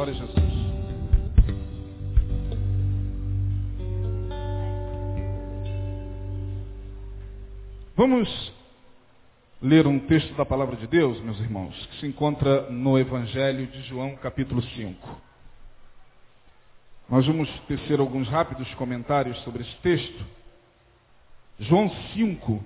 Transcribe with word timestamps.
Glória 0.00 0.14
a 0.14 0.16
Jesus. 0.16 0.34
Vamos 7.94 8.52
ler 9.60 9.86
um 9.86 9.98
texto 9.98 10.34
da 10.36 10.46
palavra 10.46 10.76
de 10.76 10.86
Deus, 10.86 11.20
meus 11.20 11.38
irmãos, 11.38 11.76
que 11.84 12.00
se 12.00 12.06
encontra 12.06 12.70
no 12.70 12.98
Evangelho 12.98 13.66
de 13.66 13.82
João, 13.82 14.16
capítulo 14.16 14.62
5. 14.62 15.20
Nós 17.10 17.26
vamos 17.26 17.50
tecer 17.68 18.00
alguns 18.00 18.26
rápidos 18.26 18.72
comentários 18.76 19.38
sobre 19.40 19.64
esse 19.64 19.76
texto. 19.82 20.24
João 21.58 21.90
5, 22.14 22.64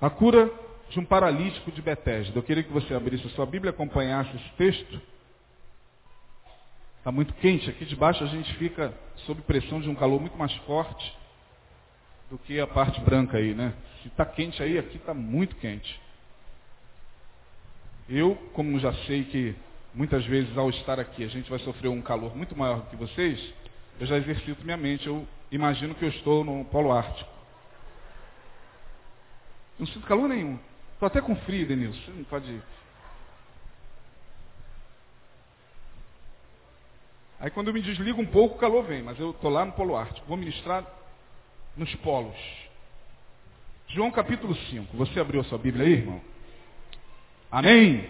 a 0.00 0.08
cura 0.08 0.48
de 0.90 1.00
um 1.00 1.04
paralítico 1.04 1.72
de 1.72 1.82
Betesda. 1.82 2.38
Eu 2.38 2.44
queria 2.44 2.62
que 2.62 2.72
você 2.72 2.94
abrisse 2.94 3.26
a 3.26 3.30
sua 3.30 3.46
Bíblia 3.46 3.70
e 3.70 3.74
acompanhasse 3.74 4.30
esse 4.36 4.50
texto. 4.50 5.10
Está 7.00 7.10
muito 7.10 7.32
quente. 7.34 7.68
Aqui 7.68 7.86
debaixo 7.86 8.22
a 8.22 8.26
gente 8.26 8.54
fica 8.56 8.94
sob 9.24 9.40
pressão 9.42 9.80
de 9.80 9.88
um 9.88 9.94
calor 9.94 10.20
muito 10.20 10.36
mais 10.36 10.54
forte 10.58 11.18
do 12.30 12.38
que 12.38 12.60
a 12.60 12.66
parte 12.66 13.00
branca 13.00 13.38
aí, 13.38 13.54
né? 13.54 13.72
Se 14.02 14.08
está 14.08 14.24
quente 14.24 14.62
aí, 14.62 14.78
aqui 14.78 14.98
está 14.98 15.14
muito 15.14 15.56
quente. 15.56 15.98
Eu, 18.06 18.34
como 18.52 18.78
já 18.78 18.92
sei 19.06 19.24
que 19.24 19.56
muitas 19.94 20.24
vezes 20.26 20.56
ao 20.58 20.68
estar 20.68 21.00
aqui 21.00 21.24
a 21.24 21.28
gente 21.28 21.48
vai 21.48 21.58
sofrer 21.60 21.88
um 21.88 22.02
calor 22.02 22.36
muito 22.36 22.56
maior 22.56 22.80
do 22.80 22.90
que 22.90 22.96
vocês, 22.96 23.40
eu 23.98 24.06
já 24.06 24.18
exercito 24.18 24.62
minha 24.62 24.76
mente. 24.76 25.06
Eu 25.06 25.26
imagino 25.50 25.94
que 25.94 26.04
eu 26.04 26.10
estou 26.10 26.44
no 26.44 26.66
Polo 26.66 26.92
Ártico. 26.92 27.30
Não 29.78 29.86
sinto 29.86 30.06
calor 30.06 30.28
nenhum. 30.28 30.58
Estou 30.92 31.06
até 31.06 31.22
com 31.22 31.34
frio, 31.34 31.66
Denilson. 31.66 31.98
Você 31.98 32.10
não 32.10 32.24
pode. 32.24 32.62
Aí 37.40 37.50
quando 37.50 37.68
eu 37.68 37.74
me 37.74 37.80
desligo 37.80 38.20
um 38.20 38.26
pouco, 38.26 38.56
o 38.56 38.58
calor 38.58 38.84
vem, 38.84 39.02
mas 39.02 39.18
eu 39.18 39.30
estou 39.30 39.50
lá 39.50 39.64
no 39.64 39.72
Polo 39.72 39.96
Ártico. 39.96 40.26
Vou 40.28 40.36
ministrar 40.36 40.84
nos 41.74 41.92
polos. 41.96 42.36
João 43.88 44.10
capítulo 44.10 44.54
5. 44.54 44.96
Você 44.98 45.18
abriu 45.18 45.40
a 45.40 45.44
sua 45.44 45.56
Bíblia 45.56 45.86
aí, 45.86 45.92
irmão? 45.94 46.20
Amém? 47.50 48.06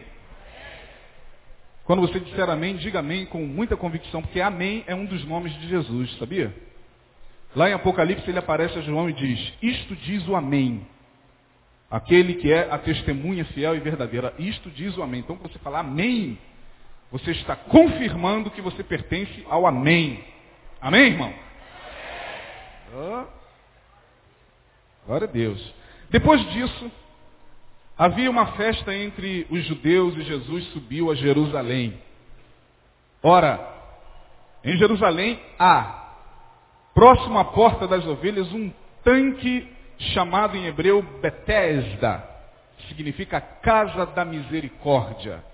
Quando 1.84 2.02
você 2.02 2.20
disser 2.20 2.48
amém, 2.50 2.76
diga 2.76 2.98
amém 2.98 3.24
com 3.24 3.46
muita 3.46 3.76
convicção, 3.76 4.20
porque 4.20 4.40
amém 4.40 4.84
é 4.86 4.94
um 4.94 5.06
dos 5.06 5.24
nomes 5.24 5.52
de 5.60 5.68
Jesus, 5.68 6.16
sabia? 6.18 6.54
Lá 7.54 7.70
em 7.70 7.72
Apocalipse 7.72 8.28
ele 8.28 8.38
aparece 8.38 8.78
a 8.78 8.82
João 8.82 9.08
e 9.08 9.12
diz, 9.12 9.52
isto 9.62 9.96
diz 9.96 10.26
o 10.28 10.36
amém. 10.36 10.86
Aquele 11.90 12.34
que 12.34 12.52
é 12.52 12.70
a 12.70 12.78
testemunha 12.78 13.44
fiel 13.46 13.74
e 13.74 13.80
verdadeira. 13.80 14.34
Isto 14.38 14.70
diz 14.70 14.96
o 14.96 15.02
amém. 15.02 15.20
Então, 15.20 15.36
quando 15.36 15.52
você 15.52 15.58
falar 15.58 15.80
amém, 15.80 16.38
você 17.10 17.32
está 17.32 17.56
confirmando 17.56 18.50
que 18.50 18.60
você 18.60 18.84
pertence 18.84 19.44
ao 19.48 19.66
amém. 19.66 20.24
Amém, 20.80 21.06
irmão? 21.08 21.34
Oh. 22.94 23.24
Glória 25.06 25.26
a 25.26 25.30
Deus. 25.30 25.74
Depois 26.08 26.40
disso, 26.50 26.90
havia 27.98 28.30
uma 28.30 28.52
festa 28.52 28.94
entre 28.94 29.46
os 29.50 29.64
judeus 29.64 30.16
e 30.16 30.22
Jesus 30.22 30.64
subiu 30.72 31.10
a 31.10 31.14
Jerusalém. 31.14 32.00
Ora, 33.22 33.60
em 34.64 34.76
Jerusalém 34.76 35.40
há, 35.58 36.14
próximo 36.94 37.38
à 37.38 37.44
porta 37.44 37.88
das 37.88 38.06
ovelhas, 38.06 38.52
um 38.52 38.72
tanque 39.02 39.68
chamado 39.98 40.56
em 40.56 40.66
hebreu 40.66 41.02
Betesda, 41.20 42.24
significa 42.88 43.40
casa 43.40 44.06
da 44.06 44.24
misericórdia. 44.24 45.49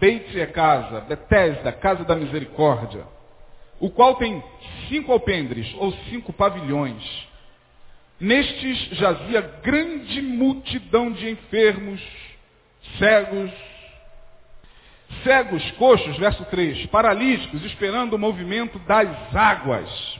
Beit 0.00 0.40
é 0.40 0.46
casa, 0.46 1.02
Betesda, 1.02 1.70
casa 1.72 2.04
da 2.04 2.16
misericórdia, 2.16 3.04
o 3.78 3.90
qual 3.90 4.14
tem 4.14 4.42
cinco 4.88 5.12
alpendres, 5.12 5.70
ou 5.76 5.92
cinco 6.08 6.32
pavilhões. 6.32 7.28
Nestes 8.18 8.78
jazia 8.96 9.42
grande 9.62 10.22
multidão 10.22 11.12
de 11.12 11.28
enfermos, 11.28 12.00
cegos, 12.98 13.50
cegos, 15.22 15.70
coxos, 15.72 16.16
verso 16.16 16.46
3, 16.46 16.86
paralíticos, 16.86 17.62
esperando 17.66 18.14
o 18.14 18.18
movimento 18.18 18.78
das 18.80 19.36
águas. 19.36 20.18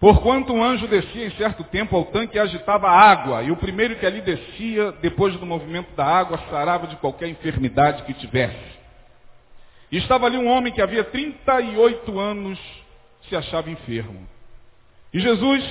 Porquanto 0.00 0.52
um 0.52 0.62
anjo 0.62 0.88
descia 0.88 1.26
em 1.26 1.30
certo 1.32 1.62
tempo 1.64 1.94
ao 1.94 2.06
tanque 2.06 2.36
e 2.36 2.40
agitava 2.40 2.88
a 2.88 3.00
água, 3.00 3.44
e 3.44 3.52
o 3.52 3.56
primeiro 3.56 3.94
que 3.96 4.06
ali 4.06 4.20
descia, 4.20 4.90
depois 5.00 5.36
do 5.36 5.46
movimento 5.46 5.94
da 5.94 6.04
água, 6.04 6.40
sarava 6.50 6.88
de 6.88 6.96
qualquer 6.96 7.28
enfermidade 7.28 8.02
que 8.02 8.14
tivesse. 8.14 8.77
E 9.90 9.96
estava 9.98 10.26
ali 10.26 10.36
um 10.36 10.48
homem 10.48 10.72
que 10.72 10.82
havia 10.82 11.04
38 11.04 12.18
anos 12.18 12.58
se 13.28 13.36
achava 13.36 13.70
enfermo. 13.70 14.28
E 15.12 15.20
Jesus, 15.20 15.64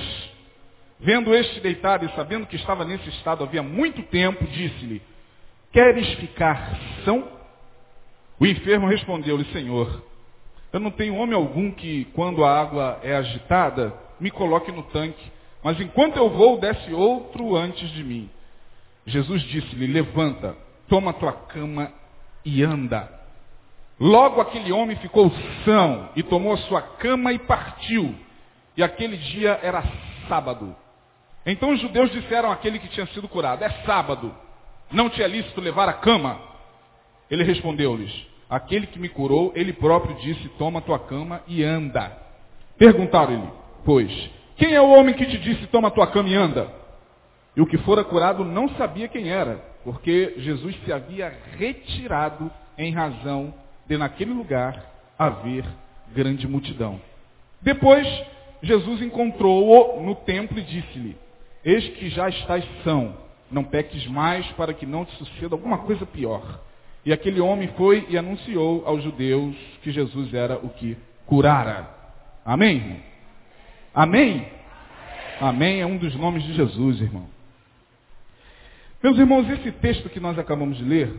Vendo 1.00 1.32
este 1.32 1.60
deitado 1.60 2.04
e 2.04 2.10
sabendo 2.10 2.46
que 2.46 2.56
estava 2.56 2.84
nesse 2.84 3.08
estado 3.10 3.44
havia 3.44 3.62
muito 3.62 4.02
tempo, 4.04 4.44
disse-lhe, 4.46 5.00
queres 5.72 6.08
ficar 6.14 6.76
são? 7.04 7.38
O 8.40 8.44
enfermo 8.44 8.88
respondeu-lhe, 8.88 9.44
Senhor, 9.52 10.02
eu 10.72 10.80
não 10.80 10.90
tenho 10.90 11.14
homem 11.14 11.36
algum 11.36 11.70
que, 11.70 12.06
quando 12.14 12.44
a 12.44 12.60
água 12.60 12.98
é 13.02 13.14
agitada, 13.14 13.94
me 14.18 14.30
coloque 14.30 14.72
no 14.72 14.82
tanque, 14.84 15.30
mas 15.62 15.80
enquanto 15.80 16.16
eu 16.16 16.30
vou, 16.30 16.58
desce 16.58 16.92
outro 16.92 17.56
antes 17.56 17.88
de 17.90 18.02
mim. 18.02 18.28
Jesus 19.06 19.42
disse-lhe, 19.42 19.86
levanta, 19.86 20.56
toma 20.88 21.12
tua 21.12 21.32
cama 21.32 21.92
e 22.44 22.62
anda. 22.64 23.08
Logo 24.00 24.40
aquele 24.40 24.72
homem 24.72 24.96
ficou 24.96 25.32
são 25.64 26.10
e 26.14 26.22
tomou 26.22 26.56
sua 26.58 26.80
cama 26.80 27.32
e 27.32 27.38
partiu. 27.38 28.14
E 28.76 28.82
aquele 28.82 29.16
dia 29.16 29.58
era 29.62 29.82
sábado. 30.28 30.74
Então 31.44 31.70
os 31.70 31.80
judeus 31.80 32.10
disseram 32.12 32.52
àquele 32.52 32.78
que 32.78 32.88
tinha 32.88 33.06
sido 33.06 33.26
curado, 33.26 33.64
é 33.64 33.70
sábado, 33.84 34.34
não 34.92 35.08
te 35.08 35.22
é 35.22 35.26
lícito 35.26 35.60
levar 35.60 35.88
a 35.88 35.94
cama? 35.94 36.38
Ele 37.30 37.42
respondeu-lhes, 37.42 38.12
aquele 38.48 38.86
que 38.86 38.98
me 38.98 39.08
curou, 39.08 39.52
ele 39.54 39.72
próprio 39.72 40.14
disse, 40.16 40.48
toma 40.50 40.80
tua 40.80 40.98
cama 40.98 41.42
e 41.48 41.64
anda. 41.64 42.16
Perguntaram-lhe, 42.76 43.48
pois, 43.84 44.12
quem 44.56 44.74
é 44.74 44.80
o 44.80 44.90
homem 44.90 45.14
que 45.14 45.26
te 45.26 45.38
disse, 45.38 45.66
toma 45.68 45.90
tua 45.90 46.06
cama 46.06 46.28
e 46.28 46.34
anda? 46.34 46.72
E 47.56 47.60
o 47.60 47.66
que 47.66 47.78
fora 47.78 48.04
curado 48.04 48.44
não 48.44 48.68
sabia 48.76 49.08
quem 49.08 49.30
era, 49.30 49.56
porque 49.82 50.34
Jesus 50.38 50.76
se 50.84 50.92
havia 50.92 51.34
retirado 51.56 52.50
em 52.76 52.92
razão 52.92 53.52
de 53.88 53.96
naquele 53.96 54.32
lugar 54.32 54.84
haver 55.18 55.64
grande 56.14 56.46
multidão. 56.46 57.00
Depois, 57.60 58.06
Jesus 58.62 59.02
encontrou-o 59.02 60.02
no 60.02 60.14
templo 60.14 60.58
e 60.58 60.62
disse-lhe, 60.62 61.16
Eis 61.64 61.88
que 61.88 62.08
já 62.10 62.28
estás 62.28 62.64
são, 62.84 63.16
não 63.50 63.64
peques 63.64 64.06
mais 64.06 64.46
para 64.52 64.72
que 64.72 64.86
não 64.86 65.04
te 65.04 65.14
suceda 65.16 65.54
alguma 65.54 65.78
coisa 65.78 66.06
pior. 66.06 66.60
E 67.04 67.12
aquele 67.12 67.40
homem 67.40 67.68
foi 67.76 68.06
e 68.08 68.18
anunciou 68.18 68.86
aos 68.86 69.02
judeus 69.02 69.56
que 69.82 69.90
Jesus 69.90 70.32
era 70.34 70.56
o 70.58 70.68
que 70.68 70.96
curara. 71.26 71.88
Amém? 72.44 73.02
Amém? 73.94 74.46
Amém 75.40 75.80
é 75.80 75.86
um 75.86 75.96
dos 75.96 76.14
nomes 76.14 76.42
de 76.42 76.54
Jesus, 76.54 77.00
irmão. 77.00 77.26
Meus 79.02 79.16
irmãos, 79.16 79.48
esse 79.48 79.70
texto 79.72 80.08
que 80.08 80.18
nós 80.18 80.38
acabamos 80.38 80.76
de 80.78 80.84
ler 80.84 81.14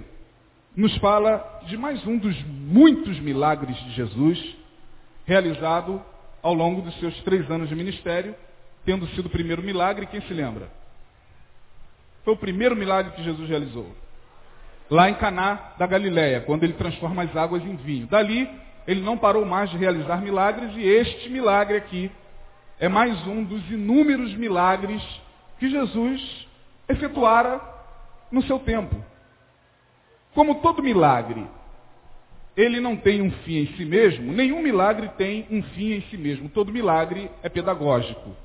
nos 0.75 0.95
fala 0.97 1.61
de 1.67 1.77
mais 1.77 2.05
um 2.05 2.17
dos 2.17 2.35
muitos 2.43 3.19
milagres 3.19 3.75
de 3.77 3.91
Jesus 3.91 4.55
realizado 5.25 6.01
ao 6.41 6.53
longo 6.53 6.81
dos 6.81 6.97
seus 6.99 7.15
três 7.21 7.49
anos 7.51 7.69
de 7.69 7.75
ministério 7.75 8.35
tendo 8.85 9.07
sido 9.09 9.27
o 9.27 9.29
primeiro 9.29 9.61
milagre, 9.61 10.05
quem 10.05 10.21
se 10.21 10.33
lembra? 10.33 10.69
Foi 12.23 12.33
o 12.33 12.37
primeiro 12.37 12.75
milagre 12.75 13.11
que 13.13 13.23
Jesus 13.23 13.47
realizou. 13.47 13.87
Lá 14.89 15.09
em 15.09 15.15
Caná 15.15 15.73
da 15.77 15.85
Galileia, 15.85 16.41
quando 16.41 16.63
ele 16.63 16.73
transforma 16.73 17.23
as 17.23 17.35
águas 17.35 17.63
em 17.63 17.75
vinho. 17.75 18.07
Dali, 18.07 18.49
ele 18.87 19.01
não 19.01 19.17
parou 19.17 19.45
mais 19.45 19.69
de 19.69 19.77
realizar 19.77 20.21
milagres 20.21 20.75
e 20.75 20.81
este 20.81 21.29
milagre 21.29 21.77
aqui 21.77 22.11
é 22.79 22.89
mais 22.89 23.15
um 23.27 23.43
dos 23.43 23.69
inúmeros 23.69 24.33
milagres 24.35 25.03
que 25.59 25.69
Jesus 25.69 26.47
efetuara 26.87 27.61
no 28.31 28.41
seu 28.43 28.57
tempo. 28.59 28.95
Como 30.33 30.55
todo 30.55 30.83
milagre, 30.83 31.45
ele 32.55 32.79
não 32.79 32.95
tem 32.95 33.21
um 33.21 33.31
fim 33.31 33.57
em 33.57 33.67
si 33.75 33.85
mesmo, 33.85 34.31
nenhum 34.31 34.61
milagre 34.61 35.09
tem 35.17 35.47
um 35.49 35.63
fim 35.63 35.93
em 35.93 36.01
si 36.03 36.17
mesmo. 36.17 36.49
Todo 36.49 36.71
milagre 36.71 37.29
é 37.41 37.49
pedagógico. 37.49 38.35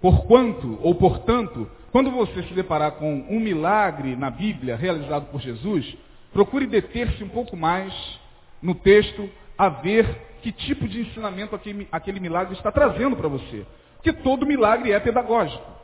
Porquanto, 0.00 0.78
ou 0.82 0.94
portanto, 0.94 1.70
quando 1.92 2.10
você 2.10 2.42
se 2.44 2.54
deparar 2.54 2.92
com 2.92 3.26
um 3.28 3.38
milagre 3.38 4.16
na 4.16 4.30
Bíblia 4.30 4.76
realizado 4.76 5.26
por 5.30 5.40
Jesus, 5.40 5.96
procure 6.32 6.66
deter-se 6.66 7.22
um 7.22 7.28
pouco 7.28 7.56
mais 7.56 7.92
no 8.62 8.74
texto 8.74 9.28
a 9.58 9.68
ver 9.68 10.06
que 10.42 10.50
tipo 10.50 10.88
de 10.88 11.02
ensinamento 11.02 11.54
aquele, 11.54 11.86
aquele 11.92 12.18
milagre 12.18 12.54
está 12.54 12.72
trazendo 12.72 13.16
para 13.16 13.28
você. 13.28 13.66
Porque 13.96 14.12
todo 14.12 14.46
milagre 14.46 14.92
é 14.92 14.98
pedagógico. 14.98 15.79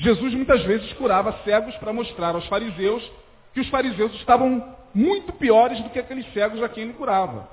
Jesus 0.00 0.32
muitas 0.32 0.62
vezes 0.62 0.90
curava 0.94 1.40
cegos 1.44 1.76
para 1.76 1.92
mostrar 1.92 2.34
aos 2.34 2.46
fariseus 2.46 3.06
que 3.52 3.60
os 3.60 3.68
fariseus 3.68 4.14
estavam 4.14 4.74
muito 4.94 5.30
piores 5.34 5.78
do 5.80 5.90
que 5.90 5.98
aqueles 5.98 6.24
cegos 6.32 6.62
a 6.62 6.70
quem 6.70 6.84
ele 6.84 6.94
curava. 6.94 7.50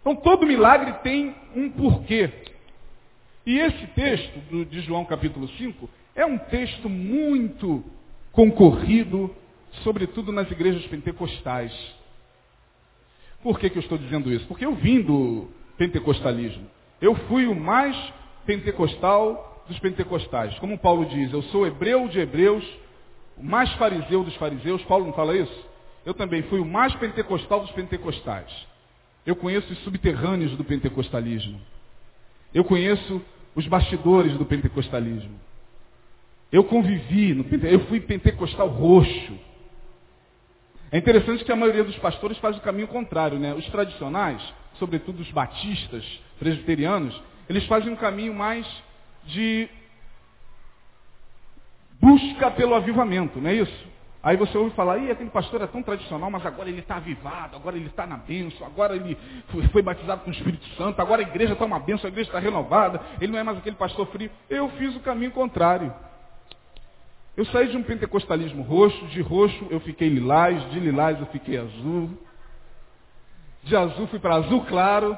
Então 0.00 0.14
todo 0.14 0.46
milagre 0.46 0.92
tem 1.02 1.34
um 1.54 1.68
porquê. 1.70 2.30
E 3.44 3.58
esse 3.58 3.88
texto 3.88 4.64
de 4.66 4.80
João 4.82 5.04
capítulo 5.04 5.48
5 5.48 5.90
é 6.14 6.24
um 6.24 6.38
texto 6.38 6.88
muito 6.88 7.82
concorrido, 8.30 9.34
sobretudo 9.82 10.30
nas 10.30 10.48
igrejas 10.48 10.86
pentecostais. 10.86 11.72
Por 13.42 13.58
que, 13.58 13.68
que 13.68 13.78
eu 13.78 13.82
estou 13.82 13.98
dizendo 13.98 14.32
isso? 14.32 14.46
Porque 14.46 14.64
eu 14.64 14.76
vim 14.76 15.02
do 15.02 15.48
pentecostalismo. 15.76 16.70
Eu 17.00 17.16
fui 17.26 17.46
o 17.46 17.54
mais 17.54 17.96
pentecostal 18.46 19.57
dos 19.68 19.78
pentecostais. 19.78 20.58
Como 20.58 20.78
Paulo 20.78 21.06
diz, 21.06 21.32
eu 21.32 21.42
sou 21.44 21.66
hebreu 21.66 22.08
de 22.08 22.18
hebreus, 22.18 22.64
o 23.36 23.44
mais 23.44 23.70
fariseu 23.74 24.24
dos 24.24 24.34
fariseus. 24.36 24.82
Paulo 24.84 25.06
não 25.06 25.12
fala 25.12 25.36
isso? 25.36 25.68
Eu 26.04 26.14
também 26.14 26.42
fui 26.44 26.58
o 26.58 26.64
mais 26.64 26.94
pentecostal 26.96 27.60
dos 27.60 27.70
pentecostais. 27.72 28.50
Eu 29.26 29.36
conheço 29.36 29.72
os 29.72 29.78
subterrâneos 29.80 30.56
do 30.56 30.64
pentecostalismo. 30.64 31.60
Eu 32.52 32.64
conheço 32.64 33.22
os 33.54 33.66
bastidores 33.66 34.32
do 34.38 34.46
pentecostalismo. 34.46 35.38
Eu 36.50 36.64
convivi, 36.64 37.34
no, 37.34 37.44
eu 37.66 37.80
fui 37.86 38.00
pentecostal 38.00 38.68
roxo. 38.68 39.38
É 40.90 40.96
interessante 40.96 41.44
que 41.44 41.52
a 41.52 41.56
maioria 41.56 41.84
dos 41.84 41.98
pastores 41.98 42.38
faz 42.38 42.56
o 42.56 42.62
caminho 42.62 42.88
contrário, 42.88 43.38
né? 43.38 43.52
Os 43.52 43.66
tradicionais, 43.66 44.42
sobretudo 44.78 45.20
os 45.20 45.30
batistas, 45.30 46.02
presbiterianos, 46.38 47.20
eles 47.50 47.66
fazem 47.66 47.92
um 47.92 47.96
caminho 47.96 48.32
mais 48.32 48.66
de 49.28 49.68
busca 52.00 52.50
pelo 52.50 52.74
avivamento, 52.74 53.40
não 53.40 53.50
é 53.50 53.54
isso? 53.54 53.88
Aí 54.22 54.36
você 54.36 54.58
ouve 54.58 54.74
falar, 54.74 54.98
Ih, 54.98 55.10
aquele 55.10 55.30
pastor 55.30 55.62
é 55.62 55.66
tão 55.66 55.82
tradicional, 55.82 56.30
mas 56.30 56.44
agora 56.44 56.68
ele 56.68 56.80
está 56.80 56.96
avivado, 56.96 57.56
agora 57.56 57.76
ele 57.76 57.86
está 57.86 58.04
na 58.06 58.16
bênção, 58.16 58.66
agora 58.66 58.96
ele 58.96 59.16
foi 59.70 59.80
batizado 59.80 60.22
com 60.22 60.30
o 60.30 60.32
Espírito 60.32 60.66
Santo, 60.76 61.00
agora 61.00 61.22
a 61.22 61.28
igreja 61.28 61.52
está 61.52 61.64
uma 61.64 61.78
bênção, 61.78 62.06
a 62.06 62.10
igreja 62.10 62.28
está 62.28 62.40
renovada, 62.40 63.00
ele 63.20 63.30
não 63.30 63.38
é 63.38 63.42
mais 63.44 63.58
aquele 63.58 63.76
pastor 63.76 64.06
frio. 64.08 64.30
Eu 64.50 64.68
fiz 64.70 64.94
o 64.96 65.00
caminho 65.00 65.30
contrário. 65.30 65.94
Eu 67.36 67.44
saí 67.46 67.68
de 67.68 67.76
um 67.76 67.82
pentecostalismo 67.84 68.64
roxo, 68.64 69.06
de 69.06 69.20
roxo 69.20 69.66
eu 69.70 69.78
fiquei 69.80 70.08
lilás, 70.08 70.68
de 70.72 70.80
lilás 70.80 71.20
eu 71.20 71.26
fiquei 71.26 71.56
azul, 71.56 72.10
de 73.62 73.76
azul 73.76 74.08
fui 74.08 74.18
para 74.18 74.34
azul 74.34 74.64
claro, 74.64 75.16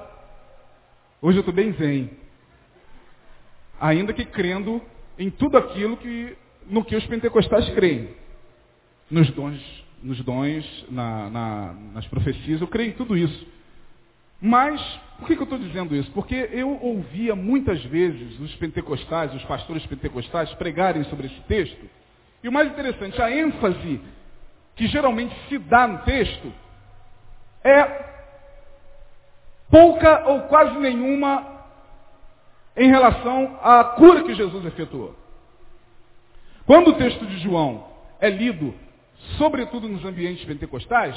hoje 1.23 1.39
eu 1.39 1.41
estou 1.41 1.55
bem 1.55 1.73
zen. 1.73 2.11
Ainda 3.81 4.13
que 4.13 4.25
crendo 4.25 4.83
em 5.19 5.31
tudo 5.31 5.57
aquilo 5.57 5.97
que, 5.97 6.37
no 6.67 6.85
que 6.85 6.95
os 6.95 7.07
pentecostais 7.07 7.69
creem. 7.71 8.11
Nos 9.11 9.31
dons, 9.31 9.85
nos 10.03 10.23
dons 10.23 10.87
na, 10.91 11.31
na, 11.31 11.75
nas 11.95 12.07
profecias, 12.07 12.61
eu 12.61 12.69
creio 12.69 12.91
em 12.91 12.95
tudo 12.95 13.17
isso. 13.17 13.47
Mas, 14.41 14.81
por 15.19 15.27
que, 15.27 15.35
que 15.35 15.43
eu 15.43 15.45
estou 15.45 15.59
dizendo 15.59 15.95
isso? 15.95 16.11
Porque 16.13 16.35
eu 16.53 16.79
ouvia 16.81 17.35
muitas 17.35 17.83
vezes 17.85 18.39
os 18.41 18.55
pentecostais, 18.57 19.35
os 19.35 19.45
pastores 19.45 19.85
pentecostais, 19.87 20.53
pregarem 20.55 21.05
sobre 21.05 21.27
esse 21.27 21.41
texto, 21.43 21.85
e 22.43 22.49
o 22.49 22.53
mais 22.53 22.71
interessante, 22.71 23.21
a 23.21 23.31
ênfase 23.31 24.01
que 24.75 24.87
geralmente 24.87 25.35
se 25.49 25.59
dá 25.59 25.87
no 25.87 25.99
texto 25.99 26.51
é 27.63 28.09
pouca 29.71 30.27
ou 30.27 30.43
quase 30.43 30.79
nenhuma 30.79 31.50
em 32.77 32.89
relação 32.89 33.59
à 33.63 33.85
cura 33.85 34.23
que 34.23 34.35
Jesus 34.35 34.65
efetuou. 34.65 35.15
Quando 36.67 36.89
o 36.89 36.95
texto 36.95 37.27
de 37.27 37.39
João 37.39 37.89
é 38.21 38.31
lido, 38.31 38.75
sobretudo 39.37 39.89
nos 39.89 40.05
ambientes 40.05 40.45
pentecostais, 40.45 41.17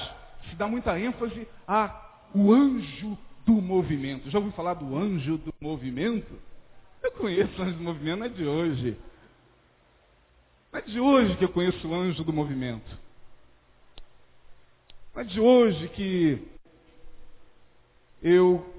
se 0.50 0.56
dá 0.56 0.68
muita 0.68 1.00
ênfase 1.00 1.48
ao 1.68 2.52
anjo 2.52 3.18
do 3.46 3.54
movimento. 3.54 4.30
Já 4.30 4.40
ouviu 4.40 4.54
falar 4.54 4.74
do 4.76 4.98
anjo 4.98 5.38
do 5.38 5.54
movimento? 5.62 6.34
Eu 7.02 7.12
conheço 7.12 7.62
o 7.62 7.64
anjo 7.64 7.76
do 7.76 7.84
movimento, 7.84 8.20
não 8.20 8.26
é 8.26 8.30
de 8.30 8.46
hoje. 8.46 8.98
Não 10.72 10.80
é 10.80 10.82
de 10.82 11.00
hoje 11.00 11.38
que 11.38 11.44
eu 11.44 11.50
conheço 11.50 11.88
o 11.88 11.94
anjo 11.94 12.24
do 12.24 12.34
movimento. 12.34 12.98
Não 15.14 15.22
é 15.22 15.26
de 15.26 15.40
hoje 15.40 15.88
que 15.90 16.48
eu 18.24 18.73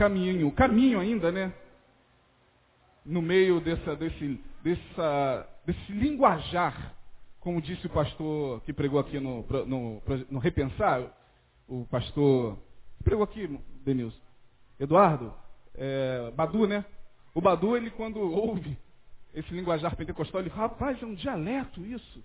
caminho, 0.00 0.50
caminho 0.52 0.98
ainda, 0.98 1.30
né? 1.30 1.52
No 3.04 3.20
meio 3.20 3.60
dessa, 3.60 3.94
desse, 3.94 4.40
dessa, 4.62 5.46
desse 5.66 5.92
linguajar, 5.92 6.94
como 7.38 7.60
disse 7.60 7.86
o 7.86 7.90
pastor 7.90 8.62
que 8.62 8.72
pregou 8.72 8.98
aqui 8.98 9.20
no, 9.20 9.44
no, 9.66 10.02
no 10.30 10.38
Repensar, 10.38 11.02
o 11.68 11.84
pastor 11.84 12.56
que 12.96 13.04
pregou 13.04 13.22
aqui, 13.22 13.46
Denilson, 13.84 14.18
Eduardo, 14.78 15.34
é, 15.74 16.32
Badu, 16.34 16.66
né? 16.66 16.82
O 17.34 17.42
Badu, 17.42 17.76
ele 17.76 17.90
quando 17.90 18.20
ouve 18.20 18.78
esse 19.34 19.52
linguajar 19.52 19.94
pentecostal, 19.96 20.40
ele 20.40 20.48
fala, 20.48 20.68
rapaz, 20.68 21.02
é 21.02 21.04
um 21.04 21.14
dialeto 21.14 21.84
isso. 21.84 22.24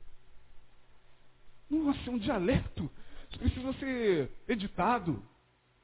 Nossa, 1.69 1.99
é 2.09 2.09
um 2.09 2.17
dialeto. 2.17 2.89
Isso 3.29 3.39
precisa 3.39 3.73
ser 3.73 4.31
editado. 4.47 5.21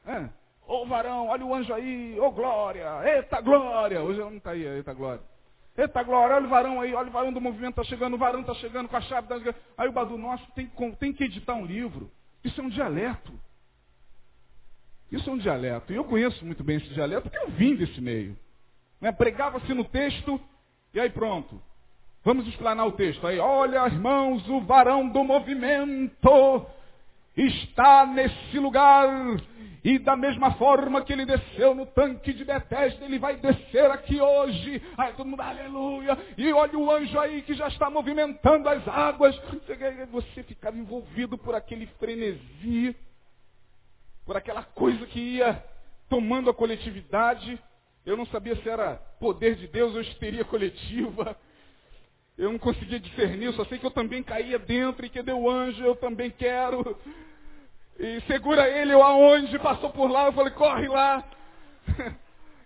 É. 0.05 0.40
Ô 0.67 0.85
varão, 0.85 1.27
olha 1.27 1.45
o 1.45 1.53
anjo 1.53 1.73
aí, 1.73 2.19
ô 2.19 2.31
glória, 2.31 2.87
eita 3.03 3.41
glória. 3.41 4.01
Hoje 4.01 4.19
não 4.19 4.37
está 4.37 4.51
aí, 4.51 4.65
eita 4.65 4.93
glória. 4.93 5.21
Eita 5.77 6.03
glória, 6.03 6.35
olha 6.35 6.45
o 6.45 6.49
varão 6.49 6.81
aí, 6.81 6.93
olha 6.93 7.09
o 7.09 7.11
varão 7.11 7.33
do 7.33 7.41
movimento 7.41 7.79
está 7.79 7.83
chegando, 7.83 8.13
o 8.13 8.17
varão 8.17 8.41
está 8.41 8.53
chegando 8.55 8.89
com 8.89 8.97
a 8.97 9.01
chave. 9.01 9.27
Tá 9.27 9.35
aí 9.77 9.87
o 9.87 9.91
Badu, 9.91 10.17
nossa, 10.17 10.43
tem, 10.53 10.71
tem 10.99 11.13
que 11.13 11.23
editar 11.23 11.55
um 11.55 11.65
livro. 11.65 12.11
Isso 12.43 12.59
é 12.59 12.63
um 12.63 12.69
dialeto. 12.69 13.31
Isso 15.11 15.29
é 15.29 15.33
um 15.33 15.37
dialeto. 15.37 15.91
E 15.91 15.95
eu 15.95 16.03
conheço 16.05 16.45
muito 16.45 16.63
bem 16.63 16.77
esse 16.77 16.89
dialeto 16.93 17.29
porque 17.29 17.37
eu 17.37 17.49
vim 17.51 17.75
desse 17.75 17.99
meio. 17.99 18.37
Né? 18.99 19.11
Pregava-se 19.11 19.73
no 19.73 19.83
texto 19.83 20.39
e 20.93 20.99
aí 20.99 21.09
pronto. 21.09 21.61
Vamos 22.23 22.47
explanar 22.47 22.87
o 22.87 22.91
texto 22.91 23.25
aí. 23.25 23.39
Olha, 23.39 23.85
irmãos, 23.87 24.47
o 24.47 24.61
varão 24.61 25.09
do 25.09 25.23
movimento 25.23 26.65
está 27.35 28.05
nesse 28.05 28.59
lugar. 28.59 29.07
E 29.83 29.97
da 29.97 30.15
mesma 30.15 30.53
forma 30.53 31.03
que 31.03 31.11
ele 31.11 31.25
desceu 31.25 31.73
no 31.73 31.87
tanque 31.87 32.33
de 32.33 32.45
Betesda, 32.45 33.03
ele 33.03 33.17
vai 33.17 33.37
descer 33.37 33.89
aqui 33.89 34.21
hoje. 34.21 34.79
Aí 34.95 35.13
todo 35.13 35.27
mundo, 35.27 35.41
aleluia. 35.41 36.15
E 36.37 36.53
olha 36.53 36.77
o 36.77 36.91
anjo 36.91 37.19
aí 37.19 37.41
que 37.41 37.55
já 37.55 37.67
está 37.67 37.89
movimentando 37.89 38.69
as 38.69 38.87
águas. 38.87 39.35
Você 40.11 40.43
ficava 40.43 40.77
envolvido 40.77 41.35
por 41.35 41.55
aquele 41.55 41.87
frenesi, 41.99 42.95
por 44.23 44.37
aquela 44.37 44.61
coisa 44.61 45.03
que 45.07 45.19
ia 45.19 45.63
tomando 46.07 46.51
a 46.51 46.53
coletividade. 46.53 47.59
Eu 48.05 48.15
não 48.15 48.25
sabia 48.27 48.55
se 48.57 48.69
era 48.69 48.95
poder 49.19 49.55
de 49.55 49.67
Deus 49.67 49.95
ou 49.95 50.01
histeria 50.01 50.45
coletiva. 50.45 51.35
Eu 52.37 52.51
não 52.51 52.59
conseguia 52.59 52.99
discernir, 52.99 53.51
só 53.53 53.65
sei 53.65 53.79
que 53.79 53.85
eu 53.85 53.91
também 53.91 54.21
caía 54.21 54.59
dentro 54.59 55.05
e 55.05 55.09
que 55.09 55.21
deu 55.23 55.49
anjo, 55.49 55.83
eu 55.83 55.95
também 55.95 56.29
quero. 56.29 56.97
E 58.01 58.19
segura 58.21 58.67
ele, 58.67 58.91
eu 58.91 59.03
aonde, 59.03 59.59
passou 59.59 59.91
por 59.91 60.09
lá, 60.09 60.25
eu 60.25 60.33
falei, 60.33 60.51
corre 60.53 60.87
lá. 60.87 61.23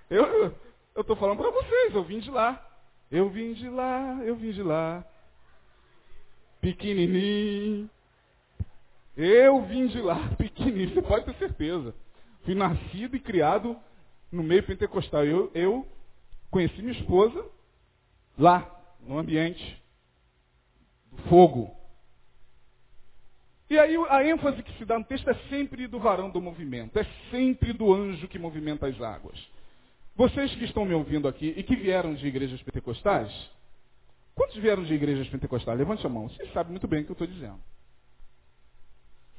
Eu 0.10 1.01
estou 1.01 1.15
falando 1.18 1.39
para 1.39 1.50
vocês, 1.50 1.94
eu 1.94 2.04
vim 2.04 2.20
de 2.20 2.32
lá. 2.32 2.63
Eu 3.12 3.27
vim 3.30 3.51
de 3.54 3.68
lá, 3.68 4.20
eu 4.24 4.36
vim 4.36 4.51
de 4.51 4.63
lá. 4.63 5.04
Pequenininho. 6.62 7.89
Eu 9.18 9.62
vim 9.63 9.88
de 9.88 10.00
lá, 10.00 10.30
pequenininho, 10.38 10.94
você 10.94 11.01
pode 11.01 11.25
ter 11.25 11.36
certeza. 11.36 11.94
Fui 12.44 12.56
nascido 12.56 13.18
e 13.18 13.20
criado 13.20 13.75
no 14.32 14.42
meio 14.42 14.63
pentecostal. 14.63 15.25
Eu, 15.25 15.51
eu 15.54 15.86
conheci 16.50 16.82
minha 16.82 16.98
esposa 16.98 17.46
lá, 18.38 18.72
no 19.01 19.18
ambiente 19.18 19.84
do 21.12 21.24
fogo. 21.24 21.75
E 23.69 23.79
aí 23.79 23.95
a 24.10 24.24
ênfase 24.24 24.62
que 24.62 24.77
se 24.77 24.86
dá 24.86 25.00
no 25.00 25.05
texto 25.05 25.29
é 25.29 25.34
sempre 25.50 25.88
do 25.88 26.00
varão 26.00 26.29
do 26.29 26.41
movimento, 26.41 26.98
é 27.00 27.05
sempre 27.31 27.74
do 27.74 27.91
anjo 27.93 28.27
que 28.27 28.38
movimenta 28.38 28.86
as 28.88 29.01
águas. 29.01 29.39
Vocês 30.15 30.53
que 30.55 30.65
estão 30.65 30.86
me 30.86 30.93
ouvindo 30.93 31.27
aqui 31.27 31.53
e 31.57 31.63
que 31.63 31.75
vieram 31.75 32.13
de 32.13 32.25
igrejas 32.27 32.62
pentecostais, 32.62 33.31
quantos 34.36 34.55
vieram 34.57 34.84
de 34.84 34.93
igrejas 34.93 35.27
pentecostais? 35.27 35.77
Levante 35.77 36.05
a 36.05 36.10
mão. 36.10 36.29
Vocês 36.29 36.51
sabem 36.53 36.72
muito 36.72 36.88
bem 36.88 37.01
o 37.01 37.05
que 37.05 37.12
eu 37.12 37.13
estou 37.13 37.27
dizendo. 37.27 37.60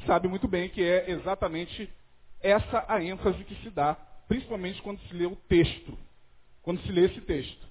Sabe 0.05 0.29
muito 0.29 0.47
bem 0.47 0.69
que 0.69 0.83
é 0.83 1.11
exatamente 1.11 1.91
essa 2.41 2.85
a 2.89 3.03
ênfase 3.03 3.43
que 3.45 3.55
se 3.63 3.71
dá 3.71 3.95
principalmente 4.29 4.83
quando 4.83 5.01
se 5.03 5.15
lê 5.15 5.25
o 5.25 5.37
texto, 5.37 5.97
quando 6.63 6.81
se 6.83 6.93
lê 6.93 7.07
esse 7.07 7.21
texto. 7.21 7.67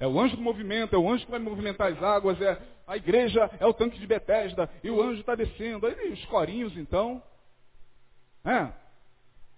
É 0.00 0.06
o 0.06 0.18
anjo 0.18 0.34
do 0.34 0.42
movimento, 0.42 0.96
é 0.96 0.98
o 0.98 1.10
anjo 1.10 1.26
que 1.26 1.30
vai 1.30 1.38
movimentar 1.38 1.92
as 1.92 2.02
águas, 2.02 2.40
é 2.40 2.58
a 2.86 2.96
igreja, 2.96 3.50
é 3.60 3.66
o 3.66 3.74
tanque 3.74 3.98
de 3.98 4.06
Betesda, 4.06 4.68
e 4.82 4.90
o 4.90 5.00
anjo 5.00 5.20
está 5.20 5.34
descendo. 5.34 5.86
Aí 5.86 6.10
os 6.10 6.24
corinhos, 6.24 6.74
então. 6.78 7.22
É. 8.42 8.68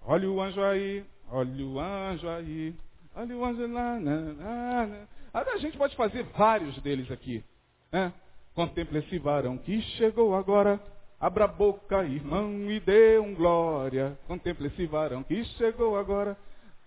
Olha 0.04 0.28
o 0.28 0.42
anjo 0.42 0.60
aí, 0.60 1.04
olha 1.30 1.64
o 1.64 1.78
anjo 1.78 2.28
aí, 2.28 2.74
olha 3.14 3.36
o 3.36 3.44
anjo 3.44 3.72
lá. 3.72 4.00
Na. 4.00 5.06
A 5.32 5.58
gente 5.58 5.78
pode 5.78 5.94
fazer 5.94 6.24
vários 6.36 6.76
deles 6.82 7.08
aqui. 7.12 7.44
É. 7.92 8.10
Contemple 8.52 8.98
esse 8.98 9.18
varão 9.20 9.56
que 9.56 9.80
chegou 9.96 10.34
agora. 10.34 10.80
Abra 11.20 11.44
a 11.44 11.48
boca, 11.48 12.02
irmão, 12.02 12.50
e 12.68 12.80
dê 12.80 13.16
um 13.16 13.32
glória. 13.32 14.18
Contemple 14.26 14.66
esse 14.66 14.86
varão 14.86 15.22
que 15.22 15.44
chegou 15.56 15.96
agora. 15.96 16.36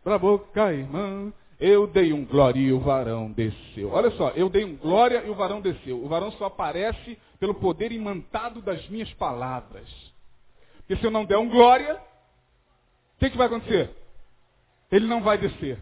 Abra 0.01 0.15
a 0.15 0.19
boca, 0.19 0.73
irmão. 0.73 1.33
Eu 1.59 1.87
dei 1.87 2.11
um 2.11 2.25
glória 2.25 2.59
e 2.59 2.73
o 2.73 2.79
varão 2.79 3.31
desceu. 3.31 3.91
Olha 3.91 4.11
só, 4.11 4.29
eu 4.31 4.49
dei 4.49 4.65
um 4.65 4.75
glória 4.75 5.23
e 5.25 5.29
o 5.29 5.35
varão 5.35 5.61
desceu. 5.61 6.03
O 6.03 6.07
varão 6.07 6.31
só 6.33 6.45
aparece 6.45 7.17
pelo 7.39 7.55
poder 7.55 7.91
imantado 7.91 8.61
das 8.61 8.87
minhas 8.89 9.11
palavras. 9.13 9.89
Porque 10.79 10.97
se 10.97 11.05
eu 11.05 11.11
não 11.11 11.25
der 11.25 11.37
um 11.37 11.49
glória, 11.49 11.95
o 11.95 13.19
que, 13.19 13.29
que 13.29 13.37
vai 13.37 13.47
acontecer? 13.47 13.89
Ele 14.91 15.07
não 15.07 15.21
vai 15.21 15.37
descer. 15.37 15.81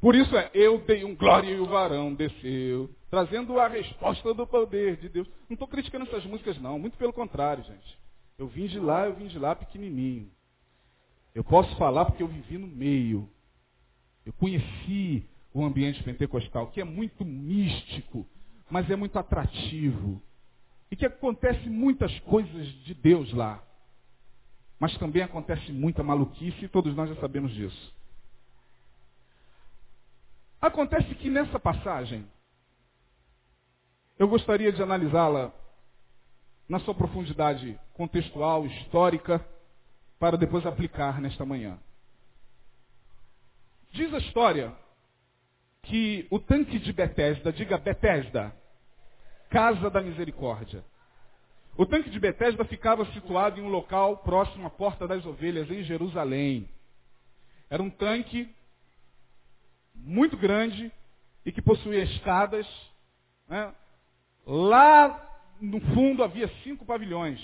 Por 0.00 0.14
isso 0.14 0.36
é, 0.36 0.50
eu 0.52 0.78
dei 0.78 1.04
um 1.04 1.14
glória 1.14 1.50
e 1.50 1.60
o 1.60 1.66
varão 1.66 2.14
desceu 2.14 2.90
trazendo 3.14 3.60
a 3.60 3.68
resposta 3.68 4.34
do 4.34 4.44
poder 4.44 4.96
de 4.96 5.08
Deus. 5.08 5.28
Não 5.48 5.54
estou 5.54 5.68
criticando 5.68 6.04
essas 6.04 6.26
músicas, 6.26 6.58
não. 6.58 6.80
Muito 6.80 6.98
pelo 6.98 7.12
contrário, 7.12 7.62
gente. 7.62 7.98
Eu 8.36 8.48
vim 8.48 8.66
de 8.66 8.80
lá, 8.80 9.06
eu 9.06 9.14
vim 9.14 9.28
de 9.28 9.38
lá 9.38 9.54
pequenininho. 9.54 10.28
Eu 11.32 11.44
posso 11.44 11.74
falar 11.76 12.06
porque 12.06 12.24
eu 12.24 12.26
vivi 12.26 12.58
no 12.58 12.66
meio. 12.66 13.30
Eu 14.24 14.32
conheci 14.32 15.28
o 15.52 15.64
ambiente 15.64 16.02
pentecostal, 16.02 16.68
que 16.68 16.80
é 16.80 16.84
muito 16.84 17.24
místico, 17.24 18.26
mas 18.70 18.90
é 18.90 18.96
muito 18.96 19.18
atrativo. 19.18 20.20
E 20.90 20.96
que 20.96 21.06
acontece 21.06 21.68
muitas 21.68 22.18
coisas 22.20 22.66
de 22.84 22.94
Deus 22.94 23.32
lá. 23.32 23.62
Mas 24.78 24.96
também 24.98 25.22
acontece 25.22 25.72
muita 25.72 26.02
maluquice 26.02 26.64
e 26.64 26.68
todos 26.68 26.94
nós 26.94 27.08
já 27.08 27.16
sabemos 27.16 27.52
disso. 27.52 27.94
Acontece 30.60 31.14
que 31.16 31.28
nessa 31.28 31.60
passagem, 31.60 32.26
eu 34.18 34.26
gostaria 34.28 34.72
de 34.72 34.82
analisá-la 34.82 35.52
na 36.68 36.80
sua 36.80 36.94
profundidade 36.94 37.78
contextual, 37.92 38.64
histórica, 38.66 39.44
para 40.18 40.36
depois 40.38 40.64
aplicar 40.64 41.20
nesta 41.20 41.44
manhã. 41.44 41.78
Diz 43.94 44.12
a 44.12 44.18
história 44.18 44.74
que 45.84 46.26
o 46.28 46.40
tanque 46.40 46.80
de 46.80 46.92
Betesda, 46.92 47.52
diga 47.52 47.78
Betesda, 47.78 48.52
Casa 49.48 49.88
da 49.88 50.00
Misericórdia. 50.02 50.84
O 51.76 51.86
tanque 51.86 52.10
de 52.10 52.18
Betesda 52.18 52.64
ficava 52.64 53.06
situado 53.12 53.60
em 53.60 53.62
um 53.62 53.68
local 53.68 54.16
próximo 54.16 54.66
à 54.66 54.70
Porta 54.70 55.06
das 55.06 55.24
Ovelhas, 55.24 55.70
em 55.70 55.84
Jerusalém. 55.84 56.68
Era 57.70 57.80
um 57.80 57.88
tanque 57.88 58.52
muito 59.94 60.36
grande 60.36 60.90
e 61.46 61.52
que 61.52 61.62
possuía 61.62 62.02
escadas, 62.02 62.66
né, 63.48 63.72
Lá 64.44 65.40
no 65.60 65.80
fundo 65.94 66.24
havia 66.24 66.48
cinco 66.64 66.84
pavilhões. 66.84 67.40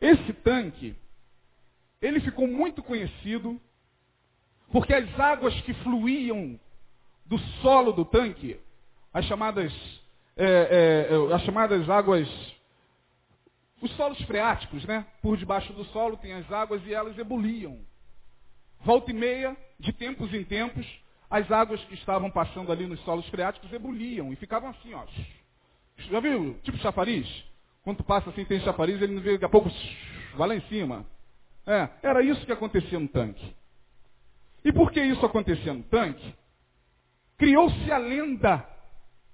Esse 0.00 0.32
tanque, 0.32 0.96
ele 2.02 2.18
ficou 2.20 2.48
muito 2.48 2.82
conhecido 2.82 3.60
porque 4.70 4.92
as 4.94 5.18
águas 5.18 5.58
que 5.62 5.74
fluíam 5.74 6.58
do 7.24 7.38
solo 7.60 7.92
do 7.92 8.04
tanque, 8.04 8.58
as 9.12 9.24
chamadas, 9.26 9.72
é, 10.36 11.08
é, 11.08 11.34
as 11.34 11.42
chamadas 11.42 11.88
águas, 11.88 12.28
os 13.80 13.90
solos 13.96 14.20
freáticos, 14.22 14.84
né? 14.84 15.06
Por 15.22 15.36
debaixo 15.36 15.72
do 15.72 15.84
solo 15.86 16.16
tem 16.16 16.32
as 16.32 16.50
águas 16.50 16.82
e 16.86 16.94
elas 16.94 17.16
ebuliam. 17.18 17.78
Volta 18.80 19.10
e 19.10 19.14
meia, 19.14 19.56
de 19.78 19.92
tempos 19.92 20.32
em 20.32 20.44
tempos, 20.44 20.86
as 21.30 21.50
águas 21.50 21.82
que 21.84 21.94
estavam 21.94 22.30
passando 22.30 22.70
ali 22.70 22.86
nos 22.86 23.00
solos 23.00 23.26
freáticos 23.28 23.72
ebuliam 23.72 24.32
e 24.32 24.36
ficavam 24.36 24.70
assim, 24.70 24.94
ó, 24.94 25.04
já 25.96 26.20
viu? 26.20 26.54
Tipo 26.62 26.78
chafariz? 26.78 27.26
Quando 27.82 28.02
passa 28.04 28.30
assim, 28.30 28.44
tem 28.44 28.60
chafariz, 28.60 29.00
ele 29.00 29.20
daqui 29.20 29.44
a 29.44 29.48
pouco 29.48 29.70
vai 30.36 30.48
lá 30.48 30.56
em 30.56 30.60
cima. 30.62 31.04
É, 31.66 31.88
era 32.02 32.22
isso 32.22 32.44
que 32.46 32.52
acontecia 32.52 32.98
no 32.98 33.08
tanque. 33.08 33.54
E 34.66 34.72
por 34.72 34.90
que 34.90 35.00
isso 35.00 35.24
acontecia 35.24 35.72
no 35.72 35.84
tanque? 35.84 36.34
Criou-se 37.38 37.92
a 37.92 37.98
lenda 37.98 38.68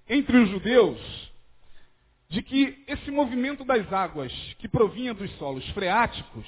entre 0.07 0.37
os 0.37 0.51
judeus 0.51 1.33
de 2.29 2.43
que 2.43 2.85
esse 2.87 3.11
movimento 3.11 3.65
das 3.65 3.91
águas 3.91 4.31
que 4.59 4.69
provinha 4.69 5.15
dos 5.15 5.31
solos 5.39 5.67
freáticos 5.71 6.45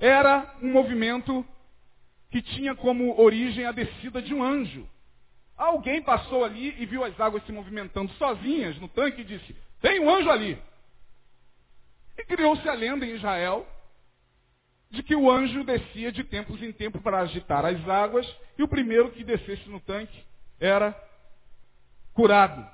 era 0.00 0.52
um 0.60 0.72
movimento 0.72 1.46
que 2.28 2.42
tinha 2.42 2.74
como 2.74 3.20
origem 3.20 3.64
a 3.64 3.70
descida 3.70 4.20
de 4.20 4.34
um 4.34 4.42
anjo. 4.42 4.84
Alguém 5.56 6.02
passou 6.02 6.44
ali 6.44 6.74
e 6.76 6.86
viu 6.86 7.04
as 7.04 7.18
águas 7.20 7.46
se 7.46 7.52
movimentando 7.52 8.10
sozinhas 8.14 8.76
no 8.80 8.88
tanque 8.88 9.20
e 9.20 9.24
disse: 9.24 9.54
Tem 9.80 10.00
um 10.00 10.10
anjo 10.10 10.28
ali. 10.28 10.60
E 12.18 12.24
criou-se 12.24 12.68
a 12.68 12.74
lenda 12.74 13.06
em 13.06 13.14
Israel 13.14 13.64
de 14.90 15.02
que 15.02 15.14
o 15.14 15.30
anjo 15.30 15.64
descia 15.64 16.10
de 16.10 16.24
tempos 16.24 16.62
em 16.62 16.72
tempos 16.72 17.02
para 17.02 17.20
agitar 17.20 17.64
as 17.64 17.88
águas 17.88 18.26
e 18.56 18.62
o 18.62 18.68
primeiro 18.68 19.10
que 19.10 19.22
descesse 19.22 19.68
no 19.68 19.80
tanque 19.80 20.24
era 20.58 20.96
curado. 22.14 22.66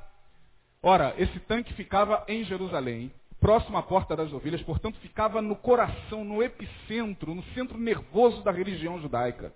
Ora, 0.83 1.14
esse 1.18 1.40
tanque 1.40 1.73
ficava 1.75 2.25
em 2.28 2.44
Jerusalém, 2.44 3.12
próximo 3.40 3.76
à 3.76 3.83
porta 3.83 4.14
das 4.14 4.33
ovelhas, 4.33 4.62
portanto 4.62 4.99
ficava 5.00 5.42
no 5.42 5.56
coração, 5.56 6.25
no 6.25 6.42
epicentro, 6.42 7.35
no 7.35 7.42
centro 7.54 7.76
nervoso 7.76 8.42
da 8.42 8.52
religião 8.52 9.00
judaica. 9.00 9.52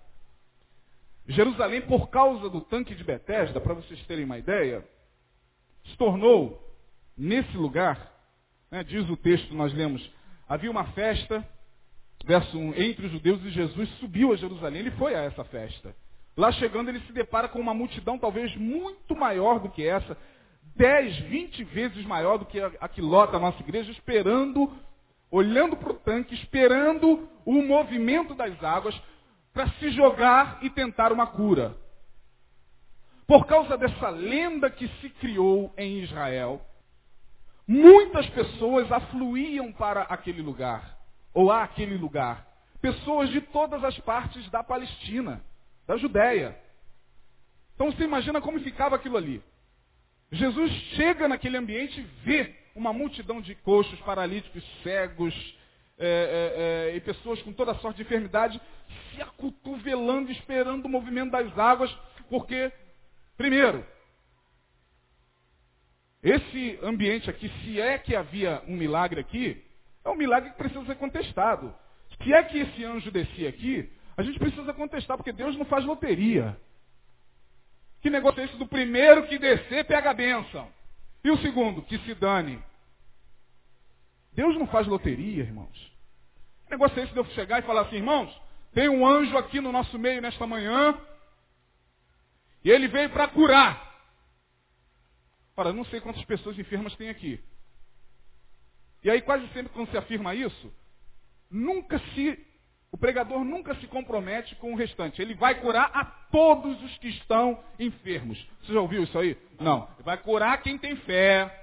Jerusalém, 1.27 1.81
por 1.81 2.09
causa 2.09 2.49
do 2.49 2.61
tanque 2.61 2.95
de 2.95 3.03
Betesda, 3.03 3.61
para 3.61 3.75
vocês 3.75 4.03
terem 4.05 4.25
uma 4.25 4.37
ideia, 4.37 4.83
se 5.85 5.95
tornou, 5.95 6.67
nesse 7.15 7.55
lugar, 7.55 8.11
né, 8.71 8.83
diz 8.83 9.07
o 9.09 9.15
texto, 9.15 9.53
nós 9.53 9.73
lemos, 9.73 10.07
havia 10.47 10.71
uma 10.71 10.85
festa, 10.93 11.47
verso 12.25 12.57
1, 12.57 12.75
entre 12.75 13.05
os 13.05 13.11
judeus 13.11 13.43
e 13.43 13.49
Jesus 13.49 13.89
subiu 13.99 14.33
a 14.33 14.35
Jerusalém, 14.35 14.81
ele 14.81 14.91
foi 14.91 15.15
a 15.15 15.23
essa 15.23 15.43
festa. 15.43 15.95
Lá 16.35 16.51
chegando, 16.53 16.89
ele 16.89 17.01
se 17.01 17.11
depara 17.11 17.47
com 17.47 17.59
uma 17.59 17.73
multidão 17.73 18.17
talvez 18.17 18.55
muito 18.55 19.15
maior 19.15 19.59
do 19.59 19.69
que 19.69 19.85
essa, 19.85 20.17
10, 20.75 21.17
20 21.19 21.63
vezes 21.65 22.05
maior 22.05 22.37
do 22.37 22.45
que 22.45 22.59
a, 22.59 22.71
a 22.79 22.87
que 22.87 23.01
lota 23.01 23.37
a 23.37 23.39
nossa 23.39 23.59
igreja, 23.61 23.91
esperando, 23.91 24.71
olhando 25.29 25.75
para 25.75 25.91
o 25.91 25.95
tanque, 25.95 26.33
esperando 26.35 27.27
o 27.45 27.61
movimento 27.61 28.33
das 28.33 28.63
águas, 28.63 28.99
para 29.53 29.69
se 29.71 29.89
jogar 29.91 30.59
e 30.61 30.69
tentar 30.69 31.11
uma 31.11 31.27
cura. 31.27 31.75
Por 33.27 33.45
causa 33.45 33.77
dessa 33.77 34.09
lenda 34.09 34.69
que 34.69 34.87
se 35.01 35.09
criou 35.09 35.73
em 35.77 35.99
Israel, 35.99 36.61
muitas 37.67 38.27
pessoas 38.29 38.91
afluíam 38.91 39.71
para 39.71 40.01
aquele 40.03 40.41
lugar, 40.41 40.97
ou 41.33 41.51
àquele 41.51 41.95
lugar. 41.95 42.47
Pessoas 42.81 43.29
de 43.29 43.41
todas 43.41 43.83
as 43.83 43.97
partes 43.99 44.49
da 44.49 44.63
Palestina, 44.63 45.43
da 45.87 45.97
Judéia. 45.97 46.57
Então 47.75 47.91
você 47.91 48.03
imagina 48.03 48.41
como 48.41 48.59
ficava 48.59 48.95
aquilo 48.95 49.17
ali. 49.17 49.43
Jesus 50.31 50.71
chega 50.95 51.27
naquele 51.27 51.57
ambiente 51.57 51.99
e 51.99 52.03
vê 52.23 52.55
uma 52.75 52.93
multidão 52.93 53.41
de 53.41 53.55
coxos, 53.55 53.99
paralíticos, 54.01 54.63
cegos, 54.83 55.33
é, 55.97 56.87
é, 56.87 56.91
é, 56.93 56.95
e 56.95 57.01
pessoas 57.01 57.41
com 57.41 57.51
toda 57.51 57.73
sorte 57.75 57.97
de 57.97 58.03
enfermidade 58.03 58.61
se 59.11 59.21
acotovelando, 59.21 60.31
esperando 60.31 60.85
o 60.85 60.89
movimento 60.89 61.31
das 61.31 61.57
águas, 61.59 61.91
porque, 62.29 62.71
primeiro, 63.35 63.85
esse 66.23 66.79
ambiente 66.83 67.29
aqui, 67.29 67.49
se 67.61 67.81
é 67.81 67.97
que 67.97 68.15
havia 68.15 68.61
um 68.65 68.77
milagre 68.77 69.19
aqui, 69.19 69.61
é 70.03 70.09
um 70.09 70.15
milagre 70.15 70.51
que 70.51 70.57
precisa 70.57 70.85
ser 70.85 70.95
contestado. 70.95 71.73
Se 72.21 72.33
é 72.33 72.43
que 72.43 72.59
esse 72.59 72.83
anjo 72.83 73.11
descia 73.11 73.49
aqui, 73.49 73.91
a 74.17 74.23
gente 74.23 74.39
precisa 74.39 74.73
contestar, 74.73 75.17
porque 75.17 75.31
Deus 75.31 75.55
não 75.55 75.65
faz 75.65 75.85
loteria. 75.85 76.59
Que 78.01 78.09
negócio 78.09 78.41
é 78.41 78.45
esse 78.45 78.57
do 78.57 78.67
primeiro 78.67 79.27
que 79.27 79.37
descer 79.37 79.85
pega 79.85 80.09
a 80.09 80.13
bênção? 80.13 80.69
E 81.23 81.29
o 81.31 81.37
segundo, 81.37 81.81
que 81.81 81.97
se 81.99 82.13
dane. 82.13 82.61
Deus 84.33 84.57
não 84.57 84.67
faz 84.67 84.87
loteria, 84.87 85.43
irmãos. 85.43 85.91
Que 86.65 86.71
negócio 86.71 86.99
é 86.99 87.03
esse 87.03 87.13
de 87.13 87.19
eu 87.19 87.25
chegar 87.31 87.59
e 87.59 87.65
falar 87.65 87.81
assim, 87.81 87.97
irmãos, 87.97 88.29
tem 88.73 88.87
um 88.87 89.05
anjo 89.05 89.37
aqui 89.37 89.59
no 89.59 89.71
nosso 89.71 89.97
meio 89.99 90.21
nesta 90.21 90.45
manhã. 90.47 90.97
E 92.63 92.69
ele 92.69 92.87
veio 92.87 93.09
para 93.09 93.27
curar. 93.27 93.89
Ora, 95.57 95.73
não 95.73 95.83
sei 95.85 95.99
quantas 95.99 96.23
pessoas 96.23 96.57
enfermas 96.57 96.95
tem 96.95 97.09
aqui. 97.09 97.43
E 99.03 99.09
aí 99.09 99.21
quase 99.21 99.47
sempre 99.49 99.71
quando 99.71 99.89
se 99.89 99.97
afirma 99.97 100.35
isso, 100.35 100.73
nunca 101.49 101.99
se, 102.13 102.37
o 102.91 102.97
pregador 102.97 103.43
nunca 103.43 103.75
se 103.75 103.87
compromete 103.87 104.55
com 104.55 104.73
o 104.73 104.75
restante. 104.75 105.21
Ele 105.21 105.33
vai 105.33 105.55
curar 105.61 105.91
a 105.93 106.05
todos 106.05 106.81
os 106.83 106.97
que 106.97 107.09
estão 107.09 107.63
enfermos. 107.79 108.37
Você 108.61 108.73
já 108.73 108.81
ouviu 108.81 109.03
isso 109.03 109.17
aí? 109.17 109.37
Não. 109.59 109.87
Ele 109.95 110.03
vai 110.03 110.17
curar 110.17 110.61
quem 110.61 110.77
tem 110.77 110.95
fé. 110.97 111.55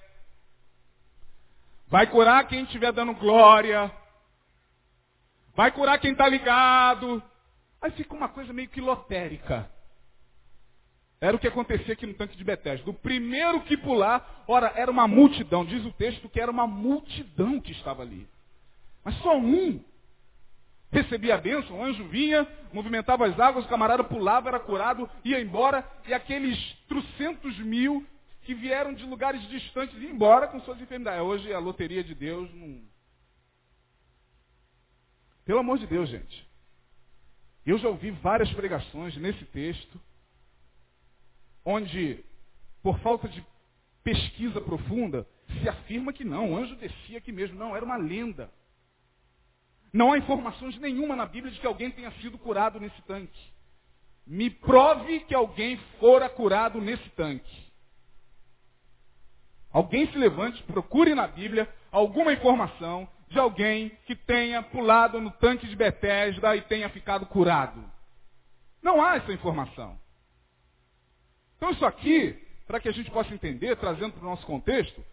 Vai 1.88 2.06
curar 2.06 2.46
quem 2.48 2.64
estiver 2.64 2.92
dando 2.92 3.14
glória. 3.14 3.92
Vai 5.54 5.70
curar 5.70 5.98
quem 5.98 6.12
está 6.12 6.28
ligado. 6.28 7.22
Aí 7.80 7.90
fica 7.92 8.14
uma 8.14 8.28
coisa 8.28 8.52
meio 8.52 8.68
que 8.68 8.80
lotérica. 8.80 9.70
Era 11.20 11.36
o 11.36 11.38
que 11.40 11.48
acontecia 11.48 11.94
aqui 11.94 12.06
no 12.06 12.14
tanque 12.14 12.36
de 12.36 12.44
Betesda. 12.44 12.90
O 12.90 12.94
primeiro 12.94 13.62
que 13.62 13.76
pular, 13.76 14.44
ora, 14.46 14.72
era 14.76 14.90
uma 14.90 15.08
multidão. 15.08 15.64
Diz 15.64 15.84
o 15.84 15.92
texto 15.92 16.28
que 16.28 16.40
era 16.40 16.50
uma 16.50 16.66
multidão 16.66 17.60
que 17.60 17.72
estava 17.72 18.02
ali. 18.02 18.28
Mas 19.02 19.16
só 19.18 19.36
um 19.36 19.82
recebia 20.90 21.34
a 21.34 21.38
bênção, 21.38 21.78
o 21.78 21.84
anjo 21.84 22.04
vinha, 22.08 22.46
movimentava 22.72 23.26
as 23.26 23.38
águas, 23.38 23.64
o 23.64 23.68
camarada 23.68 24.04
pulava, 24.04 24.48
era 24.48 24.60
curado, 24.60 25.08
ia 25.24 25.40
embora, 25.40 25.88
e 26.06 26.14
aqueles 26.14 26.58
trocentos 26.88 27.58
mil 27.58 28.06
que 28.42 28.54
vieram 28.54 28.94
de 28.94 29.04
lugares 29.04 29.42
distantes 29.48 30.00
iam 30.00 30.12
embora 30.12 30.46
com 30.46 30.60
suas 30.60 30.80
enfermidades. 30.80 31.20
Hoje 31.20 31.52
a 31.52 31.58
loteria 31.58 32.02
de 32.02 32.14
Deus 32.14 32.52
não. 32.54 32.80
Pelo 35.44 35.60
amor 35.60 35.78
de 35.78 35.86
Deus, 35.86 36.08
gente. 36.08 36.46
Eu 37.64 37.78
já 37.78 37.88
ouvi 37.88 38.10
várias 38.10 38.52
pregações 38.52 39.16
nesse 39.16 39.44
texto, 39.46 40.00
onde, 41.66 42.24
por 42.80 42.98
falta 43.00 43.28
de 43.28 43.44
pesquisa 44.04 44.60
profunda, 44.60 45.26
se 45.60 45.68
afirma 45.68 46.12
que 46.12 46.24
não, 46.24 46.52
o 46.52 46.56
anjo 46.56 46.76
descia 46.76 47.18
aqui 47.18 47.32
mesmo. 47.32 47.58
Não, 47.58 47.74
era 47.74 47.84
uma 47.84 47.96
lenda. 47.96 48.48
Não 49.92 50.12
há 50.12 50.18
informações 50.18 50.78
nenhuma 50.78 51.16
na 51.16 51.26
Bíblia 51.26 51.52
de 51.52 51.58
que 51.58 51.66
alguém 51.66 51.90
tenha 51.90 52.12
sido 52.22 52.38
curado 52.38 52.78
nesse 52.78 53.02
tanque. 53.02 53.52
Me 54.24 54.48
prove 54.48 55.20
que 55.20 55.34
alguém 55.34 55.76
fora 55.98 56.28
curado 56.28 56.80
nesse 56.80 57.08
tanque. 57.10 57.66
Alguém 59.72 60.06
se 60.10 60.16
levante, 60.16 60.62
procure 60.62 61.14
na 61.14 61.26
Bíblia 61.26 61.68
alguma 61.90 62.32
informação 62.32 63.08
de 63.28 63.38
alguém 63.38 63.90
que 64.06 64.14
tenha 64.14 64.62
pulado 64.62 65.20
no 65.20 65.32
tanque 65.32 65.66
de 65.66 65.74
Betesda 65.74 66.54
e 66.54 66.62
tenha 66.62 66.88
ficado 66.90 67.26
curado. 67.26 67.84
Não 68.80 69.02
há 69.02 69.16
essa 69.16 69.32
informação. 69.32 69.98
Então 71.56 71.70
isso 71.70 71.84
aqui, 71.84 72.32
para 72.66 72.80
que 72.80 72.88
a 72.88 72.92
gente 72.92 73.10
possa 73.10 73.32
entender, 73.32 73.76
trazendo 73.76 74.12
para 74.12 74.26
o 74.26 74.30
nosso 74.30 74.46
contexto, 74.46 75.04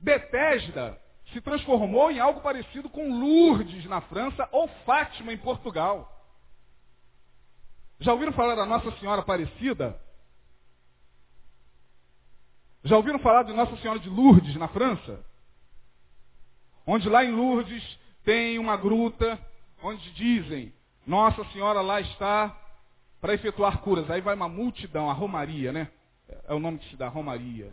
Betesda 0.00 0.98
se 1.32 1.40
transformou 1.40 2.10
em 2.10 2.20
algo 2.20 2.40
parecido 2.40 2.88
com 2.88 3.18
Lourdes 3.18 3.84
na 3.86 4.00
França 4.00 4.48
ou 4.50 4.68
Fátima 4.86 5.32
em 5.32 5.38
Portugal. 5.38 6.14
Já 8.00 8.12
ouviram 8.12 8.32
falar 8.32 8.54
da 8.54 8.64
Nossa 8.64 8.90
Senhora 8.98 9.20
Aparecida? 9.20 10.00
Já 12.84 12.96
ouviram 12.96 13.18
falar 13.18 13.42
de 13.42 13.52
Nossa 13.52 13.76
Senhora 13.78 13.98
de 13.98 14.08
Lourdes 14.08 14.54
na 14.56 14.68
França? 14.68 15.24
Onde 16.86 17.08
lá 17.08 17.24
em 17.24 17.32
Lourdes 17.32 17.98
tem 18.24 18.58
uma 18.58 18.76
gruta 18.76 19.38
onde 19.82 20.10
dizem 20.12 20.72
Nossa 21.06 21.44
Senhora 21.46 21.80
lá 21.80 22.00
está 22.00 22.56
para 23.20 23.34
efetuar 23.34 23.78
curas. 23.78 24.10
Aí 24.10 24.20
vai 24.20 24.34
uma 24.34 24.48
multidão, 24.48 25.10
a 25.10 25.12
Romaria, 25.12 25.72
né? 25.72 25.88
É 26.46 26.54
o 26.54 26.60
nome 26.60 26.78
que 26.78 26.88
se 26.90 26.96
dá, 26.96 27.08
Romaria. 27.08 27.72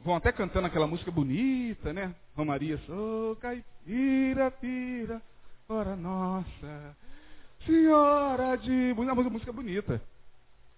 Vão 0.00 0.16
até 0.16 0.30
cantando 0.30 0.66
aquela 0.66 0.86
música 0.86 1.10
bonita, 1.10 1.92
né? 1.92 2.14
Romaria, 2.36 2.78
sou 2.86 3.36
caipira, 3.36 4.50
pira, 4.50 5.22
ora 5.68 5.96
nossa, 5.96 6.96
senhora 7.64 8.56
de... 8.56 8.94
Uma 8.96 9.14
música 9.14 9.52
bonita. 9.52 10.00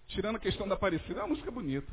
Tirando 0.07 0.37
a 0.37 0.39
questão 0.39 0.67
da 0.67 0.75
Aparecida, 0.75 1.19
é 1.19 1.23
uma 1.23 1.29
música 1.29 1.51
bonita. 1.51 1.91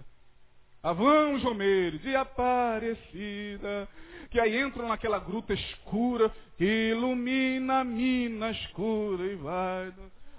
Avão 0.83 1.39
Jomeiro, 1.39 1.99
de 1.99 2.15
Aparecida, 2.15 3.89
que 4.31 4.39
aí 4.39 4.61
entram 4.61 4.87
naquela 4.87 5.19
gruta 5.19 5.55
escura, 5.55 6.31
que 6.57 6.91
ilumina 6.91 7.81
a 7.81 7.85
mina 7.85 8.51
escura 8.51 9.25
e 9.25 9.35
vai... 9.35 9.93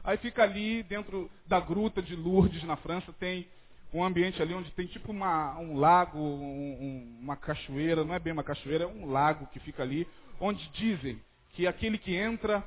Aí 0.06 0.18
fica 0.18 0.44
ali, 0.44 0.84
dentro 0.84 1.32
da 1.48 1.60
gruta 1.60 2.00
de 2.00 2.16
Lourdes, 2.16 2.64
na 2.64 2.76
França, 2.76 3.12
tem 3.14 3.48
um 3.92 4.04
ambiente 4.04 4.40
ali 4.40 4.54
onde 4.54 4.70
tem 4.72 4.86
tipo 4.86 5.12
uma, 5.12 5.58
um 5.58 5.78
lago, 5.78 6.20
um, 6.20 7.18
uma 7.22 7.36
cachoeira, 7.36 8.04
não 8.04 8.14
é 8.14 8.20
bem 8.20 8.32
uma 8.32 8.44
cachoeira, 8.44 8.84
é 8.84 8.88
um 8.88 9.10
lago 9.10 9.48
que 9.48 9.60
fica 9.60 9.82
ali, 9.82 10.08
onde 10.40 10.70
dizem 10.70 11.20
que 11.54 11.66
aquele 11.66 11.98
que 11.98 12.16
entra 12.16 12.64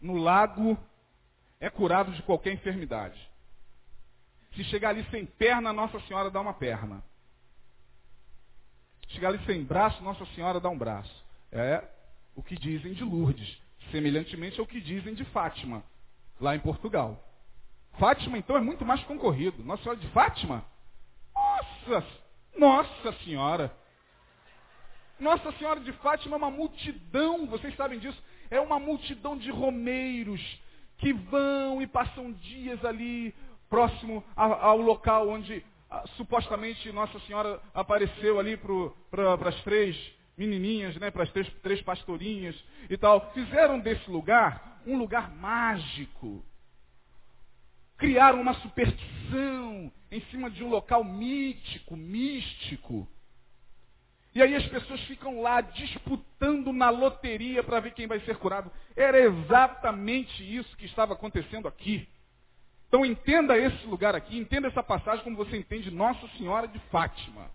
no 0.00 0.16
lago 0.16 0.78
é 1.60 1.68
curado 1.68 2.12
de 2.12 2.22
qualquer 2.22 2.54
enfermidade. 2.54 3.20
Se 4.54 4.64
chegar 4.64 4.90
ali 4.90 5.04
sem 5.10 5.26
perna, 5.26 5.74
Nossa 5.74 6.00
Senhora 6.00 6.30
dá 6.30 6.40
uma 6.40 6.54
perna. 6.54 7.04
Chegar 9.08 9.28
ali 9.28 9.44
sem 9.44 9.62
braço, 9.62 10.02
Nossa 10.02 10.24
Senhora 10.34 10.58
dá 10.58 10.70
um 10.70 10.78
braço. 10.78 11.24
É 11.52 11.84
o 12.34 12.42
que 12.42 12.56
dizem 12.56 12.94
de 12.94 13.04
Lourdes. 13.04 13.60
Semelhantemente 13.90 14.58
ao 14.58 14.66
que 14.66 14.80
dizem 14.80 15.14
de 15.14 15.24
Fátima, 15.26 15.84
lá 16.40 16.56
em 16.56 16.60
Portugal. 16.60 17.22
Fátima, 17.98 18.38
então, 18.38 18.56
é 18.56 18.60
muito 18.60 18.84
mais 18.84 19.02
concorrido. 19.04 19.62
Nossa 19.62 19.82
Senhora 19.82 20.00
de 20.00 20.08
Fátima? 20.08 20.64
Nossa, 21.34 22.06
Nossa 22.56 23.12
Senhora. 23.24 23.72
Nossa 25.18 25.52
Senhora 25.52 25.80
de 25.80 25.92
Fátima 25.94 26.36
é 26.36 26.38
uma 26.38 26.50
multidão, 26.50 27.46
vocês 27.46 27.76
sabem 27.76 27.98
disso. 27.98 28.20
É 28.50 28.60
uma 28.60 28.78
multidão 28.78 29.36
de 29.36 29.50
romeiros 29.50 30.40
que 30.98 31.12
vão 31.12 31.82
e 31.82 31.86
passam 31.86 32.32
dias 32.32 32.82
ali 32.84 33.34
próximo 33.68 34.24
ao 34.34 34.78
local 34.78 35.28
onde 35.28 35.64
ah, 35.90 36.04
supostamente 36.16 36.90
Nossa 36.92 37.18
Senhora 37.20 37.60
apareceu 37.74 38.38
ali 38.38 38.56
para 38.56 39.48
as 39.48 39.62
três 39.62 39.96
menininhas, 40.36 40.96
né, 40.96 41.10
para 41.10 41.24
as 41.24 41.30
três, 41.32 41.52
três 41.62 41.82
pastorinhas 41.82 42.56
e 42.88 42.96
tal. 42.96 43.30
Fizeram 43.32 43.78
desse 43.78 44.10
lugar 44.10 44.69
um 44.86 44.96
lugar 44.96 45.30
mágico 45.30 46.44
criaram 48.00 48.40
uma 48.40 48.54
superstição 48.54 49.92
em 50.10 50.20
cima 50.30 50.50
de 50.50 50.64
um 50.64 50.70
local 50.70 51.04
mítico, 51.04 51.94
místico. 51.94 53.06
E 54.34 54.42
aí 54.42 54.54
as 54.54 54.66
pessoas 54.66 55.00
ficam 55.02 55.42
lá 55.42 55.60
disputando 55.60 56.72
na 56.72 56.88
loteria 56.88 57.62
para 57.62 57.80
ver 57.80 57.92
quem 57.92 58.06
vai 58.06 58.18
ser 58.20 58.36
curado. 58.36 58.72
Era 58.96 59.18
exatamente 59.18 60.42
isso 60.42 60.76
que 60.76 60.86
estava 60.86 61.12
acontecendo 61.12 61.68
aqui. 61.68 62.08
Então 62.88 63.04
entenda 63.04 63.56
esse 63.58 63.86
lugar 63.86 64.14
aqui, 64.14 64.38
entenda 64.38 64.68
essa 64.68 64.82
passagem 64.82 65.22
como 65.22 65.36
você 65.36 65.56
entende 65.56 65.90
Nossa 65.90 66.26
Senhora 66.38 66.66
de 66.66 66.78
Fátima. 66.90 67.50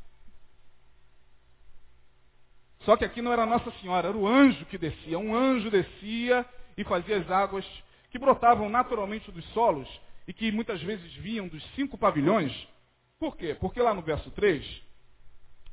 Só 2.85 2.95
que 2.95 3.03
aqui 3.03 3.21
não 3.21 3.33
era 3.33 3.45
Nossa 3.45 3.71
Senhora, 3.81 4.09
era 4.09 4.17
o 4.17 4.27
anjo 4.27 4.63
que 4.65 4.77
descia. 4.77 5.17
Um 5.17 5.35
anjo 5.35 5.71
descia 5.71 6.45
e 6.77 6.83
fazia 6.83 7.17
as 7.17 7.29
águas 7.29 7.65
que 8.11 8.19
brotavam 8.19 8.69
naturalmente 8.69 9.31
dos 9.31 9.43
solos 9.53 9.89
e 10.27 10.31
que 10.31 10.51
muitas 10.51 10.81
vezes 10.83 11.11
vinham 11.15 11.47
dos 11.47 11.63
cinco 11.75 11.97
pavilhões. 11.97 12.53
Por 13.19 13.35
quê? 13.35 13.55
Porque 13.59 13.81
lá 13.81 13.93
no 13.93 14.01
verso 14.01 14.29
3, 14.31 14.63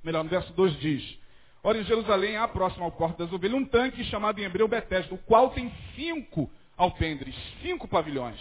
melhor, 0.03 0.25
no 0.25 0.31
verso 0.31 0.53
2 0.55 0.81
diz, 0.81 1.19
Ora, 1.63 1.79
em 1.79 1.85
Jerusalém 1.85 2.37
há 2.37 2.49
próximo 2.49 2.85
ao 2.85 2.91
Porto 2.91 3.19
das 3.19 3.33
Ovelhas 3.33 3.61
um 3.61 3.65
tanque 3.65 4.03
chamado 4.05 4.41
em 4.41 4.45
hebreu 4.45 4.67
Betesda, 4.67 5.15
o 5.15 5.19
qual 5.19 5.51
tem 5.51 5.73
cinco 5.95 6.51
alpendres, 6.77 7.37
cinco 7.61 7.87
pavilhões. 7.87 8.41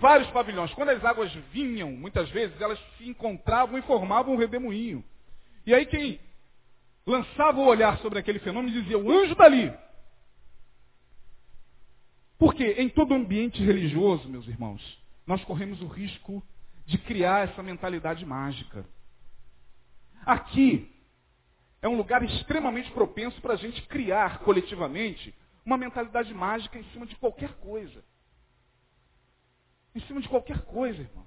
Vários 0.00 0.28
pavilhões. 0.30 0.72
Quando 0.74 0.90
as 0.90 1.04
águas 1.04 1.32
vinham, 1.52 1.92
muitas 1.92 2.28
vezes, 2.30 2.60
elas 2.60 2.78
se 2.96 3.08
encontravam 3.08 3.78
e 3.78 3.82
formavam 3.82 4.34
um 4.34 4.38
redemoinho. 4.38 5.04
E 5.66 5.74
aí 5.74 5.84
quem 5.86 6.18
lançava 7.08 7.58
o 7.58 7.66
olhar 7.66 7.98
sobre 7.98 8.18
aquele 8.18 8.38
fenômeno 8.38 8.72
dizia, 8.72 8.98
o 8.98 9.10
anjo 9.10 9.34
dali. 9.34 9.72
Porque 12.38 12.64
em 12.64 12.88
todo 12.88 13.14
ambiente 13.14 13.64
religioso, 13.64 14.28
meus 14.28 14.46
irmãos, 14.46 14.80
nós 15.26 15.42
corremos 15.44 15.80
o 15.80 15.86
risco 15.86 16.42
de 16.86 16.98
criar 16.98 17.48
essa 17.48 17.62
mentalidade 17.62 18.24
mágica. 18.24 18.86
Aqui 20.24 20.94
é 21.80 21.88
um 21.88 21.96
lugar 21.96 22.22
extremamente 22.22 22.90
propenso 22.92 23.40
para 23.40 23.54
a 23.54 23.56
gente 23.56 23.80
criar 23.86 24.40
coletivamente 24.40 25.34
uma 25.64 25.78
mentalidade 25.78 26.32
mágica 26.34 26.78
em 26.78 26.84
cima 26.90 27.06
de 27.06 27.16
qualquer 27.16 27.54
coisa. 27.54 28.04
Em 29.94 30.00
cima 30.02 30.20
de 30.20 30.28
qualquer 30.28 30.60
coisa, 30.62 31.00
irmão. 31.00 31.26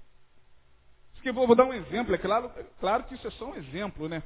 Vou 1.34 1.56
dar 1.56 1.65
um 1.65 1.74
exemplo, 1.74 2.13
é 2.15 2.17
claro, 2.17 2.52
é 2.56 2.63
claro 2.80 3.04
que 3.04 3.15
isso 3.15 3.28
é 3.28 3.32
só 3.32 3.52
um 3.52 3.56
exemplo, 3.56 4.08
né? 4.08 4.24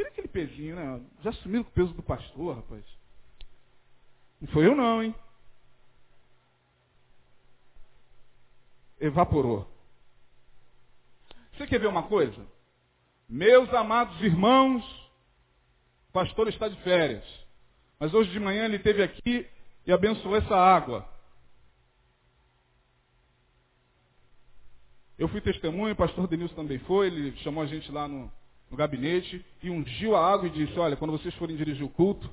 Queria 0.00 0.12
aquele 0.12 0.28
pezinho, 0.28 0.76
né? 0.76 1.04
Já 1.22 1.30
sumiu 1.34 1.62
com 1.62 1.70
o 1.70 1.74
peso 1.74 1.92
do 1.92 2.02
pastor, 2.02 2.56
rapaz. 2.56 2.82
Não 4.40 4.48
foi 4.48 4.66
eu 4.66 4.74
não, 4.74 5.02
hein? 5.02 5.14
evaporou. 8.98 9.70
Você 11.52 11.66
quer 11.66 11.80
ver 11.80 11.88
uma 11.88 12.04
coisa? 12.04 12.46
Meus 13.28 13.68
amados 13.74 14.18
irmãos, 14.22 14.82
o 16.08 16.12
pastor 16.12 16.48
está 16.48 16.66
de 16.66 16.80
férias. 16.82 17.24
Mas 17.98 18.14
hoje 18.14 18.30
de 18.30 18.40
manhã 18.40 18.64
ele 18.64 18.76
esteve 18.76 19.02
aqui 19.02 19.46
e 19.86 19.92
abençoou 19.92 20.34
essa 20.34 20.56
água. 20.56 21.06
Eu 25.18 25.28
fui 25.28 25.42
testemunha, 25.42 25.92
o 25.92 25.96
pastor 25.96 26.26
Denilson 26.26 26.54
também 26.54 26.78
foi, 26.78 27.08
ele 27.08 27.36
chamou 27.38 27.62
a 27.62 27.66
gente 27.66 27.92
lá 27.92 28.08
no, 28.08 28.32
no 28.70 28.76
gabinete 28.76 29.44
e 29.62 29.68
ungiu 29.68 30.14
a 30.14 30.32
água 30.32 30.46
e 30.46 30.50
disse, 30.50 30.78
olha, 30.78 30.96
quando 30.96 31.10
vocês 31.10 31.34
forem 31.34 31.56
dirigir 31.56 31.84
o 31.84 31.88
culto, 31.88 32.30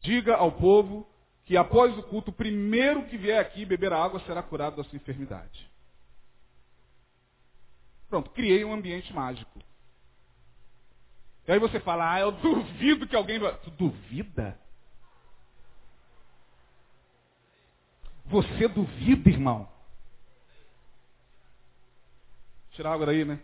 diga 0.00 0.34
ao 0.34 0.52
povo 0.52 1.08
que 1.44 1.56
após 1.56 1.96
o 1.96 2.02
culto, 2.02 2.30
o 2.30 2.34
primeiro 2.34 3.06
que 3.06 3.16
vier 3.16 3.40
aqui 3.40 3.64
beber 3.64 3.92
a 3.92 4.04
água 4.04 4.20
será 4.20 4.42
curado 4.42 4.76
da 4.76 4.84
sua 4.84 4.96
enfermidade. 4.96 5.70
Pronto, 8.08 8.30
criei 8.30 8.64
um 8.64 8.72
ambiente 8.72 9.12
mágico. 9.12 9.58
E 11.46 11.52
aí 11.52 11.58
você 11.58 11.80
fala, 11.80 12.12
ah, 12.12 12.20
eu 12.20 12.32
duvido 12.32 13.06
que 13.06 13.16
alguém. 13.16 13.38
Tu 13.64 13.70
duvida? 13.70 14.58
Você 18.26 18.68
duvida, 18.68 19.30
irmão? 19.30 19.66
Tirar 22.72 22.92
água 22.92 23.06
daí, 23.06 23.24
né? 23.24 23.40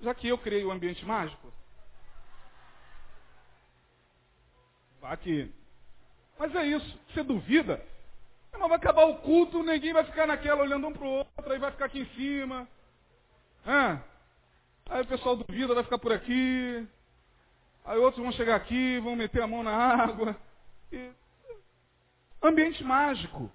Já 0.00 0.14
que 0.14 0.28
eu 0.28 0.38
criei 0.38 0.64
o 0.64 0.70
ambiente 0.70 1.04
mágico, 1.04 1.52
vá 5.00 5.16
que. 5.16 5.50
Mas 6.38 6.54
é 6.54 6.66
isso. 6.66 6.98
Você 7.08 7.22
duvida? 7.22 7.84
Mas 8.52 8.60
vai 8.60 8.76
acabar 8.76 9.04
o 9.04 9.18
culto, 9.18 9.62
ninguém 9.62 9.92
vai 9.92 10.04
ficar 10.04 10.26
naquela 10.26 10.62
olhando 10.62 10.86
um 10.86 10.92
para 10.92 11.04
o 11.04 11.10
outro, 11.10 11.52
aí 11.52 11.58
vai 11.58 11.70
ficar 11.70 11.86
aqui 11.86 12.00
em 12.00 12.06
cima. 12.16 12.68
Ah, 13.66 14.00
aí 14.88 15.02
o 15.02 15.06
pessoal 15.06 15.36
duvida, 15.36 15.74
vai 15.74 15.84
ficar 15.84 15.98
por 15.98 16.12
aqui. 16.12 16.86
Aí 17.84 17.98
outros 17.98 18.22
vão 18.22 18.32
chegar 18.32 18.56
aqui, 18.56 18.98
vão 19.00 19.16
meter 19.16 19.42
a 19.42 19.46
mão 19.46 19.62
na 19.62 19.72
água. 19.72 20.36
E... 20.92 21.10
Ambiente 22.42 22.82
mágico. 22.84 23.50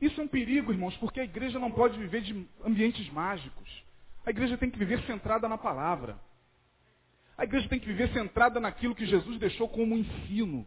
Isso 0.00 0.20
é 0.20 0.24
um 0.24 0.28
perigo, 0.28 0.72
irmãos, 0.72 0.96
porque 0.98 1.20
a 1.20 1.24
igreja 1.24 1.58
não 1.58 1.70
pode 1.70 1.98
viver 1.98 2.20
de 2.22 2.46
ambientes 2.64 3.08
mágicos. 3.10 3.85
A 4.26 4.30
igreja 4.30 4.58
tem 4.58 4.68
que 4.68 4.78
viver 4.78 5.00
centrada 5.06 5.48
na 5.48 5.56
palavra. 5.56 6.18
A 7.38 7.44
igreja 7.44 7.68
tem 7.68 7.78
que 7.78 7.86
viver 7.86 8.12
centrada 8.12 8.58
naquilo 8.58 8.94
que 8.94 9.06
Jesus 9.06 9.38
deixou 9.38 9.68
como 9.68 9.96
ensino. 9.96 10.66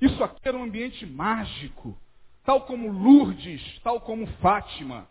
Isso 0.00 0.22
aqui 0.22 0.40
era 0.44 0.56
um 0.56 0.62
ambiente 0.62 1.04
mágico, 1.04 1.98
tal 2.44 2.64
como 2.64 2.92
Lourdes, 2.92 3.80
tal 3.82 4.00
como 4.00 4.28
Fátima. 4.38 5.08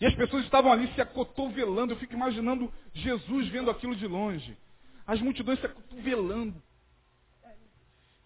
E 0.00 0.06
as 0.06 0.14
pessoas 0.14 0.44
estavam 0.44 0.72
ali 0.72 0.90
se 0.94 1.00
acotovelando. 1.00 1.92
Eu 1.92 1.98
fico 1.98 2.14
imaginando 2.14 2.72
Jesus 2.94 3.48
vendo 3.48 3.70
aquilo 3.70 3.94
de 3.94 4.06
longe. 4.06 4.56
As 5.06 5.20
multidões 5.20 5.60
se 5.60 5.66
acotovelando. 5.66 6.60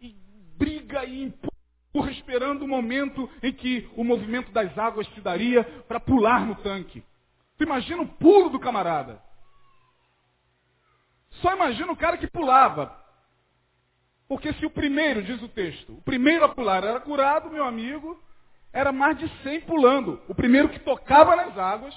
E 0.00 0.14
briga 0.56 1.04
e 1.04 1.24
empurra, 1.24 2.12
esperando 2.12 2.62
o 2.62 2.68
momento 2.68 3.28
em 3.42 3.52
que 3.52 3.90
o 3.96 4.04
movimento 4.04 4.52
das 4.52 4.76
águas 4.78 5.06
se 5.08 5.20
daria 5.20 5.64
para 5.88 5.98
pular 5.98 6.46
no 6.46 6.54
tanque. 6.56 7.02
Tu 7.56 7.64
imagina 7.64 8.02
o 8.02 8.08
pulo 8.08 8.50
do 8.50 8.58
camarada. 8.58 9.20
Só 11.40 11.54
imagina 11.54 11.92
o 11.92 11.96
cara 11.96 12.16
que 12.16 12.26
pulava. 12.26 12.94
Porque 14.28 14.52
se 14.54 14.66
o 14.66 14.70
primeiro, 14.70 15.22
diz 15.22 15.40
o 15.42 15.48
texto, 15.48 15.92
o 15.92 16.02
primeiro 16.02 16.44
a 16.44 16.48
pular 16.48 16.82
era 16.82 17.00
curado, 17.00 17.50
meu 17.50 17.64
amigo, 17.64 18.20
era 18.72 18.90
mais 18.92 19.16
de 19.18 19.28
100 19.42 19.60
pulando. 19.62 20.20
O 20.28 20.34
primeiro 20.34 20.68
que 20.68 20.80
tocava 20.80 21.36
nas 21.36 21.56
águas. 21.56 21.94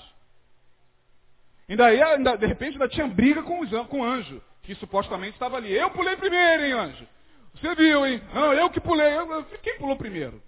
Ainda, 1.68 1.88
aí, 1.88 2.02
ainda 2.02 2.38
de 2.38 2.46
repente 2.46 2.74
ainda 2.74 2.88
tinha 2.88 3.08
briga 3.08 3.44
com, 3.44 3.60
os, 3.60 3.70
com 3.88 4.02
o 4.02 4.04
anjo, 4.04 4.42
que 4.64 4.76
supostamente 4.76 5.34
estava 5.34 5.58
ali. 5.58 5.74
Eu 5.74 5.90
pulei 5.92 6.16
primeiro, 6.16 6.66
hein, 6.66 6.74
anjo? 6.74 7.08
Você 7.56 7.76
viu, 7.76 8.06
hein? 8.06 8.22
Não, 8.34 8.54
eu 8.54 8.70
que 8.70 8.80
pulei. 8.80 9.18
Eu, 9.18 9.44
quem 9.62 9.78
pulou 9.78 9.98
primeiro? 9.98 10.42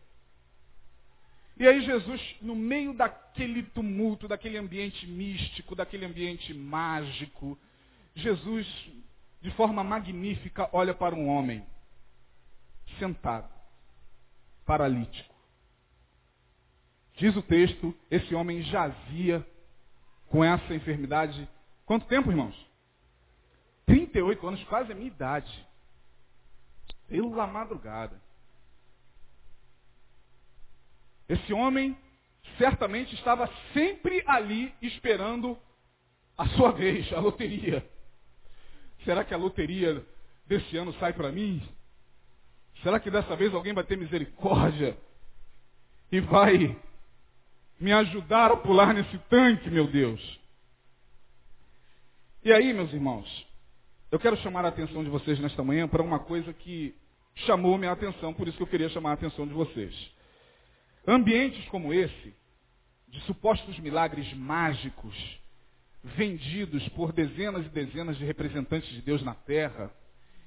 E 1.62 1.67
aí 1.67 1.80
Jesus, 1.84 2.38
no 2.41 2.56
meio 2.56 2.91
daquele 2.91 3.62
tumulto, 3.62 4.28
daquele 4.28 4.58
ambiente 4.58 5.06
místico, 5.06 5.76
daquele 5.76 6.08
ambiente 6.08 6.52
mágico, 6.56 7.56
Jesus, 8.15 8.65
de 9.43 9.52
forma 9.52 9.84
magnífica, 9.84 10.67
olha 10.74 10.91
para 10.91 11.13
um 11.13 11.28
homem 11.28 11.63
sentado, 12.97 13.47
paralítico. 14.65 15.36
Diz 17.17 17.36
o 17.36 17.43
texto, 17.43 17.95
esse 18.10 18.34
homem 18.34 18.63
jazia 18.63 19.45
com 20.30 20.43
essa 20.43 20.74
enfermidade. 20.74 21.47
Quanto 21.86 22.08
tempo, 22.08 22.32
irmãos? 22.32 22.56
38 23.86 24.47
anos, 24.47 24.63
quase 24.63 24.91
a 24.91 24.95
minha 24.95 25.10
idade. 25.10 25.67
Pela 27.08 27.45
madrugada. 27.45 28.19
Esse 31.32 31.54
homem 31.54 31.98
certamente 32.58 33.15
estava 33.15 33.50
sempre 33.74 34.22
ali 34.28 34.74
esperando 34.82 35.58
a 36.38 36.46
sua 36.50 36.74
vez, 36.76 37.12
a 37.13 37.22
loteria. 37.22 37.89
Será 39.06 39.24
que 39.24 39.34
a 39.34 39.38
loteria 39.38 40.06
desse 40.46 40.76
ano 40.76 40.94
sai 40.96 41.13
para 41.13 41.32
mim? 41.32 41.65
Será 42.84 43.00
que 43.00 43.10
dessa 43.10 43.34
vez 43.38 43.54
alguém 43.54 43.72
vai 43.72 43.86
ter 43.86 43.98
misericórdia 43.98 44.98
e 46.12 46.20
vai 46.20 46.78
me 47.80 47.94
ajudar 47.94 48.52
a 48.52 48.58
pular 48.58 48.94
nesse 48.94 49.17
tanque, 49.30 49.70
meu 49.70 49.88
Deus? 49.88 50.39
E 52.44 52.52
aí, 52.52 52.74
meus 52.74 52.91
irmãos, 52.91 53.48
eu 54.12 54.20
quero 54.20 54.36
chamar 54.38 54.65
a 54.65 54.67
atenção 54.67 55.02
de 55.02 55.10
vocês 55.10 55.39
nesta 55.39 55.63
manhã 55.63 55.88
para 55.88 56.04
uma 56.04 56.20
coisa 56.20 56.52
que 56.52 56.94
chamou 57.36 57.78
minha 57.78 57.94
atenção, 57.94 58.34
por 58.34 58.50
isso 58.50 58.58
que 58.58 58.63
eu 58.63 58.67
queria 58.67 58.89
chamar 58.89 59.12
a 59.12 59.13
atenção 59.13 59.48
de 59.48 59.54
vocês. 59.54 59.96
Ambientes 61.06 61.68
como 61.70 61.94
esse, 61.94 62.34
de 63.08 63.20
supostos 63.22 63.78
milagres 63.80 64.32
mágicos, 64.34 65.16
vendidos 66.04 66.88
por 66.90 67.12
dezenas 67.12 67.66
e 67.66 67.70
dezenas 67.70 68.18
de 68.18 68.26
representantes 68.26 68.90
de 68.90 69.02
Deus 69.02 69.24
na 69.24 69.34
terra, 69.34 69.92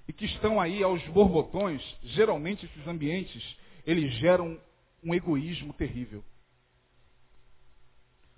e 0.06 0.12
que 0.12 0.26
estão 0.26 0.60
aí 0.60 0.82
aos 0.82 1.02
borbotões, 1.08 1.82
geralmente 2.02 2.66
esses 2.66 2.86
ambientes, 2.86 3.56
eles 3.86 4.12
geram 4.14 4.60
um 5.02 5.14
egoísmo 5.14 5.72
terrível. 5.72 6.24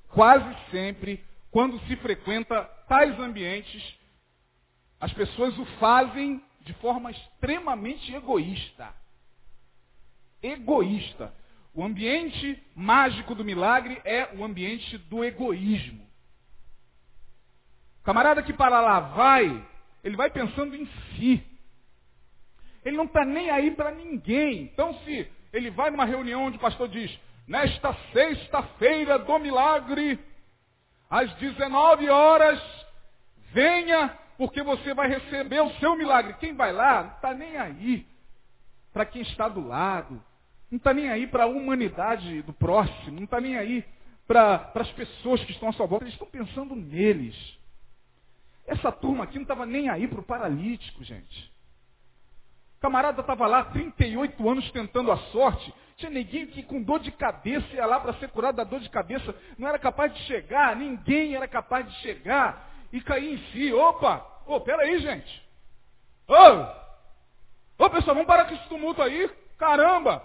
Quase 0.09 0.57
sempre, 0.71 1.23
quando 1.51 1.79
se 1.87 1.97
frequenta 1.97 2.65
tais 2.89 3.19
ambientes, 3.19 3.83
as 5.01 5.13
pessoas 5.13 5.57
o 5.59 5.65
fazem 5.79 6.43
de 6.61 6.73
forma 6.75 7.11
extremamente 7.11 8.15
egoísta. 8.15 8.95
Egoísta. 10.43 11.33
O 11.77 11.85
ambiente 11.85 12.59
mágico 12.75 13.35
do 13.35 13.45
milagre 13.45 14.01
é 14.03 14.35
o 14.35 14.43
ambiente 14.43 14.97
do 14.97 15.23
egoísmo. 15.23 16.09
O 18.01 18.03
camarada 18.03 18.43
que 18.43 18.55
para 18.55 18.81
lá 18.81 18.99
vai, 18.99 19.69
ele 20.03 20.17
vai 20.17 20.31
pensando 20.31 20.75
em 20.75 20.87
si. 20.87 21.47
Ele 22.83 22.97
não 22.97 23.05
está 23.05 23.27
nem 23.27 23.51
aí 23.51 23.73
para 23.73 23.91
ninguém. 23.91 24.63
Então, 24.63 24.99
se 25.01 25.31
ele 25.53 25.71
vai 25.71 25.91
numa 25.91 26.07
reunião 26.07 26.45
onde 26.45 26.57
o 26.57 26.61
pastor 26.61 26.89
diz, 26.89 27.15
nesta 27.47 27.93
sexta-feira 28.11 29.19
do 29.19 29.39
milagre, 29.39 30.19
às 31.11 31.31
19 31.35 32.09
horas, 32.09 32.59
venha, 33.53 34.17
porque 34.39 34.63
você 34.63 34.95
vai 34.95 35.09
receber 35.09 35.61
o 35.61 35.75
seu 35.75 35.95
milagre. 35.95 36.37
Quem 36.41 36.55
vai 36.55 36.73
lá 36.73 37.03
não 37.03 37.11
está 37.17 37.35
nem 37.35 37.59
aí 37.59 38.07
para 38.95 39.05
quem 39.05 39.21
está 39.21 39.47
do 39.47 39.61
lado. 39.61 40.25
Não 40.71 40.79
está 40.79 40.93
nem 40.93 41.09
aí 41.09 41.27
para 41.27 41.45
a 41.45 41.47
humanidade 41.47 42.43
do 42.43 42.53
próximo, 42.53 43.17
não 43.17 43.25
está 43.25 43.41
nem 43.41 43.57
aí 43.57 43.85
para 44.27 44.73
as 44.75 44.91
pessoas 44.93 45.43
que 45.45 45.53
estão 45.53 45.69
à 45.69 45.73
sua 45.73 45.87
volta, 45.87 46.05
eles 46.05 46.15
estão 46.15 46.29
pensando 46.29 46.75
neles. 46.75 47.37
Essa 48.67 48.91
turma 48.91 49.25
aqui 49.25 49.37
não 49.37 49.43
estava 49.43 49.65
nem 49.65 49.89
aí 49.89 50.09
para 50.09 50.21
o 50.21 50.25
paralítico, 50.25 51.05
gente. 51.05 51.55
O 52.77 52.81
camarada 52.81 53.21
estava 53.21 53.47
lá 53.47 53.65
38 53.65 54.49
anos 54.49 54.71
tentando 54.73 55.13
a 55.13 55.17
sorte. 55.31 55.73
Tinha 55.97 56.11
neguinho 56.11 56.49
que 56.49 56.63
com 56.63 56.83
dor 56.83 57.01
de 57.01 57.11
cabeça 57.13 57.67
ia 57.73 57.87
lá 57.87 58.01
para 58.01 58.15
ser 58.15 58.29
curado 58.29 58.57
da 58.57 58.65
dor 58.65 58.81
de 58.81 58.91
cabeça. 58.91 59.35
Não 59.57 59.69
era 59.69 59.79
capaz 59.79 60.13
de 60.13 60.21
chegar, 60.25 60.75
ninguém 60.77 61.35
era 61.37 61.47
capaz 61.47 61.89
de 61.89 61.95
chegar. 62.01 62.71
E 62.93 63.01
cair 63.01 63.35
em 63.35 63.39
si. 63.51 63.73
Opa! 63.73 64.19
Ô, 64.47 64.57
oh, 64.57 64.61
peraí, 64.61 64.99
gente. 64.99 65.43
Ô! 66.29 66.35
Oh! 66.35 67.85
Ô, 67.85 67.91
pessoal, 67.91 68.15
vamos 68.15 68.27
parar 68.27 68.47
com 68.47 68.55
esse 68.55 68.69
tumulto 68.69 69.01
aí. 69.01 69.31
Caramba! 69.59 70.23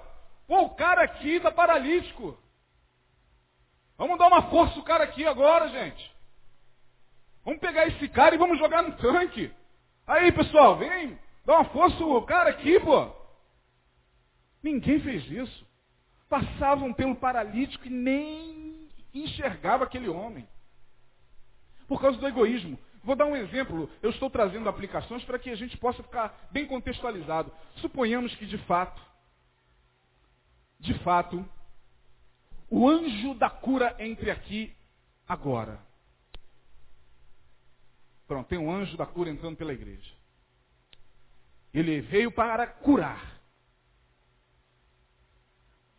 Pô, 0.51 0.63
o 0.63 0.69
cara 0.71 1.03
aqui 1.03 1.35
está 1.37 1.49
paralítico. 1.49 2.37
Vamos 3.97 4.19
dar 4.19 4.27
uma 4.27 4.49
força 4.49 4.77
o 4.77 4.83
cara 4.83 5.05
aqui 5.05 5.25
agora, 5.25 5.69
gente. 5.69 6.13
Vamos 7.45 7.61
pegar 7.61 7.87
esse 7.87 8.05
cara 8.09 8.35
e 8.35 8.37
vamos 8.37 8.59
jogar 8.59 8.83
no 8.83 8.91
tanque. 8.97 9.49
Aí, 10.05 10.29
pessoal, 10.33 10.75
vem, 10.75 11.17
dá 11.45 11.53
uma 11.53 11.69
força 11.69 12.03
o 12.03 12.21
cara 12.23 12.49
aqui, 12.49 12.77
pô. 12.81 13.09
Ninguém 14.61 14.99
fez 14.99 15.23
isso. 15.31 15.65
Passavam 16.27 16.93
pelo 16.93 17.15
paralítico 17.15 17.87
e 17.87 17.89
nem 17.89 18.89
enxergava 19.13 19.85
aquele 19.85 20.09
homem. 20.09 20.45
Por 21.87 22.01
causa 22.01 22.17
do 22.17 22.27
egoísmo. 22.27 22.77
Vou 23.05 23.15
dar 23.15 23.25
um 23.25 23.37
exemplo. 23.37 23.89
Eu 24.03 24.09
estou 24.09 24.29
trazendo 24.29 24.67
aplicações 24.67 25.23
para 25.23 25.39
que 25.39 25.49
a 25.49 25.55
gente 25.55 25.77
possa 25.77 26.03
ficar 26.03 26.49
bem 26.51 26.65
contextualizado. 26.65 27.49
Suponhamos 27.77 28.35
que, 28.35 28.45
de 28.45 28.57
fato, 28.57 29.11
de 30.82 30.94
fato, 31.00 31.48
o 32.70 32.88
anjo 32.88 33.34
da 33.36 33.50
cura 33.50 33.96
entre 34.00 34.30
aqui 34.30 34.76
agora. 35.28 35.80
Pronto, 38.28 38.48
tem 38.48 38.60
um 38.60 38.72
anjo 38.72 38.98
da 38.98 39.06
cura 39.06 39.30
entrando 39.30 39.58
pela 39.58 39.74
igreja. 39.74 40.13
Ele 41.74 42.02
veio 42.02 42.32
para 42.32 42.67
curar. 42.67 43.39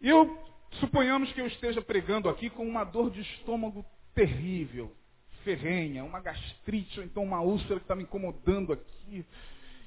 Eu 0.01 0.53
Suponhamos 0.81 1.31
que 1.33 1.41
eu 1.41 1.47
esteja 1.47 1.83
pregando 1.83 2.29
aqui 2.29 2.49
com 2.49 2.67
uma 2.67 2.85
dor 2.85 3.11
de 3.11 3.21
estômago 3.21 3.85
terrível, 4.15 4.95
ferrenha, 5.45 6.05
uma 6.05 6.21
gastrite 6.21 6.99
ou 6.99 7.05
então 7.05 7.23
uma 7.23 7.41
úlcera 7.41 7.77
que 7.77 7.85
está 7.85 7.95
me 7.95 8.05
incomodando 8.05 8.73
aqui. 8.73 9.25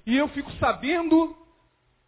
E 0.05 0.15
eu 0.15 0.27
fico 0.29 0.51
sabendo 0.53 1.35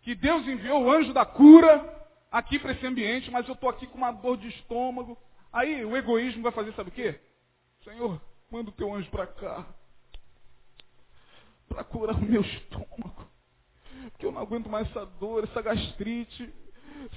que 0.01 0.13
Deus 0.13 0.47
enviou 0.47 0.83
o 0.83 0.91
anjo 0.91 1.13
da 1.13 1.25
cura 1.25 1.96
aqui 2.31 2.59
para 2.59 2.71
esse 2.73 2.85
ambiente, 2.85 3.31
mas 3.31 3.47
eu 3.47 3.53
estou 3.53 3.69
aqui 3.69 3.87
com 3.87 3.97
uma 3.97 4.11
dor 4.11 4.37
de 4.37 4.47
estômago. 4.47 5.17
Aí 5.51 5.83
o 5.83 5.95
egoísmo 5.95 6.43
vai 6.43 6.51
fazer, 6.51 6.73
sabe 6.73 6.89
o 6.89 6.93
quê? 6.93 7.19
Senhor, 7.83 8.21
manda 8.51 8.69
o 8.69 8.73
teu 8.73 8.93
anjo 8.93 9.09
para 9.09 9.27
cá. 9.27 9.65
Para 11.67 11.83
curar 11.83 12.15
o 12.15 12.21
meu 12.21 12.41
estômago. 12.41 13.27
Porque 14.11 14.25
eu 14.25 14.31
não 14.31 14.41
aguento 14.41 14.69
mais 14.69 14.89
essa 14.89 15.05
dor, 15.05 15.43
essa 15.43 15.61
gastrite. 15.61 16.53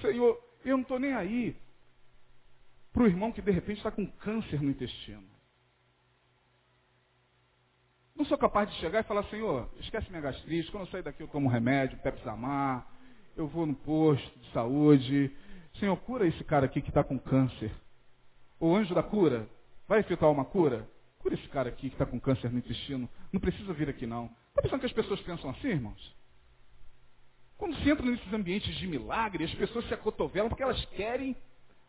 Senhor, 0.01 0.42
eu 0.64 0.77
não 0.77 0.83
estou 0.83 0.99
nem 0.99 1.12
aí 1.12 1.57
para 2.92 3.03
o 3.03 3.07
irmão 3.07 3.33
que 3.33 3.42
de 3.42 3.51
repente 3.51 3.79
está 3.79 3.90
com 3.90 4.07
câncer 4.07 4.61
no 4.61 4.70
intestino. 4.70 5.29
Não 8.14 8.25
sou 8.25 8.37
capaz 8.37 8.68
de 8.68 8.77
chegar 8.77 9.01
e 9.01 9.05
falar, 9.05 9.25
Senhor, 9.25 9.70
esquece 9.79 10.11
minha 10.11 10.20
gastrite, 10.20 10.70
quando 10.70 10.85
eu 10.85 10.90
sair 10.90 11.03
daqui 11.03 11.23
eu 11.23 11.29
tomo 11.29 11.49
remédio, 11.49 11.99
Pepsamar, 12.01 12.87
eu 13.40 13.48
vou 13.48 13.64
no 13.64 13.74
posto 13.74 14.38
de 14.38 14.53
saúde. 14.53 15.31
Senhor, 15.79 15.96
cura 15.96 16.26
esse 16.26 16.44
cara 16.44 16.66
aqui 16.66 16.83
que 16.83 16.90
está 16.90 17.03
com 17.03 17.18
câncer. 17.18 17.72
O 18.61 18.74
anjo 18.74 18.94
da 18.94 19.03
cura, 19.03 19.48
vai 19.88 20.00
efetuar 20.00 20.31
uma 20.31 20.44
cura? 20.44 20.87
Cura 21.18 21.35
esse 21.35 21.48
cara 21.48 21.70
aqui 21.70 21.88
que 21.88 21.94
está 21.94 22.05
com 22.05 22.20
câncer 22.20 22.50
no 22.53 22.59
intestino. 22.59 23.09
Não 23.33 23.40
precisa 23.40 23.72
vir 23.72 23.88
aqui 23.88 24.07
não. 24.07 24.26
Está 24.50 24.62
pensando 24.62 24.81
que 24.81 24.87
as 24.87 24.92
pessoas 24.92 25.20
pensam 25.22 25.48
assim, 25.50 25.68
irmãos? 25.68 26.14
Quando 27.57 27.76
se 27.76 27.88
entra 27.88 28.05
nesses 28.05 28.33
ambientes 28.33 28.74
de 28.76 28.87
milagre, 28.87 29.44
as 29.44 29.55
pessoas 29.55 29.87
se 29.88 29.94
acotovelam 29.94 30.50
porque 30.50 30.62
elas 30.62 30.85
querem 30.96 31.35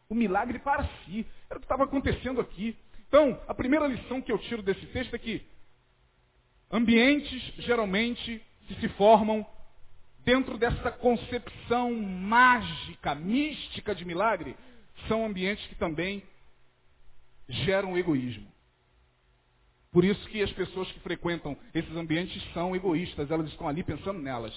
o 0.09 0.15
milagre 0.15 0.57
para 0.59 0.85
si. 0.85 1.25
Era 1.49 1.57
o 1.57 1.59
que 1.59 1.65
estava 1.65 1.83
acontecendo 1.83 2.39
aqui. 2.39 2.77
Então, 3.09 3.37
a 3.45 3.53
primeira 3.53 3.87
lição 3.87 4.21
que 4.21 4.31
eu 4.31 4.37
tiro 4.39 4.61
desse 4.61 4.85
texto 4.87 5.13
é 5.13 5.19
que 5.19 5.45
ambientes 6.71 7.41
geralmente 7.57 8.41
se 8.79 8.87
formam 8.89 9.45
dentro 10.23 10.57
dessa 10.57 10.91
concepção 10.91 11.93
mágica, 11.93 13.15
mística 13.15 13.95
de 13.95 14.05
milagre, 14.05 14.55
são 15.07 15.25
ambientes 15.25 15.65
que 15.67 15.75
também 15.75 16.23
geram 17.47 17.97
egoísmo. 17.97 18.47
Por 19.91 20.05
isso 20.05 20.25
que 20.29 20.41
as 20.41 20.51
pessoas 20.53 20.89
que 20.91 20.99
frequentam 21.01 21.57
esses 21.73 21.95
ambientes 21.95 22.41
são 22.53 22.75
egoístas, 22.75 23.29
elas 23.29 23.47
estão 23.47 23.67
ali 23.67 23.83
pensando 23.83 24.19
nelas. 24.19 24.53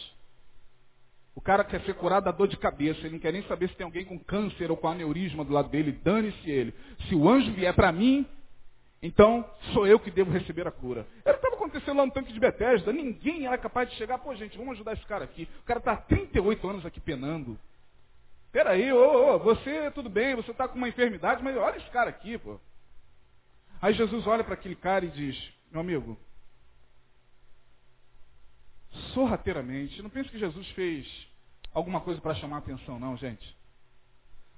O 1.35 1.41
cara 1.41 1.65
quer 1.65 1.81
ser 1.83 1.95
curado 1.95 2.25
da 2.25 2.31
dor 2.31 2.47
de 2.47 2.57
cabeça, 2.57 3.01
ele 3.01 3.15
não 3.15 3.19
quer 3.19 3.33
nem 3.33 3.43
saber 3.45 3.69
se 3.69 3.75
tem 3.75 3.85
alguém 3.85 4.05
com 4.05 4.19
câncer 4.19 4.71
ou 4.71 4.77
com 4.77 4.87
aneurisma 4.87 5.45
do 5.45 5.53
lado 5.53 5.69
dele, 5.69 5.91
dane-se 6.05 6.49
ele. 6.49 6.73
Se 7.09 7.15
o 7.17 7.29
anjo 7.29 7.53
vier 7.53 7.75
para 7.75 7.91
mim, 7.91 8.25
então 9.07 9.45
sou 9.75 9.87
eu 9.87 10.01
que 10.01 10.11
devo 10.11 10.31
receber 10.31 10.67
a 10.67 10.71
cura. 10.71 11.07
Era 11.27 11.37
o 11.37 11.39
que 11.39 11.47
estava 11.47 11.63
acontecendo 11.63 11.99
lá 11.99 12.07
no 12.07 12.13
tanque 12.13 12.33
de 12.33 12.41
Bethesda. 12.41 12.91
Ninguém 12.91 13.47
era 13.47 13.59
capaz 13.59 13.91
de 13.91 13.97
chegar, 13.97 14.17
pô 14.17 14.35
gente, 14.35 14.57
vamos 14.57 14.73
ajudar 14.73 14.95
esse 14.95 15.05
cara 15.05 15.25
aqui. 15.25 15.47
O 15.61 15.65
cara 15.65 15.79
está 15.79 15.93
há 15.93 15.97
38 15.99 16.67
anos 16.67 16.87
aqui 16.87 16.99
penando. 17.01 17.59
Peraí, 18.51 18.91
ô, 18.95 19.35
ô, 19.35 19.39
você, 19.41 19.91
tudo 19.91 20.09
bem, 20.09 20.35
você 20.35 20.53
está 20.53 20.67
com 20.67 20.79
uma 20.79 20.89
enfermidade, 20.89 21.43
mas 21.43 21.55
olha 21.55 21.77
esse 21.77 21.91
cara 21.91 22.09
aqui, 22.09 22.39
pô. 22.39 22.59
Aí 23.83 23.93
Jesus 23.93 24.27
olha 24.27 24.43
para 24.43 24.55
aquele 24.55 24.77
cara 24.77 25.05
e 25.05 25.11
diz, 25.11 25.53
meu 25.71 25.83
amigo, 25.83 26.19
sorrateiramente, 29.13 30.01
não 30.01 30.09
pense 30.09 30.31
que 30.31 30.39
Jesus 30.39 30.67
fez 30.71 31.07
alguma 31.75 32.01
coisa 32.01 32.23
para 32.23 32.37
chamar 32.37 32.57
a 32.57 32.61
atenção, 32.61 32.99
não, 32.99 33.19
gente. 33.19 33.55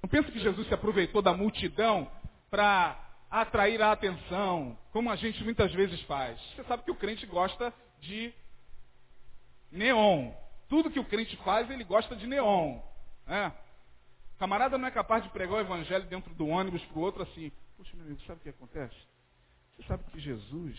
Não 0.01 0.07
pense 0.07 0.31
que 0.31 0.39
Jesus 0.39 0.65
se 0.69 0.73
aproveitou 0.73 1.21
da 1.21 1.33
multidão 1.33 2.09
para 2.49 3.06
atrair 3.29 3.81
a 3.81 3.91
atenção, 3.91 4.77
como 4.91 5.11
a 5.11 5.15
gente 5.15 5.43
muitas 5.43 5.71
vezes 5.73 6.01
faz. 6.03 6.39
Você 6.55 6.63
sabe 6.63 6.83
que 6.83 6.91
o 6.91 6.95
crente 6.95 7.25
gosta 7.25 7.73
de 7.99 8.33
neon. 9.71 10.31
Tudo 10.69 10.91
que 10.91 10.99
o 10.99 11.05
crente 11.05 11.35
faz, 11.37 11.69
ele 11.69 11.83
gosta 11.83 12.15
de 12.15 12.27
neon. 12.27 12.79
Né? 13.25 13.53
O 14.35 14.39
camarada 14.39 14.77
não 14.77 14.87
é 14.87 14.91
capaz 14.91 15.23
de 15.23 15.29
pregar 15.29 15.57
o 15.57 15.61
evangelho 15.61 16.05
dentro 16.05 16.33
do 16.33 16.47
ônibus 16.47 16.83
para 16.85 16.99
o 16.99 17.01
outro 17.01 17.23
assim. 17.23 17.51
Poxa, 17.75 17.91
meu 17.95 18.05
amigo, 18.05 18.21
sabe 18.21 18.39
o 18.39 18.43
que 18.43 18.49
acontece? 18.49 18.95
Você 19.75 19.87
sabe 19.87 20.03
que 20.11 20.19
Jesus, 20.19 20.77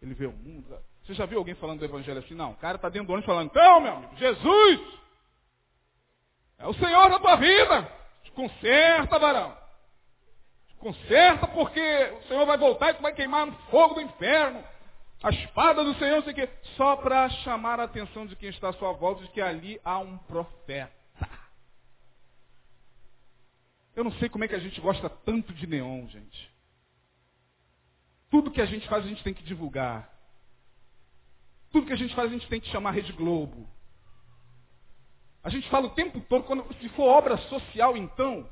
ele 0.00 0.14
vê 0.14 0.26
o 0.26 0.32
mundo. 0.32 0.78
Você 1.04 1.14
já 1.14 1.26
viu 1.26 1.38
alguém 1.38 1.54
falando 1.54 1.80
do 1.80 1.84
evangelho 1.84 2.20
assim? 2.20 2.34
Não, 2.34 2.52
o 2.52 2.56
cara 2.56 2.76
está 2.76 2.88
dentro 2.88 3.08
do 3.08 3.12
ônibus 3.12 3.26
falando, 3.26 3.50
então, 3.50 3.80
meu 3.80 3.92
amigo, 3.96 4.16
Jesus 4.16 4.80
é 6.58 6.66
o 6.66 6.74
Senhor 6.74 7.10
da 7.10 7.18
tua 7.18 7.36
vida. 7.36 8.02
Conserta, 8.34 9.18
varão. 9.18 9.61
Conserta 10.82 11.46
porque 11.46 11.80
o 12.18 12.22
Senhor 12.24 12.44
vai 12.44 12.58
voltar 12.58 12.90
e 12.90 12.94
tu 12.94 13.02
vai 13.02 13.14
queimar 13.14 13.46
no 13.46 13.52
fogo 13.70 13.94
do 13.94 14.00
inferno. 14.00 14.64
A 15.22 15.30
espada 15.30 15.84
do 15.84 15.94
Senhor, 15.94 16.24
sei 16.24 16.34
que, 16.34 16.48
só 16.76 16.96
para 16.96 17.30
chamar 17.30 17.78
a 17.78 17.84
atenção 17.84 18.26
de 18.26 18.34
quem 18.34 18.48
está 18.48 18.70
à 18.70 18.72
sua 18.72 18.92
volta 18.92 19.22
de 19.22 19.28
que 19.28 19.40
ali 19.40 19.80
há 19.84 20.00
um 20.00 20.18
profeta. 20.18 20.92
Eu 23.94 24.02
não 24.02 24.10
sei 24.14 24.28
como 24.28 24.42
é 24.42 24.48
que 24.48 24.56
a 24.56 24.58
gente 24.58 24.80
gosta 24.80 25.08
tanto 25.08 25.52
de 25.52 25.68
neon, 25.68 26.08
gente. 26.08 26.50
Tudo 28.28 28.50
que 28.50 28.60
a 28.60 28.66
gente 28.66 28.88
faz, 28.88 29.04
a 29.04 29.08
gente 29.08 29.22
tem 29.22 29.34
que 29.34 29.44
divulgar. 29.44 30.10
Tudo 31.70 31.86
que 31.86 31.92
a 31.92 31.96
gente 31.96 32.14
faz, 32.16 32.28
a 32.28 32.32
gente 32.32 32.48
tem 32.48 32.60
que 32.60 32.70
chamar 32.70 32.90
Rede 32.90 33.12
Globo. 33.12 33.68
A 35.44 35.48
gente 35.48 35.68
fala 35.70 35.86
o 35.86 35.94
tempo 35.94 36.20
todo, 36.22 36.42
quando, 36.42 36.74
se 36.74 36.88
for 36.88 37.04
obra 37.04 37.36
social, 37.36 37.96
então, 37.96 38.50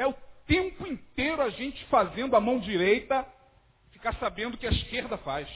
é 0.00 0.06
o 0.06 0.14
tempo 0.46 0.86
inteiro 0.86 1.42
a 1.42 1.50
gente 1.50 1.84
fazendo 1.86 2.34
a 2.34 2.40
mão 2.40 2.58
direita 2.58 3.26
ficar 3.90 4.14
sabendo 4.14 4.54
o 4.54 4.58
que 4.58 4.66
a 4.66 4.70
esquerda 4.70 5.18
faz. 5.18 5.46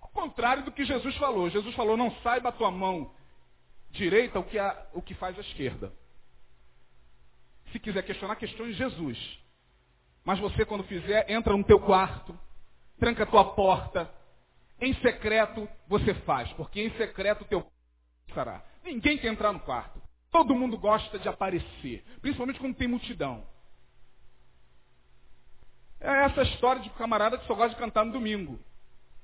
Ao 0.00 0.08
contrário 0.08 0.64
do 0.64 0.72
que 0.72 0.82
Jesus 0.82 1.14
falou. 1.16 1.50
Jesus 1.50 1.74
falou, 1.74 1.94
não 1.94 2.10
saiba 2.22 2.48
a 2.48 2.52
tua 2.52 2.70
mão 2.70 3.14
direita 3.90 4.38
o 4.38 4.44
que, 4.44 4.58
a, 4.58 4.86
o 4.94 5.02
que 5.02 5.14
faz 5.14 5.36
a 5.36 5.42
esquerda. 5.42 5.92
Se 7.70 7.78
quiser 7.78 8.02
questionar, 8.02 8.36
questione 8.36 8.72
Jesus. 8.72 9.18
Mas 10.24 10.38
você, 10.38 10.64
quando 10.64 10.84
fizer, 10.84 11.30
entra 11.30 11.54
no 11.54 11.64
teu 11.64 11.78
quarto, 11.80 12.38
tranca 12.98 13.24
a 13.24 13.26
tua 13.26 13.54
porta. 13.54 14.10
Em 14.80 14.94
secreto 15.02 15.68
você 15.86 16.14
faz, 16.14 16.50
porque 16.54 16.80
em 16.80 16.90
secreto 16.96 17.44
teu 17.44 17.70
estará. 18.26 18.64
Ninguém 18.82 19.18
quer 19.18 19.28
entrar 19.28 19.52
no 19.52 19.60
quarto. 19.60 20.00
Todo 20.34 20.52
mundo 20.52 20.76
gosta 20.76 21.16
de 21.16 21.28
aparecer, 21.28 22.04
principalmente 22.20 22.58
quando 22.58 22.74
tem 22.74 22.88
multidão. 22.88 23.46
É 26.00 26.24
essa 26.24 26.42
história 26.42 26.82
de 26.82 26.90
camarada 26.90 27.38
que 27.38 27.46
só 27.46 27.54
gosta 27.54 27.68
de 27.68 27.76
cantar 27.76 28.04
no 28.04 28.10
domingo. 28.10 28.58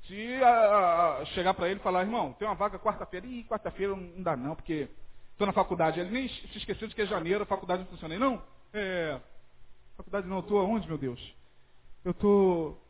Se 0.06 0.34
a, 0.36 1.18
a, 1.18 1.24
chegar 1.34 1.52
para 1.54 1.68
ele 1.68 1.80
e 1.80 1.82
falar, 1.82 2.02
irmão, 2.02 2.32
tem 2.34 2.46
uma 2.46 2.54
vaga 2.54 2.78
quarta-feira, 2.78 3.26
ih, 3.26 3.42
quarta-feira 3.42 3.96
não 3.96 4.22
dá 4.22 4.36
não, 4.36 4.54
porque 4.54 4.88
estou 5.32 5.48
na 5.48 5.52
faculdade. 5.52 5.98
Ele 5.98 6.12
nem 6.12 6.28
se 6.28 6.58
esqueceu 6.58 6.86
de 6.86 6.94
que 6.94 7.02
é 7.02 7.06
janeiro, 7.06 7.42
a 7.42 7.46
faculdade 7.46 7.82
não 7.82 7.90
funciona. 7.90 8.16
não, 8.16 8.40
é, 8.72 9.20
faculdade 9.96 10.28
não, 10.28 10.36
eu 10.36 10.42
estou 10.42 10.60
aonde, 10.60 10.86
meu 10.86 10.96
Deus? 10.96 11.34
Eu 12.04 12.12
estou... 12.12 12.80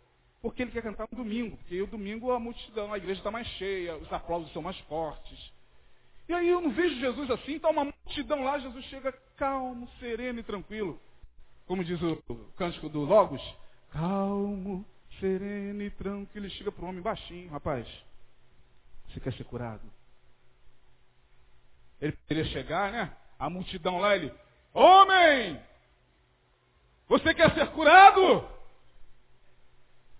Porque 0.43 0.61
ele 0.61 0.73
quer 0.73 0.83
cantar 0.83 1.09
no 1.11 1.17
domingo, 1.17 1.57
porque 1.57 1.81
o 1.81 1.87
domingo 1.87 2.33
a 2.33 2.39
multidão, 2.39 2.93
a 2.93 2.99
igreja 2.99 3.21
está 3.21 3.31
mais 3.31 3.47
cheia, 3.47 3.97
os 3.97 4.13
aplausos 4.13 4.53
são 4.53 4.61
mais 4.61 4.79
fortes. 4.81 5.59
E 6.31 6.33
aí 6.33 6.49
eu 6.49 6.61
não 6.61 6.71
vejo 6.71 6.95
Jesus 7.01 7.29
assim, 7.29 7.57
está 7.57 7.69
uma 7.71 7.87
multidão 7.87 8.45
lá, 8.45 8.57
Jesus 8.57 8.85
chega 8.85 9.11
calmo, 9.37 9.89
sereno 9.99 10.39
e 10.39 10.45
tranquilo. 10.45 10.97
Como 11.67 11.83
diz 11.83 12.01
o 12.01 12.23
cântico 12.57 12.89
do 12.89 13.01
Logos, 13.01 13.43
calmo, 13.91 14.87
sereno 15.19 15.83
e 15.83 15.91
tranquilo. 15.91 16.47
Ele 16.47 16.55
chega 16.55 16.71
para 16.71 16.85
o 16.85 16.89
homem 16.89 17.03
baixinho, 17.03 17.51
rapaz, 17.51 17.85
você 19.09 19.19
quer 19.19 19.33
ser 19.33 19.43
curado? 19.43 19.83
Ele 22.01 22.13
poderia 22.13 22.45
chegar, 22.53 22.93
né? 22.93 23.13
A 23.37 23.51
multidão 23.51 23.99
lá, 23.99 24.15
ele, 24.15 24.33
homem, 24.73 25.61
você 27.09 27.35
quer 27.35 27.53
ser 27.55 27.73
curado? 27.73 28.49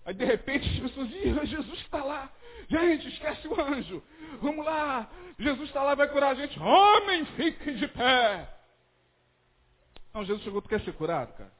Aí 0.03 0.13
de 0.13 0.25
repente 0.25 0.67
as 0.67 0.91
pessoas 0.91 1.09
Jesus 1.47 1.79
está 1.79 2.03
lá. 2.03 2.29
Gente, 2.71 3.09
esquece 3.09 3.45
o 3.49 3.61
anjo. 3.61 4.01
Vamos 4.41 4.65
lá. 4.65 5.11
Jesus 5.37 5.67
está 5.67 5.83
lá 5.83 5.93
vai 5.93 6.07
curar 6.09 6.31
a 6.31 6.35
gente. 6.35 6.57
Homem, 6.57 7.25
fique 7.35 7.73
de 7.73 7.87
pé. 7.89 8.49
Não, 10.13 10.23
Jesus 10.23 10.41
chegou, 10.41 10.61
tu 10.61 10.69
quer 10.69 10.79
ser 10.81 10.93
curado, 10.93 11.33
cara? 11.33 11.51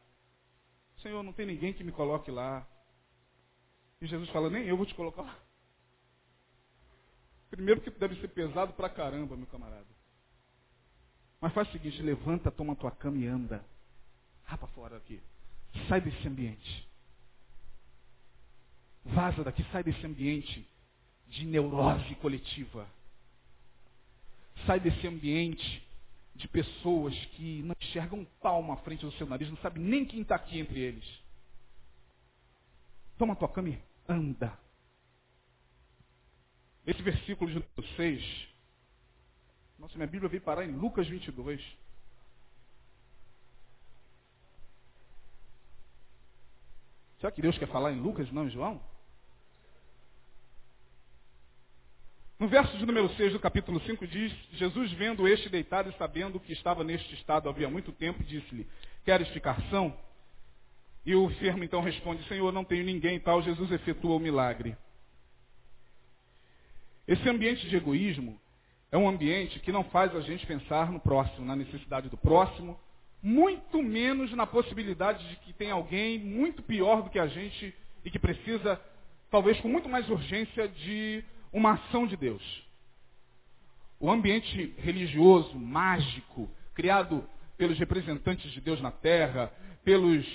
Senhor, 1.01 1.21
não 1.21 1.33
tem 1.33 1.45
ninguém 1.45 1.73
que 1.73 1.83
me 1.83 1.91
coloque 1.91 2.31
lá. 2.31 2.65
E 3.99 4.07
Jesus 4.07 4.29
fala, 4.29 4.49
nem 4.49 4.65
eu 4.65 4.77
vou 4.77 4.85
te 4.85 4.95
colocar 4.95 5.23
lá. 5.23 5.37
Primeiro 7.49 7.81
que 7.81 7.89
deve 7.89 8.15
ser 8.21 8.29
pesado 8.29 8.71
pra 8.73 8.89
caramba, 8.89 9.35
meu 9.35 9.47
camarada. 9.47 9.85
Mas 11.41 11.53
faz 11.53 11.67
o 11.67 11.71
seguinte, 11.73 12.01
levanta, 12.01 12.49
toma 12.49 12.75
tua 12.75 12.91
cama 12.91 13.17
e 13.17 13.27
anda. 13.27 13.65
Rapa 14.45 14.67
fora 14.67 14.95
aqui. 14.95 15.21
Sai 15.89 15.99
desse 15.99 16.25
ambiente. 16.25 16.89
Vaza 19.03 19.43
daqui, 19.43 19.65
sai 19.71 19.83
desse 19.83 20.05
ambiente 20.05 20.71
de 21.31 21.45
neurose 21.45 22.13
coletiva. 22.15 22.87
Sai 24.65 24.79
desse 24.79 25.07
ambiente 25.07 25.81
de 26.35 26.47
pessoas 26.47 27.15
que 27.35 27.61
não 27.63 27.75
enxergam 27.81 28.19
um 28.19 28.25
palmo 28.41 28.71
à 28.73 28.77
frente 28.77 29.05
do 29.05 29.11
seu 29.13 29.25
nariz, 29.25 29.49
não 29.49 29.57
sabe 29.57 29.79
nem 29.79 30.05
quem 30.05 30.21
está 30.21 30.35
aqui 30.35 30.59
entre 30.59 30.79
eles. 30.79 31.05
Toma 33.17 33.35
tua 33.35 33.49
cama 33.49 33.69
e 33.69 33.81
anda. 34.07 34.57
Esse 36.85 37.01
versículo 37.01 37.49
de 37.49 37.55
número 37.55 37.95
6, 37.95 38.47
nossa, 39.79 39.95
minha 39.95 40.07
Bíblia 40.07 40.29
veio 40.29 40.41
parar 40.41 40.65
em 40.65 40.71
Lucas 40.71 41.07
22. 41.07 41.61
Será 47.19 47.31
que 47.31 47.41
Deus 47.41 47.57
quer 47.57 47.67
falar 47.67 47.91
em 47.93 48.01
Lucas, 48.01 48.31
não 48.31 48.47
em 48.47 48.49
João? 48.49 48.81
No 52.41 52.47
verso 52.47 52.75
de 52.75 52.87
número 52.87 53.07
6 53.17 53.33
do 53.33 53.39
capítulo 53.39 53.79
5 53.81 54.07
diz, 54.07 54.33
Jesus 54.53 54.91
vendo 54.93 55.27
este 55.27 55.47
deitado 55.47 55.91
e 55.91 55.93
sabendo 55.95 56.39
que 56.39 56.51
estava 56.53 56.83
neste 56.83 57.13
estado 57.13 57.47
havia 57.47 57.69
muito 57.69 57.91
tempo, 57.91 58.23
disse-lhe, 58.23 58.65
queres 59.05 59.27
ficar 59.27 59.61
são? 59.69 59.95
E 61.05 61.13
o 61.13 61.29
enfermo 61.29 61.63
então 61.63 61.81
responde, 61.81 62.27
Senhor, 62.27 62.51
não 62.51 62.63
tenho 62.63 62.83
ninguém 62.83 63.17
e 63.17 63.19
tal. 63.19 63.43
Jesus 63.43 63.71
efetua 63.71 64.15
o 64.15 64.19
milagre. 64.19 64.75
Esse 67.07 67.29
ambiente 67.29 67.69
de 67.69 67.75
egoísmo 67.75 68.41
é 68.91 68.97
um 68.97 69.07
ambiente 69.07 69.59
que 69.59 69.71
não 69.71 69.83
faz 69.83 70.15
a 70.15 70.21
gente 70.21 70.43
pensar 70.47 70.91
no 70.91 70.99
próximo, 70.99 71.45
na 71.45 71.55
necessidade 71.55 72.09
do 72.09 72.17
próximo, 72.17 72.75
muito 73.21 73.83
menos 73.83 74.31
na 74.31 74.47
possibilidade 74.47 75.29
de 75.29 75.35
que 75.35 75.53
tem 75.53 75.69
alguém 75.69 76.17
muito 76.17 76.63
pior 76.63 77.03
do 77.03 77.11
que 77.11 77.19
a 77.19 77.27
gente 77.27 77.71
e 78.03 78.09
que 78.09 78.17
precisa, 78.17 78.81
talvez 79.29 79.59
com 79.61 79.67
muito 79.67 79.87
mais 79.87 80.09
urgência, 80.09 80.67
de 80.67 81.23
uma 81.51 81.73
ação 81.73 82.07
de 82.07 82.15
Deus. 82.15 82.41
O 83.99 84.09
ambiente 84.09 84.73
religioso, 84.77 85.57
mágico, 85.57 86.49
criado 86.73 87.23
pelos 87.57 87.77
representantes 87.77 88.51
de 88.51 88.61
Deus 88.61 88.81
na 88.81 88.89
terra, 88.89 89.51
pelos, 89.83 90.25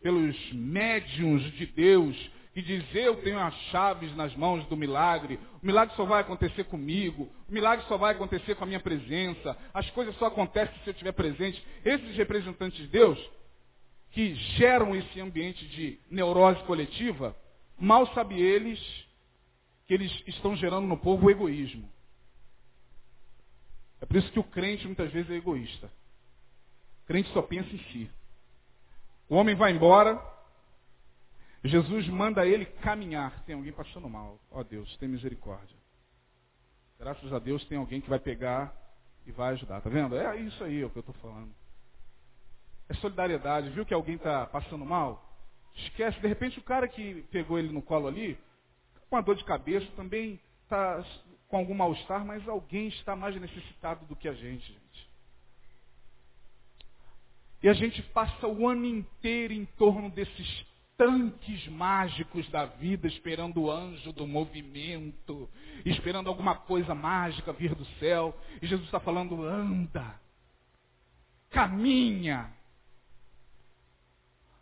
pelos 0.00 0.52
médiums 0.52 1.42
de 1.54 1.66
Deus, 1.66 2.16
que 2.54 2.62
diz, 2.62 2.84
eu 2.94 3.16
tenho 3.16 3.38
as 3.38 3.54
chaves 3.70 4.14
nas 4.16 4.34
mãos 4.36 4.64
do 4.66 4.76
milagre, 4.76 5.38
o 5.62 5.66
milagre 5.66 5.94
só 5.96 6.04
vai 6.04 6.20
acontecer 6.20 6.64
comigo, 6.64 7.28
o 7.48 7.52
milagre 7.52 7.84
só 7.86 7.96
vai 7.96 8.14
acontecer 8.14 8.54
com 8.54 8.64
a 8.64 8.66
minha 8.66 8.80
presença, 8.80 9.56
as 9.74 9.90
coisas 9.90 10.16
só 10.16 10.26
acontecem 10.26 10.74
se 10.82 10.88
eu 10.88 10.92
estiver 10.92 11.12
presente. 11.12 11.62
Esses 11.84 12.16
representantes 12.16 12.78
de 12.78 12.86
Deus, 12.86 13.18
que 14.12 14.34
geram 14.34 14.94
esse 14.96 15.20
ambiente 15.20 15.66
de 15.66 15.98
neurose 16.10 16.62
coletiva, 16.64 17.36
mal 17.78 18.06
sabe 18.14 18.40
eles 18.40 19.05
que 19.86 19.94
eles 19.94 20.12
estão 20.26 20.56
gerando 20.56 20.86
no 20.86 20.98
povo 20.98 21.26
o 21.26 21.30
egoísmo. 21.30 21.88
É 24.00 24.06
por 24.06 24.16
isso 24.16 24.30
que 24.32 24.38
o 24.38 24.44
crente 24.44 24.86
muitas 24.86 25.10
vezes 25.12 25.30
é 25.30 25.34
egoísta. 25.34 25.90
O 27.04 27.06
crente 27.06 27.32
só 27.32 27.40
pensa 27.40 27.72
em 27.74 27.78
si. 27.90 28.10
O 29.28 29.36
homem 29.36 29.54
vai 29.54 29.72
embora, 29.72 30.20
Jesus 31.64 32.08
manda 32.08 32.46
ele 32.46 32.66
caminhar. 32.66 33.44
Tem 33.44 33.54
alguém 33.54 33.72
passando 33.72 34.08
mal. 34.08 34.38
Ó 34.50 34.60
oh, 34.60 34.64
Deus, 34.64 34.96
tem 34.98 35.08
misericórdia. 35.08 35.76
Graças 36.98 37.32
a 37.32 37.38
Deus 37.38 37.64
tem 37.66 37.78
alguém 37.78 38.00
que 38.00 38.08
vai 38.08 38.18
pegar 38.18 38.74
e 39.26 39.32
vai 39.32 39.52
ajudar. 39.52 39.80
Tá 39.80 39.90
vendo? 39.90 40.16
É 40.16 40.36
isso 40.36 40.62
aí 40.64 40.84
o 40.84 40.90
que 40.90 40.98
eu 40.98 41.00
estou 41.00 41.14
falando. 41.16 41.54
É 42.88 42.94
solidariedade. 42.94 43.70
Viu 43.70 43.86
que 43.86 43.94
alguém 43.94 44.16
está 44.16 44.46
passando 44.46 44.84
mal? 44.84 45.22
Esquece. 45.74 46.20
De 46.20 46.26
repente 46.26 46.58
o 46.58 46.62
cara 46.62 46.88
que 46.88 47.22
pegou 47.30 47.58
ele 47.58 47.72
no 47.72 47.82
colo 47.82 48.08
ali 48.08 48.38
com 49.08 49.16
a 49.16 49.20
dor 49.20 49.36
de 49.36 49.44
cabeça, 49.44 49.86
também 49.96 50.40
está 50.62 51.04
com 51.48 51.56
algum 51.58 51.74
mal-estar, 51.74 52.24
mas 52.24 52.46
alguém 52.48 52.88
está 52.88 53.14
mais 53.14 53.40
necessitado 53.40 54.04
do 54.06 54.16
que 54.16 54.28
a 54.28 54.34
gente, 54.34 54.66
gente. 54.66 55.10
E 57.62 57.68
a 57.68 57.72
gente 57.72 58.02
passa 58.02 58.46
o 58.46 58.68
ano 58.68 58.84
inteiro 58.84 59.52
em 59.52 59.64
torno 59.64 60.10
desses 60.10 60.66
tanques 60.96 61.66
mágicos 61.68 62.48
da 62.50 62.64
vida, 62.64 63.06
esperando 63.06 63.62
o 63.62 63.70
anjo 63.70 64.12
do 64.12 64.26
movimento, 64.26 65.48
esperando 65.84 66.28
alguma 66.28 66.54
coisa 66.54 66.94
mágica 66.94 67.52
vir 67.52 67.74
do 67.74 67.84
céu. 67.98 68.36
E 68.60 68.66
Jesus 68.66 68.86
está 68.86 69.00
falando: 69.00 69.44
anda, 69.44 70.18
caminha, 71.50 72.50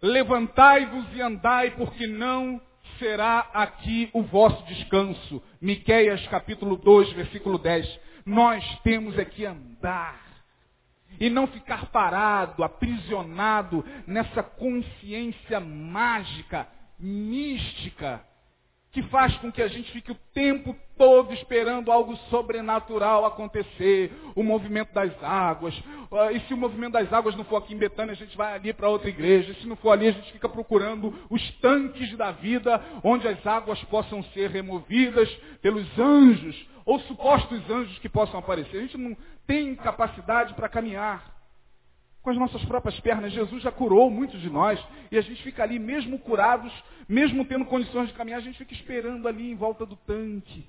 levantai-vos 0.03 1.07
e 1.15 1.21
andai, 1.21 1.71
porque 1.73 2.07
não 2.07 2.61
será 2.99 3.51
aqui 3.53 4.11
o 4.13 4.23
vosso 4.23 4.65
descanso. 4.67 5.43
Miqueias 5.61 6.27
capítulo 6.29 6.77
2, 6.77 7.13
versículo 7.13 7.59
10. 7.59 8.01
Nós 8.25 8.65
temos 8.83 9.19
é 9.19 9.25
que 9.25 9.45
andar. 9.45 10.23
E 11.21 11.31
não 11.31 11.47
ficar 11.47 11.87
parado, 11.87 12.65
aprisionado 12.65 13.85
nessa 14.07 14.43
consciência 14.43 15.61
mágica, 15.61 16.67
mística, 16.99 18.25
que 18.95 19.03
faz 19.03 19.37
com 19.39 19.51
que 19.51 19.61
a 19.61 19.67
gente 19.67 19.91
fique 19.91 20.13
o 20.13 20.17
tempo 20.33 20.75
todo 20.97 21.35
esperando 21.35 21.91
algo 21.91 22.17
sobrenatural 22.31 23.27
acontecer, 23.27 24.13
o 24.37 24.43
movimento 24.45 24.95
das 24.95 25.13
águas. 25.21 25.75
Ah, 26.13 26.31
e 26.31 26.39
se 26.43 26.55
o 26.55 26.57
movimento 26.57 26.93
das 26.93 27.13
águas 27.13 27.35
não 27.35 27.43
for 27.45 27.57
aqui 27.57 27.75
em 27.75 27.77
Betânia, 27.77 28.13
a 28.13 28.17
gente 28.17 28.37
vai 28.37 28.55
ali 28.55 28.73
para 28.73 28.89
outra 28.89 29.09
igreja. 29.09 29.51
E 29.51 29.57
se 29.57 29.67
não 29.67 29.75
for 29.75 29.91
ali, 29.91 30.07
a 30.07 30.13
gente 30.13 30.31
fica 30.31 30.49
procurando 30.49 31.13
os 31.29 31.43
tanques 31.59 32.17
da 32.17 32.31
vida, 32.31 32.81
onde 33.03 33.27
as 33.27 33.45
águas 33.45 33.83
possam 33.85 34.23
ser 34.33 34.49
removidas 34.51 35.29
pelos 35.61 35.87
anjos, 35.99 36.65
ou 36.87 37.01
supostos 37.01 37.69
anjos 37.69 37.99
que 37.99 38.09
possam 38.09 38.39
aparecer. 38.39 38.77
A 38.77 38.83
gente 38.83 38.97
não 38.97 39.17
tem 39.45 39.75
capacidade 39.75 40.55
para 40.55 40.69
caminhar 40.69 41.34
com 42.25 42.31
as 42.31 42.39
nossas 42.39 42.65
próprias 42.65 42.99
pernas. 43.01 43.33
Jesus 43.35 43.63
já 43.63 43.71
curou 43.71 44.11
muitos 44.11 44.41
de 44.41 44.49
nós. 44.49 44.83
E 45.13 45.19
a 45.19 45.21
gente 45.21 45.43
fica 45.43 45.63
ali, 45.63 45.79
mesmo 45.79 46.19
curados, 46.19 46.73
mesmo 47.07 47.45
tendo 47.45 47.67
condições 47.67 48.09
de 48.09 48.15
caminhar, 48.15 48.39
a 48.39 48.43
gente 48.43 48.57
fica 48.57 48.73
esperando 48.73 49.29
ali 49.29 49.53
em 49.53 49.55
volta 49.55 49.85
do 49.85 49.95
tanque. 49.95 50.67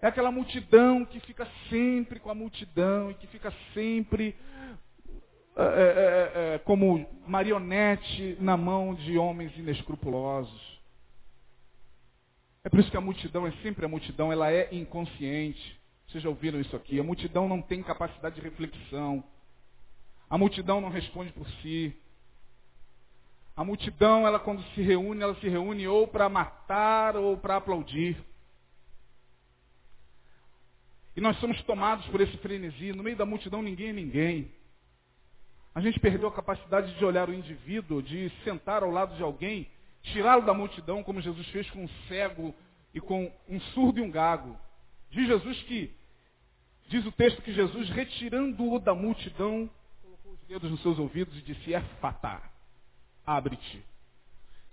É 0.00 0.06
aquela 0.06 0.30
multidão 0.30 1.04
que 1.04 1.18
fica 1.18 1.46
sempre 1.68 2.20
com 2.20 2.30
a 2.30 2.34
multidão 2.34 3.10
e 3.10 3.14
que 3.14 3.26
fica 3.26 3.52
sempre 3.74 4.36
é, 5.56 5.62
é, 5.64 6.54
é, 6.54 6.58
como 6.58 7.04
marionete 7.26 8.36
na 8.38 8.56
mão 8.56 8.94
de 8.94 9.18
homens 9.18 9.52
inescrupulosos. 9.58 10.78
É 12.62 12.68
por 12.68 12.78
isso 12.78 12.92
que 12.92 12.96
a 12.96 13.00
multidão 13.00 13.44
é 13.44 13.50
sempre 13.62 13.84
a 13.84 13.88
multidão, 13.88 14.32
ela 14.32 14.52
é 14.52 14.68
inconsciente. 14.70 15.76
Vocês 16.06 16.22
já 16.22 16.28
ouviram 16.28 16.60
isso 16.60 16.76
aqui? 16.76 17.00
A 17.00 17.02
multidão 17.02 17.48
não 17.48 17.60
tem 17.60 17.82
capacidade 17.82 18.36
de 18.36 18.40
reflexão. 18.40 19.24
A 20.30 20.36
multidão 20.36 20.80
não 20.80 20.90
responde 20.90 21.32
por 21.32 21.48
si. 21.62 21.96
A 23.56 23.64
multidão, 23.64 24.26
ela 24.26 24.38
quando 24.38 24.62
se 24.74 24.82
reúne, 24.82 25.22
ela 25.22 25.34
se 25.36 25.48
reúne 25.48 25.88
ou 25.88 26.06
para 26.06 26.28
matar 26.28 27.16
ou 27.16 27.36
para 27.36 27.56
aplaudir. 27.56 28.16
E 31.16 31.20
nós 31.20 31.36
somos 31.40 31.60
tomados 31.62 32.06
por 32.06 32.20
esse 32.20 32.36
frenesi. 32.38 32.92
No 32.92 33.02
meio 33.02 33.16
da 33.16 33.26
multidão 33.26 33.60
ninguém 33.60 33.88
é 33.88 33.92
ninguém. 33.92 34.52
A 35.74 35.80
gente 35.80 35.98
perdeu 35.98 36.28
a 36.28 36.32
capacidade 36.32 36.94
de 36.94 37.04
olhar 37.04 37.28
o 37.28 37.34
indivíduo, 37.34 38.02
de 38.02 38.30
sentar 38.44 38.82
ao 38.82 38.90
lado 38.90 39.16
de 39.16 39.22
alguém, 39.22 39.68
tirá-lo 40.02 40.44
da 40.44 40.54
multidão, 40.54 41.02
como 41.02 41.20
Jesus 41.20 41.46
fez 41.48 41.68
com 41.70 41.84
um 41.84 41.88
cego 42.06 42.54
e 42.94 43.00
com 43.00 43.32
um 43.48 43.60
surdo 43.60 43.98
e 43.98 44.02
um 44.02 44.10
gago. 44.10 44.56
Diz 45.10 45.26
Jesus 45.26 45.62
que, 45.62 45.92
diz 46.88 47.04
o 47.06 47.12
texto 47.12 47.42
que 47.42 47.52
Jesus, 47.52 47.88
retirando-o 47.90 48.78
da 48.78 48.94
multidão, 48.94 49.68
dedos 50.48 50.70
nos 50.70 50.80
seus 50.80 50.98
ouvidos 50.98 51.36
e 51.36 51.42
disse, 51.42 51.74
é 51.74 51.80
fatá, 52.00 52.40
abre-te. 53.26 53.84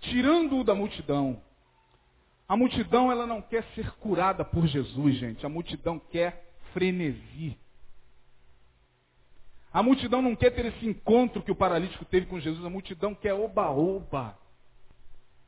Tirando-o 0.00 0.64
da 0.64 0.74
multidão. 0.74 1.42
A 2.48 2.56
multidão, 2.56 3.12
ela 3.12 3.26
não 3.26 3.42
quer 3.42 3.62
ser 3.74 3.90
curada 3.96 4.42
por 4.42 4.66
Jesus, 4.66 5.16
gente. 5.16 5.44
A 5.44 5.48
multidão 5.48 5.98
quer 5.98 6.54
frenesi. 6.72 7.58
A 9.70 9.82
multidão 9.82 10.22
não 10.22 10.34
quer 10.34 10.50
ter 10.50 10.64
esse 10.64 10.86
encontro 10.86 11.42
que 11.42 11.52
o 11.52 11.56
paralítico 11.56 12.06
teve 12.06 12.24
com 12.24 12.40
Jesus. 12.40 12.64
A 12.64 12.70
multidão 12.70 13.14
quer 13.14 13.34
oba-oba. 13.34 14.38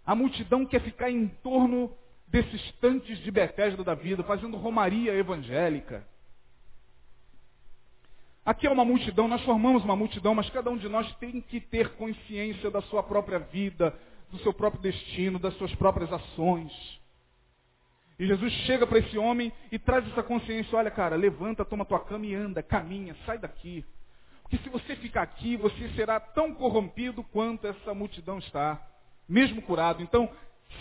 A 0.05 0.15
multidão 0.15 0.67
quer 0.67 0.83
ficar 0.83 1.11
em 1.11 1.29
torno 1.29 1.91
desses 2.27 2.73
tanques 2.73 3.19
de 3.21 3.31
Bethesda 3.31 3.83
da 3.83 3.95
vida, 3.95 4.23
fazendo 4.25 4.59
romaria 4.59 5.15
evangélica. 5.15 6.07
Aqui 8.49 8.67
é 8.67 8.71
uma 8.71 8.83
multidão, 8.83 9.29
nós 9.29 9.43
formamos 9.43 9.85
uma 9.85 9.95
multidão, 9.95 10.35
mas 10.35 10.49
cada 10.49 10.71
um 10.71 10.79
de 10.79 10.89
nós 10.89 11.15
tem 11.17 11.39
que 11.39 11.61
ter 11.61 11.91
consciência 11.97 12.71
da 12.71 12.81
sua 12.81 13.03
própria 13.03 13.39
vida, 13.39 13.95
do 14.31 14.39
seu 14.39 14.55
próprio 14.55 14.81
destino, 14.81 15.39
das 15.39 15.53
suas 15.59 15.75
próprias 15.75 16.11
ações. 16.11 16.73
E 18.19 18.27
Jesus 18.27 18.51
chega 18.65 18.87
para 18.87 19.01
esse 19.01 19.19
homem 19.19 19.53
e 19.71 19.79
traz 19.79 20.11
essa 20.11 20.23
consciência, 20.23 20.79
olha 20.79 20.91
cara, 20.91 21.15
levanta, 21.15 21.63
toma 21.63 21.85
tua 21.85 22.01
cama 22.01 22.25
e 22.25 22.35
anda, 22.35 22.63
caminha, 22.63 23.15
sai 23.27 23.37
daqui. 23.37 23.85
Porque 24.41 24.57
se 24.57 24.71
você 24.71 24.97
ficar 24.97 25.21
aqui, 25.21 25.59
você 25.59 25.91
será 25.91 26.19
tão 26.19 26.55
corrompido 26.55 27.23
quanto 27.25 27.67
essa 27.67 27.93
multidão 27.93 28.39
está, 28.39 28.81
mesmo 29.29 29.61
curado. 29.61 30.03
Então, 30.03 30.27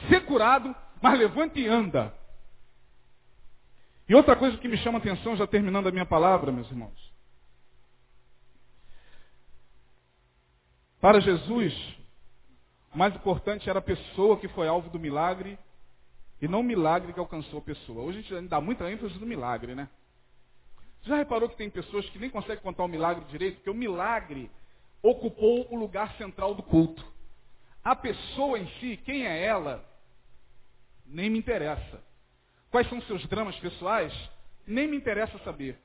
ser 0.07 0.23
curado, 0.23 0.73
mas 1.01 1.19
levanta 1.19 1.59
e 1.59 1.67
anda. 1.67 2.13
E 4.07 4.15
outra 4.15 4.37
coisa 4.37 4.55
que 4.55 4.69
me 4.69 4.77
chama 4.77 4.99
a 4.99 5.01
atenção, 5.01 5.35
já 5.35 5.45
terminando 5.45 5.87
a 5.87 5.91
minha 5.91 6.05
palavra, 6.05 6.49
meus 6.49 6.71
irmãos, 6.71 7.06
Para 10.99 11.19
Jesus, 11.19 11.73
o 12.93 12.97
mais 12.97 13.15
importante 13.15 13.69
era 13.69 13.79
a 13.79 13.81
pessoa 13.81 14.37
que 14.37 14.47
foi 14.47 14.67
alvo 14.67 14.89
do 14.89 14.99
milagre 14.99 15.57
e 16.41 16.47
não 16.47 16.61
o 16.61 16.63
milagre 16.63 17.13
que 17.13 17.19
alcançou 17.19 17.59
a 17.59 17.61
pessoa. 17.61 18.01
Hoje 18.01 18.19
a 18.19 18.21
gente 18.21 18.47
dá 18.47 18.59
muita 18.59 18.89
ênfase 18.91 19.17
no 19.19 19.25
milagre, 19.25 19.75
né? 19.75 19.87
Já 21.03 21.15
reparou 21.15 21.47
que 21.47 21.55
tem 21.55 21.69
pessoas 21.69 22.09
que 22.09 22.19
nem 22.19 22.29
conseguem 22.29 22.63
contar 22.63 22.83
o 22.83 22.87
milagre 22.87 23.23
direito? 23.25 23.57
Porque 23.57 23.69
o 23.69 23.75
milagre 23.75 24.49
ocupou 25.01 25.67
o 25.71 25.77
lugar 25.77 26.15
central 26.17 26.55
do 26.55 26.63
culto. 26.63 27.05
A 27.83 27.95
pessoa 27.95 28.57
em 28.57 28.67
si, 28.79 28.97
quem 28.97 29.25
é 29.25 29.43
ela, 29.43 29.85
nem 31.05 31.29
me 31.29 31.37
interessa. 31.37 32.03
Quais 32.71 32.89
são 32.89 32.99
seus 33.03 33.25
dramas 33.27 33.55
pessoais? 33.59 34.13
Nem 34.65 34.87
me 34.87 34.97
interessa 34.97 35.37
saber. 35.39 35.79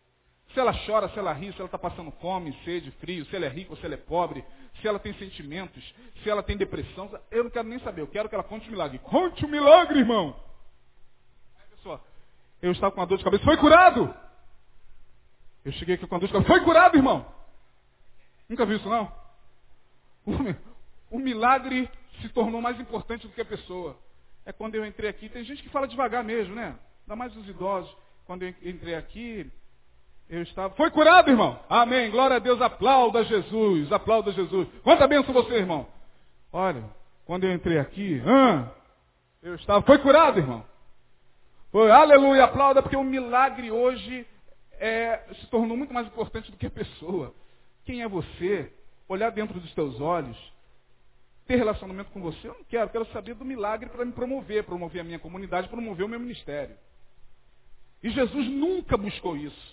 Se 0.53 0.61
ela 0.61 0.73
chora, 0.85 1.09
se 1.09 1.19
ela 1.19 1.33
ri, 1.33 1.51
se 1.53 1.59
ela 1.59 1.67
está 1.67 1.79
passando 1.79 2.11
fome, 2.13 2.53
sede, 2.65 2.91
frio, 2.93 3.25
se 3.25 3.35
ela 3.35 3.47
é 3.47 3.49
rica 3.49 3.71
ou 3.71 3.77
se 3.77 3.85
ela 3.85 3.95
é 3.95 3.99
pobre, 3.99 4.45
se 4.81 4.87
ela 4.87 4.99
tem 4.99 5.15
sentimentos, 5.15 5.83
se 6.23 6.29
ela 6.29 6.43
tem 6.43 6.57
depressão, 6.57 7.11
eu 7.31 7.45
não 7.45 7.51
quero 7.51 7.69
nem 7.69 7.79
saber, 7.81 8.03
eu 8.03 8.07
quero 8.07 8.29
que 8.29 8.35
ela 8.35 8.45
conte 8.45 8.67
o 8.67 8.69
um 8.69 8.73
milagre. 8.73 8.99
Conte 8.99 9.45
o 9.45 9.49
um 9.49 9.51
milagre, 9.51 10.01
irmão! 10.01 10.37
Aí, 11.59 11.67
pessoa, 11.71 12.01
eu 12.61 12.73
estava 12.73 12.93
com 12.93 13.01
uma 13.01 13.07
dor 13.07 13.17
de 13.17 13.25
cabeça, 13.25 13.45
foi 13.45 13.57
curado! 13.57 14.15
Eu 15.65 15.73
cheguei 15.73 15.95
aqui 15.95 16.07
com 16.07 16.15
uma 16.15 16.21
dor 16.21 16.27
de 16.27 16.33
cabeça, 16.33 16.53
foi 16.53 16.61
curado, 16.63 16.97
irmão! 16.97 17.27
Nunca 18.49 18.67
viu 18.67 18.77
isso, 18.77 18.89
não? 18.89 19.11
O 21.11 21.19
milagre 21.19 21.91
se 22.21 22.29
tornou 22.29 22.61
mais 22.61 22.79
importante 22.79 23.27
do 23.27 23.33
que 23.33 23.41
a 23.41 23.45
pessoa. 23.45 23.99
É 24.45 24.53
quando 24.53 24.75
eu 24.75 24.85
entrei 24.85 25.09
aqui, 25.09 25.29
tem 25.29 25.45
gente 25.45 25.63
que 25.63 25.69
fala 25.69 25.89
devagar 25.89 26.23
mesmo, 26.25 26.55
né? 26.55 26.79
Ainda 27.03 27.17
mais 27.17 27.37
os 27.37 27.49
idosos. 27.49 27.95
Quando 28.25 28.43
eu 28.43 28.55
entrei 28.63 28.95
aqui, 28.95 29.51
eu 30.29 30.43
estava. 30.43 30.75
Foi 30.75 30.91
curado, 30.91 31.31
irmão? 31.31 31.59
Amém. 31.69 32.11
Glória 32.11 32.37
a 32.37 32.41
Deus. 32.41 32.61
Aplauda 32.61 33.25
Jesus. 33.25 33.93
Aplauda 33.93 34.33
Jesus. 34.33 34.69
Quanta 34.83 35.07
bênção 35.07 35.33
você, 35.33 35.55
irmão. 35.55 35.87
Olha, 36.53 36.85
quando 37.25 37.45
eu 37.45 37.53
entrei 37.53 37.79
aqui, 37.79 38.23
ah, 38.27 38.69
eu 39.43 39.55
estava. 39.55 39.83
Foi 39.83 39.99
curado, 39.99 40.39
irmão. 40.39 40.65
Foi, 41.73 41.91
aleluia, 41.91 42.45
aplauda, 42.45 42.83
porque 42.83 42.97
o 42.97 43.03
milagre 43.03 43.71
hoje 43.71 44.27
é, 44.79 45.23
se 45.41 45.47
tornou 45.47 45.75
muito 45.75 45.95
mais 45.95 46.07
importante 46.07 46.51
do 46.51 46.57
que 46.59 46.67
a 46.67 46.71
pessoa. 46.71 47.35
Quem 47.85 48.03
é 48.03 48.09
você? 48.09 48.71
Olhar 49.09 49.31
dentro 49.31 49.59
dos 49.59 49.73
teus 49.73 49.99
olhos, 49.99 50.37
ter 51.47 51.57
relacionamento 51.57 52.11
com 52.11 52.21
você, 52.21 52.47
eu 52.47 52.55
não 52.55 52.65
quero, 52.65 52.91
quero 52.91 53.07
saber 53.07 53.35
do 53.35 53.45
milagre 53.45 53.89
para 53.89 54.05
me 54.05 54.13
promover, 54.13 54.65
promover 54.65 55.01
a 55.01 55.05
minha 55.05 55.19
comunidade, 55.19 55.69
promover 55.69 56.05
o 56.05 56.09
meu 56.09 56.21
ministério. 56.21 56.77
E 58.03 58.11
Jesus 58.11 58.49
nunca 58.49 58.99
buscou 58.99 59.37
isso. 59.37 59.72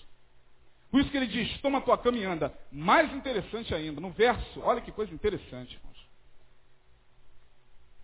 Por 0.92 1.02
isso 1.02 1.12
que 1.12 1.18
ele 1.18 1.28
diz, 1.28 1.60
toma 1.62 1.82
tua 1.82 1.98
cama 1.98 2.18
e 2.18 2.26
anda. 2.26 2.54
Mais 2.72 3.14
interessante 3.14 3.74
ainda, 3.76 4.02
no 4.02 4.12
verso, 4.12 4.62
olha 4.62 4.82
que 4.82 4.92
coisa 4.92 5.14
interessante, 5.14 5.76
irmãos. 5.76 6.10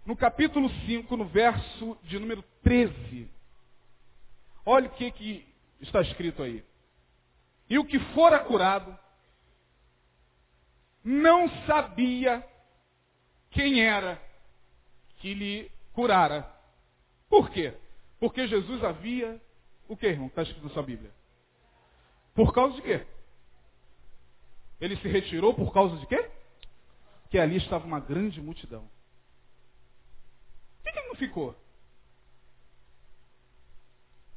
No 0.06 0.16
capítulo 0.16 0.70
5, 0.86 1.18
no 1.18 1.26
verso 1.26 1.98
de 2.04 2.20
número 2.20 2.44
13. 2.64 3.28
Olha 4.64 4.88
o 4.88 4.92
que, 4.92 5.10
que 5.12 5.48
está 5.82 6.02
escrito 6.02 6.44
aí. 6.44 6.64
E 7.68 7.80
o 7.80 7.86
que 7.86 7.98
fora 8.14 8.40
curado 8.40 8.96
não 11.04 11.50
sabia 11.66 12.48
quem 13.50 13.84
era 13.84 14.22
que 15.18 15.34
lhe 15.34 15.72
curara. 15.94 16.48
Por 17.28 17.50
quê? 17.50 17.74
Porque 18.20 18.48
Jesus 18.48 18.84
havia, 18.84 19.42
o 19.88 19.98
que, 19.98 20.06
irmão? 20.06 20.28
Está 20.28 20.44
escrito 20.44 20.64
na 20.64 20.70
sua 20.70 20.84
Bíblia. 20.84 21.12
Por 22.36 22.54
causa 22.54 22.76
de 22.76 22.82
quê? 22.82 23.08
Ele 24.80 24.98
se 24.98 25.08
retirou 25.08 25.54
por 25.54 25.74
causa 25.74 25.96
de 25.98 26.06
quê? 26.06 26.30
Que 27.32 27.40
ali 27.40 27.56
estava 27.56 27.86
uma 27.86 28.00
grande 28.00 28.42
multidão. 28.42 28.88
Por 30.84 30.92
que, 30.92 31.00
ele 31.00 31.08
não 31.08 31.16
ficou? 31.16 31.56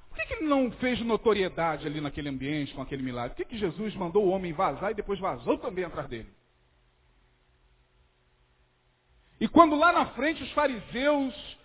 Por 0.09 0.16
que, 0.16 0.34
ele 0.34 0.46
não 0.46 0.70
fez 0.72 1.01
notoriedade 1.01 1.86
ali 1.88 2.01
naquele 2.01 2.28
ambiente, 2.28 2.72
com 2.72 2.80
aquele 2.80 3.03
milagre? 3.03 3.34
Por 3.36 3.44
que, 3.44 3.59
Jesus 3.59 3.94
mandou 3.96 4.24
o 4.24 4.30
homem 4.30 4.53
vazar 4.53 4.92
e 4.92 4.94
depois 4.94 5.18
vazou 5.18 5.59
também 5.59 5.84
atrás 5.84 6.09
dele? 6.09 6.32
E 9.40 9.49
quando 9.49 9.76
lá 9.76 9.92
na 9.92 10.07
frente 10.14 10.42
os 10.42 10.53
fariseus 10.53 11.59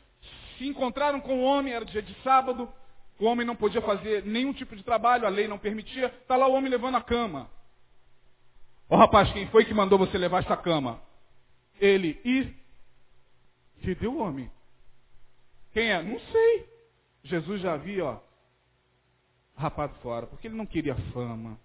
se 0.57 0.67
encontraram 0.67 1.21
com 1.21 1.39
o 1.39 1.43
homem, 1.43 1.73
era 1.73 1.85
dia 1.85 2.01
de 2.01 2.13
sábado, 2.21 2.71
o 3.19 3.25
homem 3.25 3.45
não 3.45 3.55
podia 3.55 3.81
fazer 3.81 4.25
nenhum 4.25 4.53
tipo 4.53 4.75
de 4.75 4.83
trabalho, 4.83 5.25
a 5.25 5.29
lei 5.29 5.47
não 5.47 5.57
permitia, 5.57 6.07
está 6.07 6.35
lá 6.35 6.47
o 6.47 6.53
homem 6.53 6.69
levando 6.69 6.95
a 6.95 7.01
cama. 7.01 7.49
Ó 8.89 8.95
oh, 8.95 8.97
rapaz, 8.97 9.31
quem 9.31 9.47
foi 9.47 9.65
que 9.65 9.73
mandou 9.73 9.97
você 9.97 10.17
levar 10.17 10.43
essa 10.43 10.57
cama? 10.57 11.01
Ele, 11.79 12.19
e? 12.25 12.53
Que 13.81 13.95
deu 13.95 14.13
o 14.13 14.19
homem? 14.19 14.51
Quem 15.71 15.91
é? 15.91 16.01
Não 16.01 16.19
sei. 16.19 16.69
Jesus 17.23 17.61
já 17.61 17.73
havia, 17.73 18.05
ó, 18.05 18.19
rapado 19.55 19.95
fora, 19.99 20.27
porque 20.27 20.47
ele 20.47 20.55
não 20.55 20.65
queria 20.65 20.95
fama. 21.11 21.59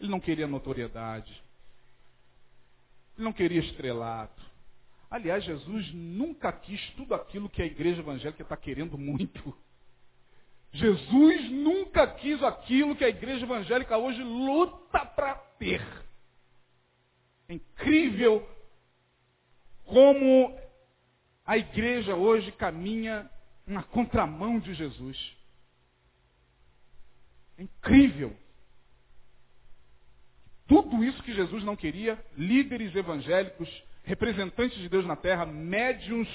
Ele 0.00 0.10
não 0.10 0.20
queria 0.20 0.46
notoriedade. 0.46 1.32
Ele 3.16 3.24
não 3.24 3.32
queria 3.32 3.60
estrelato. 3.60 4.42
Aliás, 5.10 5.44
Jesus 5.44 5.92
nunca 5.92 6.52
quis 6.52 6.90
tudo 6.96 7.14
aquilo 7.14 7.48
que 7.48 7.62
a 7.62 7.66
igreja 7.66 8.00
evangélica 8.00 8.42
está 8.42 8.56
querendo 8.56 8.98
muito. 8.98 9.56
Jesus 10.74 11.50
nunca 11.50 12.04
quis 12.06 12.42
aquilo 12.42 12.96
que 12.96 13.04
a 13.04 13.08
igreja 13.08 13.44
evangélica 13.44 13.96
hoje 13.96 14.20
luta 14.22 15.06
para 15.06 15.36
ter. 15.58 15.80
É 17.48 17.54
incrível 17.54 18.46
como 19.84 20.58
a 21.46 21.56
igreja 21.56 22.16
hoje 22.16 22.50
caminha 22.52 23.30
na 23.64 23.84
contramão 23.84 24.58
de 24.58 24.74
Jesus. 24.74 25.36
É 27.56 27.62
incrível. 27.62 28.36
Tudo 30.66 31.04
isso 31.04 31.22
que 31.22 31.34
Jesus 31.34 31.62
não 31.62 31.76
queria, 31.76 32.18
líderes 32.36 32.96
evangélicos 32.96 33.68
representantes 34.02 34.76
de 34.78 34.88
Deus 34.88 35.06
na 35.06 35.14
terra, 35.14 35.46
médiums 35.46 36.28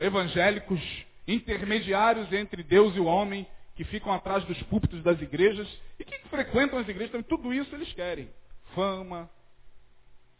evangélicos, 0.00 0.80
intermediários 1.26 2.32
entre 2.32 2.62
Deus 2.62 2.94
e 2.96 3.00
o 3.00 3.06
homem, 3.06 3.46
que 3.74 3.84
ficam 3.84 4.12
atrás 4.12 4.44
dos 4.44 4.60
púlpitos 4.64 5.02
das 5.02 5.20
igrejas 5.20 5.68
e 5.98 6.04
que 6.04 6.18
frequentam 6.28 6.78
as 6.78 6.88
igrejas 6.88 7.12
também. 7.12 7.26
Tudo 7.26 7.52
isso 7.52 7.74
eles 7.74 7.92
querem. 7.92 8.30
Fama, 8.74 9.28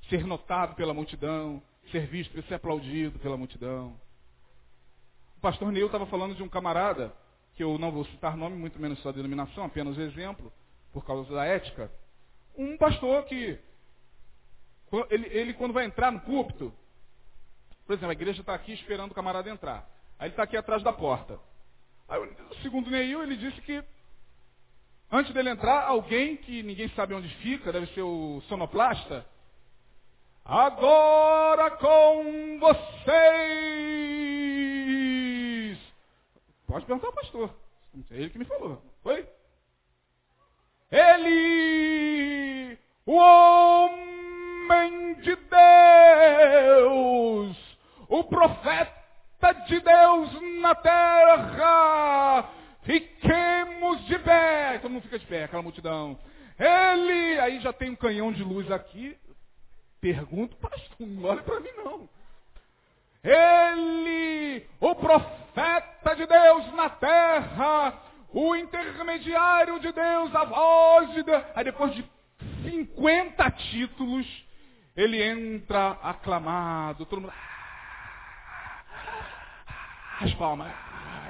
ser 0.09 0.25
notado 0.25 0.75
pela 0.75 0.95
multidão, 0.95 1.63
ser 1.91 2.07
visto, 2.07 2.41
ser 2.43 2.55
aplaudido 2.55 3.19
pela 3.19 3.37
multidão. 3.37 3.99
O 5.37 5.41
pastor 5.41 5.71
Neil 5.73 5.87
estava 5.87 6.07
falando 6.07 6.35
de 6.35 6.43
um 6.43 6.49
camarada, 6.49 7.15
que 7.55 7.63
eu 7.63 7.79
não 7.79 7.91
vou 7.91 8.05
citar 8.07 8.37
nome, 8.37 8.57
muito 8.57 8.81
menos 8.81 8.99
sua 9.01 9.13
denominação, 9.13 9.65
apenas 9.65 9.99
exemplo, 9.99 10.53
por 10.93 11.05
causa 11.05 11.33
da 11.33 11.45
ética. 11.45 11.91
Um 12.57 12.77
pastor 12.77 13.25
que 13.25 13.59
ele, 15.11 15.27
ele, 15.27 15.55
quando 15.55 15.73
vai 15.75 15.85
entrar 15.85 16.11
no 16.13 16.21
púlpito, 16.21 16.73
por 17.87 17.95
exemplo, 17.95 18.11
a 18.11 18.13
igreja 18.13 18.41
está 18.41 18.55
aqui 18.55 18.73
esperando 18.73 19.11
o 19.11 19.15
camarada 19.15 19.51
entrar. 19.51 19.89
Aí 20.19 20.27
ele 20.27 20.33
está 20.33 20.43
aqui 20.45 20.57
atrás 20.57 20.83
da 20.83 20.93
porta. 20.93 21.39
Aí, 22.09 22.21
segundo 22.63 22.91
Neil, 22.91 23.23
ele 23.23 23.37
disse 23.37 23.61
que 23.63 23.83
antes 25.11 25.33
dele 25.33 25.51
entrar, 25.51 25.87
alguém 25.87 26.37
que 26.37 26.63
ninguém 26.63 26.89
sabe 26.91 27.15
onde 27.15 27.29
fica, 27.37 27.73
deve 27.73 27.87
ser 27.95 28.03
o 28.03 28.43
sonoplasta, 28.49 29.25
agora 30.45 31.71
com 31.73 32.59
vocês. 32.61 32.85
Pode 36.67 36.87
perguntar 36.87 37.09
ao 37.09 37.13
pastor. 37.13 37.55
É 38.11 38.17
ele 38.17 38.31
que 38.31 38.39
me 38.39 38.45
falou. 38.45 38.83
Foi? 39.03 39.29
Ele, 40.91 42.79
o 43.07 43.15
homem 43.15 45.15
de 45.21 45.37
Deus, 46.77 47.57
o 48.09 48.25
profeta 48.25 48.94
de 49.53 49.81
Deus 49.81 50.61
na 50.61 50.75
terra. 50.75 52.51
Fiquemos 52.83 54.05
de 54.07 54.19
pé. 54.19 54.79
Todo 54.79 54.91
mundo 54.91 55.03
fica 55.03 55.19
de 55.19 55.27
pé, 55.27 55.45
aquela 55.45 55.63
multidão. 55.63 56.19
Ele, 56.59 57.41
aí 57.41 57.61
já 57.61 57.73
tem 57.73 57.91
um 57.91 57.97
canhão 57.97 58.33
de 58.33 58.43
luz 58.43 58.71
aqui. 58.71 59.17
Pergunto, 60.01 60.57
pastor, 60.57 61.07
não 61.07 61.25
olha 61.25 61.43
para 61.43 61.61
mim 61.61 61.71
não. 61.77 62.09
Ele, 63.23 64.67
o 64.81 64.95
profeta 64.95 66.15
de 66.15 66.27
Deus 66.27 66.75
na 66.75 66.91
terra, 66.91 68.03
o 68.31 68.55
intermediário 68.55 69.81
de 69.81 69.91
Deus, 69.93 70.35
a 70.35 70.45
voz 70.45 71.13
de 71.15 71.23
Deus. 71.23 71.43
Aí 71.55 71.65
depois 71.65 71.95
de 71.95 72.05
50 72.71 73.51
títulos, 73.51 74.27
ele 74.95 75.23
entra 75.23 75.93
aclamado, 76.03 77.07
todo 77.07 77.23
mundo. 77.23 77.33
As 80.21 80.33
palmas. 80.35 80.73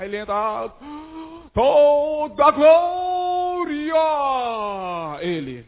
Ele 0.01 0.16
entra. 0.18 0.70
Toda 1.53 2.51
glória! 2.51 3.95
Ele. 5.20 5.66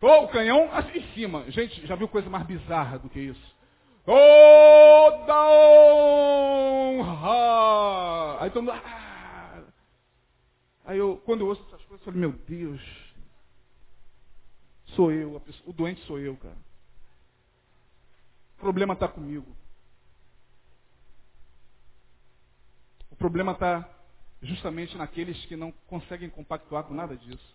O 0.00 0.28
canhão 0.28 0.68
assim 0.72 0.98
em 0.98 1.12
cima. 1.12 1.50
Gente, 1.50 1.84
já 1.86 1.96
viu 1.96 2.06
coisa 2.08 2.30
mais 2.30 2.46
bizarra 2.46 2.98
do 2.98 3.08
que 3.08 3.18
isso? 3.18 3.56
Toda 4.04 5.34
honra! 6.94 8.38
Aí 8.40 8.50
todo 8.50 8.62
mundo. 8.62 8.80
Ah! 8.84 9.62
Aí 10.88 10.96
eu, 10.96 11.20
quando 11.26 11.42
eu 11.42 11.48
ouço 11.48 11.62
essas 11.68 11.84
coisas, 11.84 12.06
eu 12.06 12.12
falo, 12.12 12.16
meu 12.16 12.32
Deus, 12.32 12.80
sou 14.96 15.12
eu, 15.12 15.38
pessoa, 15.40 15.68
o 15.68 15.72
doente 15.74 16.00
sou 16.06 16.18
eu, 16.18 16.34
cara. 16.36 16.56
O 18.56 18.60
problema 18.60 18.94
está 18.94 19.06
comigo. 19.06 19.54
Problema 23.18 23.52
está 23.52 23.88
justamente 24.42 24.96
naqueles 24.96 25.44
que 25.46 25.56
não 25.56 25.72
conseguem 25.86 26.30
compactuar 26.30 26.84
com 26.84 26.94
nada 26.94 27.16
disso. 27.16 27.54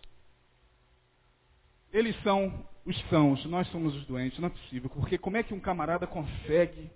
Eles 1.92 2.20
são 2.22 2.66
os 2.84 2.98
sãos, 3.08 3.44
nós 3.46 3.66
somos 3.68 3.94
os 3.94 4.04
doentes, 4.06 4.38
não 4.38 4.48
é 4.48 4.50
possível. 4.50 4.90
Porque 4.90 5.16
como 5.16 5.36
é 5.36 5.42
que 5.42 5.54
um 5.54 5.60
camarada 5.60 6.06
consegue 6.06 6.90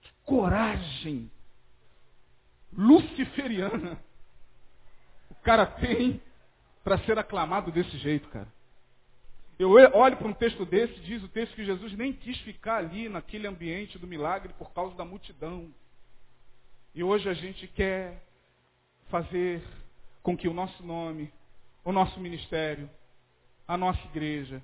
que 0.00 0.10
coragem 0.24 1.30
luciferiana 2.72 3.98
o 5.30 5.34
cara 5.36 5.66
tem 5.66 6.20
para 6.82 6.98
ser 7.00 7.18
aclamado 7.18 7.70
desse 7.70 7.96
jeito, 7.98 8.28
cara? 8.28 8.48
Eu 9.58 9.70
olho 9.72 10.16
para 10.16 10.28
um 10.28 10.32
texto 10.32 10.64
desse, 10.64 11.00
diz 11.00 11.22
o 11.22 11.28
texto 11.28 11.54
que 11.54 11.64
Jesus 11.64 11.92
nem 11.94 12.12
quis 12.12 12.38
ficar 12.40 12.76
ali 12.76 13.08
naquele 13.08 13.46
ambiente 13.46 13.98
do 13.98 14.06
milagre 14.06 14.52
por 14.56 14.72
causa 14.72 14.96
da 14.96 15.04
multidão. 15.04 15.68
E 16.98 17.04
hoje 17.04 17.28
a 17.28 17.32
gente 17.32 17.68
quer 17.68 18.20
fazer 19.08 19.62
com 20.20 20.36
que 20.36 20.48
o 20.48 20.52
nosso 20.52 20.82
nome, 20.82 21.32
o 21.84 21.92
nosso 21.92 22.18
ministério, 22.18 22.90
a 23.68 23.76
nossa 23.76 24.04
igreja, 24.06 24.60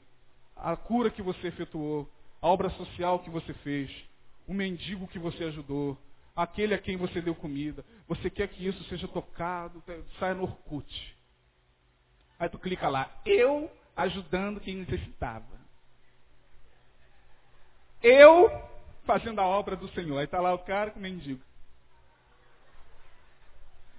a 0.56 0.74
cura 0.74 1.12
que 1.12 1.22
você 1.22 1.46
efetuou, 1.46 2.10
a 2.42 2.48
obra 2.48 2.70
social 2.70 3.20
que 3.20 3.30
você 3.30 3.54
fez, 3.54 3.88
o 4.48 4.52
mendigo 4.52 5.06
que 5.06 5.16
você 5.16 5.44
ajudou, 5.44 5.96
aquele 6.34 6.74
a 6.74 6.78
quem 6.78 6.96
você 6.96 7.22
deu 7.22 7.36
comida. 7.36 7.84
Você 8.08 8.28
quer 8.28 8.48
que 8.48 8.66
isso 8.66 8.82
seja 8.88 9.06
tocado, 9.06 9.80
saia 10.18 10.34
no 10.34 10.42
Orkut. 10.42 11.16
Aí 12.36 12.48
tu 12.48 12.58
clica 12.58 12.88
lá, 12.88 13.12
eu 13.24 13.70
ajudando 13.96 14.58
quem 14.58 14.74
necessitava. 14.74 15.56
Eu 18.02 18.50
fazendo 19.04 19.40
a 19.40 19.46
obra 19.46 19.76
do 19.76 19.86
Senhor. 19.90 20.18
Aí 20.18 20.24
está 20.24 20.40
lá 20.40 20.52
o 20.52 20.58
cara 20.58 20.90
com 20.90 20.98
o 20.98 21.02
mendigo. 21.02 21.40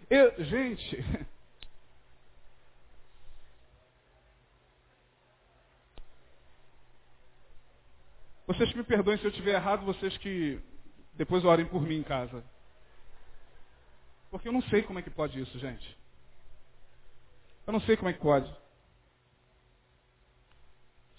Eu, 0.10 0.44
gente, 0.46 0.98
vocês 8.48 8.74
me 8.74 8.84
perdoem 8.84 9.18
se 9.18 9.26
eu 9.26 9.30
estiver 9.30 9.54
errado, 9.56 9.86
vocês 9.86 10.18
que 10.18 10.60
depois 11.14 11.44
orem 11.46 11.66
por 11.66 11.82
mim 11.82 11.98
em 11.98 12.04
casa. 12.04 12.44
Porque 14.30 14.48
eu 14.48 14.54
não 14.54 14.62
sei 14.64 14.84
como 14.84 15.00
é 15.00 15.02
que 15.02 15.10
pode 15.10 15.40
isso, 15.40 15.58
gente. 15.60 15.98
Eu 17.66 17.74
não 17.74 17.82
sei 17.82 17.98
como 17.98 18.10
é 18.10 18.14
que 18.14 18.20
pode 18.20 18.54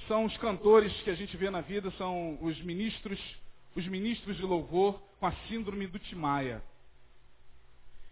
são 0.07 0.24
os 0.24 0.37
cantores 0.39 0.93
que 1.03 1.11
a 1.11 1.14
gente 1.14 1.37
vê 1.37 1.51
na 1.51 1.61
vida, 1.61 1.91
são 1.93 2.39
os 2.43 2.61
ministros, 2.62 3.20
os 3.74 3.87
ministros 3.87 4.37
de 4.37 4.43
louvor 4.43 5.01
com 5.18 5.26
a 5.26 5.32
síndrome 5.49 5.87
do 5.87 5.99
Timaya. 5.99 6.62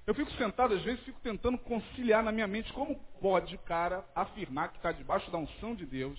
Eu 0.07 0.15
fico 0.15 0.31
sentado, 0.33 0.75
às 0.75 0.83
vezes, 0.83 1.03
fico 1.05 1.21
tentando 1.21 1.57
conciliar 1.59 2.23
na 2.23 2.31
minha 2.31 2.47
mente 2.47 2.73
como 2.73 2.97
pode 3.21 3.55
o 3.55 3.59
cara 3.61 4.05
afirmar 4.15 4.69
que 4.69 4.77
está 4.77 4.93
debaixo 4.93 5.31
da 5.31 5.39
unção 5.39 5.75
de 5.75 5.87
Deus. 5.87 6.19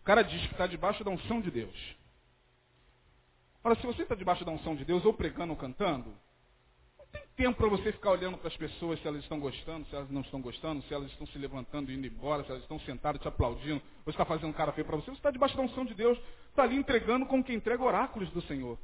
O 0.00 0.04
cara 0.04 0.22
diz 0.22 0.40
que 0.46 0.52
está 0.52 0.66
debaixo 0.66 1.02
da 1.02 1.10
unção 1.10 1.40
de 1.40 1.50
Deus. 1.50 1.96
Ora, 3.64 3.74
se 3.76 3.86
você 3.86 4.02
está 4.02 4.14
debaixo 4.14 4.44
da 4.44 4.52
unção 4.52 4.76
de 4.76 4.84
Deus, 4.84 5.04
ou 5.04 5.14
pregando 5.14 5.52
ou 5.52 5.58
cantando, 5.58 6.14
tem 7.10 7.22
tempo 7.36 7.56
para 7.56 7.68
você 7.68 7.90
ficar 7.92 8.10
olhando 8.10 8.36
para 8.36 8.48
as 8.48 8.56
pessoas 8.56 9.00
se 9.00 9.08
elas 9.08 9.22
estão 9.22 9.40
gostando, 9.40 9.86
se 9.86 9.96
elas 9.96 10.10
não 10.10 10.20
estão 10.20 10.40
gostando, 10.42 10.82
se 10.82 10.92
elas 10.92 11.10
estão 11.10 11.26
se 11.26 11.38
levantando 11.38 11.90
indo 11.90 12.06
embora, 12.06 12.44
se 12.44 12.50
elas 12.50 12.62
estão 12.62 12.78
sentadas 12.80 13.20
te 13.20 13.28
aplaudindo, 13.28 13.82
ou 14.04 14.10
está 14.10 14.26
fazendo 14.26 14.52
cara 14.52 14.72
feio 14.72 14.86
para 14.86 14.96
você. 14.96 15.06
Você 15.06 15.16
está 15.16 15.30
debaixo 15.30 15.56
da 15.56 15.62
unção 15.62 15.86
de 15.86 15.94
Deus, 15.94 16.18
está 16.50 16.64
ali 16.64 16.76
entregando 16.76 17.24
como 17.24 17.42
quem 17.42 17.56
entrega 17.56 17.82
oráculos 17.82 18.30
do 18.30 18.42
Senhor. 18.42 18.78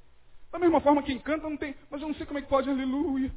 Da 0.54 0.60
mesma 0.60 0.80
forma, 0.80 1.02
quem 1.02 1.18
canta 1.18 1.50
não 1.50 1.56
tem, 1.56 1.74
mas 1.90 2.00
eu 2.00 2.06
não 2.06 2.14
sei 2.14 2.24
como 2.24 2.38
é 2.38 2.42
que 2.42 2.46
pode, 2.46 2.70
aleluia. 2.70 3.28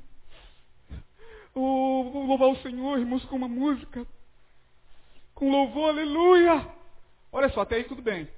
Oh, 1.55 2.11
vou 2.13 2.27
louvar 2.27 2.49
o 2.49 2.57
Senhor, 2.57 2.99
irmãos, 2.99 3.25
com 3.25 3.35
uma 3.37 3.47
música. 3.47 4.05
Com 5.33 5.49
louvor, 5.49 5.89
aleluia. 5.89 6.63
Olha 7.31 7.49
só, 7.49 7.61
até 7.61 7.77
aí 7.77 7.85
tudo 7.85 8.03
bem. 8.03 8.29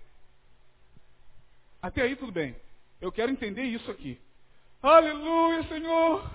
Até 1.81 2.03
aí 2.03 2.15
tudo 2.15 2.31
bem. 2.31 2.55
Eu 3.01 3.11
quero 3.11 3.29
entender 3.29 3.63
isso 3.63 3.91
aqui. 3.91 4.17
Aleluia, 4.81 5.61
Senhor. 5.63 6.31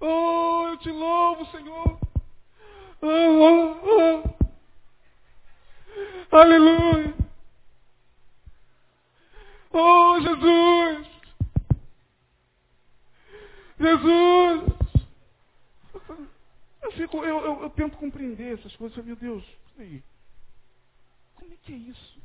Oh, 0.00 0.66
eu 0.68 0.76
te 0.76 0.90
louvo, 0.90 1.46
Senhor. 1.46 1.98
Oh, 3.00 3.06
oh, 3.06 4.22
oh. 6.30 6.36
Aleluia. 6.36 7.14
Oh, 9.72 10.20
Jesus. 10.20 11.09
Jesus. 13.80 14.62
Eu, 16.82 16.92
fico, 16.92 17.24
eu, 17.24 17.40
eu, 17.40 17.62
eu 17.62 17.70
tento 17.70 17.96
compreender 17.96 18.58
essas 18.58 18.76
coisas. 18.76 19.04
Meu 19.04 19.16
Deus, 19.16 19.42
aí. 19.78 20.02
Como 21.34 21.52
é 21.52 21.56
que 21.62 21.72
é 21.72 21.76
isso? 21.76 22.20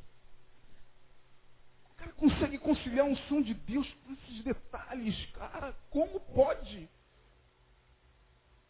O 1.91 1.95
cara 1.95 2.11
consegue 2.13 2.57
conciliar 2.57 3.05
a 3.05 3.09
unção 3.09 3.41
de 3.41 3.53
Deus 3.53 3.87
com 4.05 4.13
esses 4.13 4.43
detalhes, 4.43 5.25
cara. 5.31 5.73
Como 5.89 6.19
pode? 6.19 6.89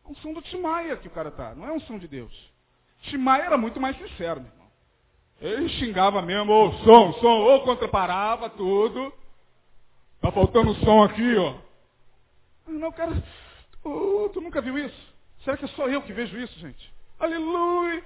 É 0.06 0.08
um 0.08 0.16
som 0.18 0.34
do 0.34 0.42
Timaya 0.44 0.96
que 0.98 1.08
o 1.08 1.12
cara 1.12 1.32
tá, 1.32 1.56
não 1.56 1.66
é 1.66 1.72
um 1.72 1.80
som 1.82 1.98
de 1.98 2.08
Deus. 2.08 2.54
Timaya 3.04 3.46
era 3.46 3.58
muito 3.58 3.82
mais 3.82 3.98
sincero, 3.98 4.42
meu 4.42 4.52
irmão. 4.52 4.66
Ele 5.42 5.70
xingava 5.70 6.22
mesmo, 6.22 6.52
ô 6.52 6.72
som, 6.84 7.14
som, 7.14 7.40
ou 7.42 7.64
contraparava 7.64 8.50
tudo. 8.50 9.12
Tá 10.22 10.32
faltando 10.32 10.76
som 10.76 11.04
aqui, 11.04 11.36
ó. 11.36 11.65
Não, 12.68 12.92
cara, 12.92 13.12
oh, 13.84 14.30
tu 14.34 14.42
nunca 14.42 14.62
viu 14.62 14.78
isso? 14.78 15.14
Será 15.44 15.58
que 15.58 15.66
é 15.66 15.70
só 15.70 15.88
eu 15.88 16.02
que 16.02 16.14
vejo 16.14 16.38
isso, 16.38 16.58
gente? 16.60 16.94
Aleluia! 17.20 18.04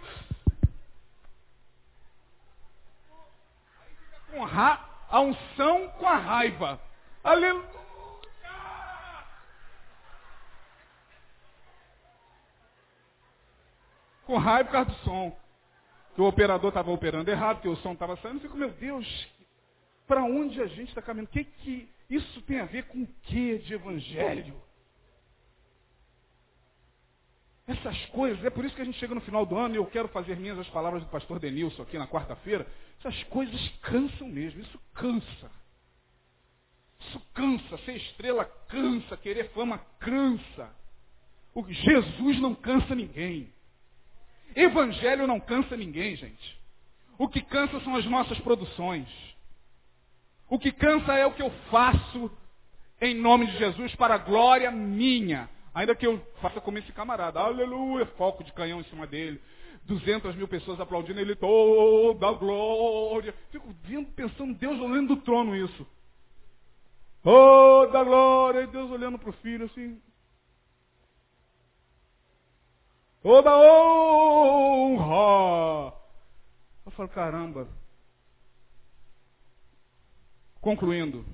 Com 4.31 4.43
ra 4.43 4.87
a 5.09 5.21
unção 5.21 5.89
com 5.97 6.07
a 6.07 6.17
raiva. 6.17 6.79
Aleluia! 7.23 7.79
com 14.29 14.37
raiva 14.37 14.65
por 14.65 14.71
causa 14.73 14.91
do 14.91 14.97
som. 14.97 15.35
Que 16.13 16.21
o 16.21 16.27
operador 16.27 16.69
estava 16.69 16.91
operando 16.91 17.31
errado, 17.31 17.61
que 17.61 17.67
o 17.67 17.75
som 17.77 17.93
estava 17.93 18.15
saindo. 18.17 18.37
Eu 18.37 18.41
fico, 18.41 18.55
meu 18.55 18.69
Deus, 18.69 19.27
para 20.05 20.23
onde 20.23 20.61
a 20.61 20.67
gente 20.67 20.89
está 20.89 21.01
caminhando? 21.01 21.31
Que 21.31 21.43
que 21.43 21.89
isso 22.09 22.41
tem 22.41 22.59
a 22.59 22.65
ver 22.65 22.85
com 22.85 23.03
o 23.03 23.07
que 23.23 23.59
de 23.59 23.73
evangelho? 23.73 24.59
Essas 27.67 28.03
coisas, 28.07 28.43
é 28.43 28.49
por 28.49 28.65
isso 28.65 28.75
que 28.75 28.81
a 28.81 28.85
gente 28.85 28.97
chega 28.97 29.13
no 29.13 29.21
final 29.21 29.45
do 29.45 29.55
ano 29.55 29.75
e 29.75 29.77
eu 29.77 29.85
quero 29.85 30.07
fazer 30.07 30.35
minhas 30.35 30.57
as 30.57 30.67
palavras 30.69 31.03
do 31.03 31.09
pastor 31.09 31.37
Denilson 31.39 31.83
aqui 31.83 31.99
na 31.99 32.07
quarta-feira. 32.07 32.65
Essas 32.99 33.23
coisas 33.25 33.69
cansam 33.83 34.27
mesmo, 34.27 34.59
isso 34.59 34.79
cansa. 34.95 35.51
Isso 36.99 37.21
cansa, 37.33 37.77
ser 37.85 37.95
estrela 37.97 38.43
cansa, 38.67 39.15
querer 39.17 39.51
fama 39.51 39.77
cansa. 39.99 40.75
O 41.53 41.63
Jesus 41.71 42.39
não 42.39 42.55
cansa 42.55 42.95
ninguém. 42.95 43.53
Evangelho 44.55 45.27
não 45.27 45.39
cansa 45.39 45.77
ninguém, 45.77 46.15
gente. 46.15 46.59
O 47.19 47.27
que 47.27 47.41
cansa 47.41 47.79
são 47.81 47.95
as 47.95 48.05
nossas 48.05 48.39
produções. 48.39 49.07
O 50.49 50.57
que 50.57 50.71
cansa 50.71 51.13
é 51.13 51.25
o 51.25 51.33
que 51.33 51.41
eu 51.41 51.51
faço 51.69 52.31
em 52.99 53.13
nome 53.15 53.47
de 53.47 53.57
Jesus 53.57 53.93
para 53.95 54.15
a 54.15 54.17
glória 54.17 54.71
minha. 54.71 55.49
Ainda 55.73 55.95
que 55.95 56.07
eu 56.07 56.19
faça 56.41 56.59
como 56.59 56.77
esse 56.77 56.91
camarada. 56.91 57.39
Aleluia, 57.39 58.05
foco 58.17 58.43
de 58.43 58.51
canhão 58.53 58.81
em 58.81 58.85
cima 58.85 59.05
dele. 59.05 59.39
200 59.85 60.35
mil 60.35 60.47
pessoas 60.47 60.79
aplaudindo 60.79 61.19
ele 61.19 61.35
toda 61.35 62.31
glória. 62.33 63.33
Fico 63.51 63.73
vendo, 63.83 64.11
pensando, 64.11 64.53
Deus 64.55 64.79
olhando 64.79 65.15
do 65.15 65.21
trono 65.21 65.55
isso. 65.55 65.85
Toda 67.23 68.03
glória, 68.03 68.61
e 68.61 68.67
Deus 68.67 68.89
olhando 68.91 69.19
para 69.19 69.29
o 69.29 69.33
filho 69.33 69.65
assim. 69.65 70.01
Toda 73.21 73.55
honra. 73.55 75.13
Eu 76.85 76.91
falo, 76.91 77.09
caramba. 77.09 77.67
Concluindo. 80.61 81.25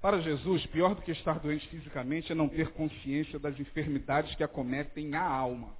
Para 0.00 0.20
Jesus, 0.20 0.66
pior 0.66 0.94
do 0.94 1.02
que 1.02 1.12
estar 1.12 1.38
doente 1.38 1.66
fisicamente 1.68 2.32
é 2.32 2.34
não 2.34 2.48
ter 2.48 2.72
consciência 2.72 3.38
das 3.38 3.58
enfermidades 3.58 4.34
que 4.34 4.42
acometem 4.42 5.14
a 5.14 5.22
alma. 5.22 5.74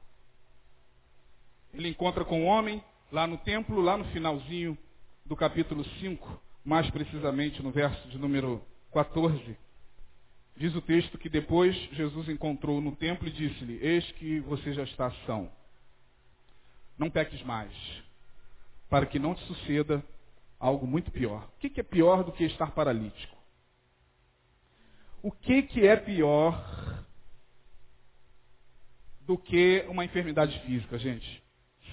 ele 1.75 1.89
encontra 1.89 2.25
com 2.25 2.43
o 2.43 2.47
homem 2.47 2.83
lá 3.11 3.27
no 3.27 3.37
templo, 3.39 3.81
lá 3.81 3.97
no 3.97 4.05
finalzinho 4.07 4.79
do 5.27 5.37
capítulo 5.37 5.85
5, 6.01 6.41
mais 6.65 6.89
precisamente 6.91 7.63
no 7.63 7.71
verso 7.71 8.09
de 8.09 8.17
número 8.17 8.65
14. 8.93 9.59
Diz 10.57 10.75
o 10.75 10.81
texto 10.81 11.19
que 11.19 11.29
depois 11.29 11.75
Jesus 11.93 12.29
encontrou 12.29 12.81
no 12.81 12.95
templo 12.95 13.27
e 13.27 13.33
disse-lhe: 13.33 13.79
Eis 13.83 14.11
que 14.13 14.39
você 14.41 14.73
já 14.73 14.85
está 14.85 15.11
são. 15.27 15.51
Não 16.97 17.11
peques 17.11 17.43
mais, 17.43 17.73
para 18.89 19.05
que 19.05 19.19
não 19.19 19.35
te 19.35 19.45
suceda 19.47 20.03
algo 20.65 20.87
muito 20.87 21.11
pior. 21.11 21.47
O 21.57 21.59
que 21.59 21.79
é 21.79 21.83
pior 21.83 22.25
do 22.25 22.33
que 22.33 22.43
estar 22.45 22.71
paralítico? 22.71 23.37
O 25.23 25.31
que 25.31 25.87
é 25.87 25.95
pior 25.95 27.05
do 29.21 29.37
que 29.37 29.85
uma 29.89 30.07
enfermidade 30.07 30.59
física, 30.61 30.99
gente? 30.99 31.43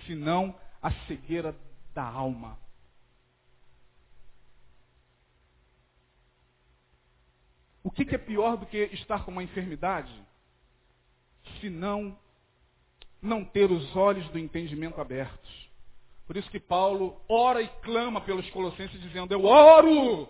Senão 0.08 0.58
a 0.82 0.90
cegueira 1.06 1.54
da 1.94 2.04
alma. 2.04 2.58
O 7.84 7.92
que, 7.92 8.06
que 8.06 8.16
é 8.16 8.18
pior 8.18 8.56
do 8.56 8.66
que 8.66 8.78
estar 8.94 9.26
com 9.26 9.32
uma 9.32 9.44
enfermidade? 9.44 10.14
Se 11.60 11.70
não, 11.70 12.18
não 13.22 13.44
ter 13.44 13.70
os 13.70 13.94
olhos 13.98 14.30
do 14.30 14.40
entendimento 14.40 15.02
abertos. 15.02 15.61
Por 16.32 16.38
isso 16.38 16.50
que 16.50 16.62
Paulo 16.62 17.22
ora 17.28 17.62
e 17.62 17.68
clama 17.82 18.22
pelos 18.22 18.50
colossenses, 18.52 19.02
dizendo: 19.02 19.34
Eu 19.34 19.44
oro 19.44 20.30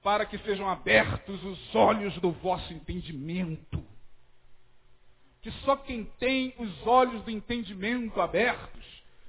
para 0.00 0.24
que 0.24 0.38
sejam 0.38 0.68
abertos 0.68 1.42
os 1.42 1.74
olhos 1.74 2.16
do 2.18 2.30
vosso 2.30 2.72
entendimento. 2.72 3.84
Que 5.42 5.50
só 5.64 5.74
quem 5.74 6.04
tem 6.20 6.54
os 6.60 6.86
olhos 6.86 7.24
do 7.24 7.30
entendimento 7.32 8.20
abertos 8.20 8.84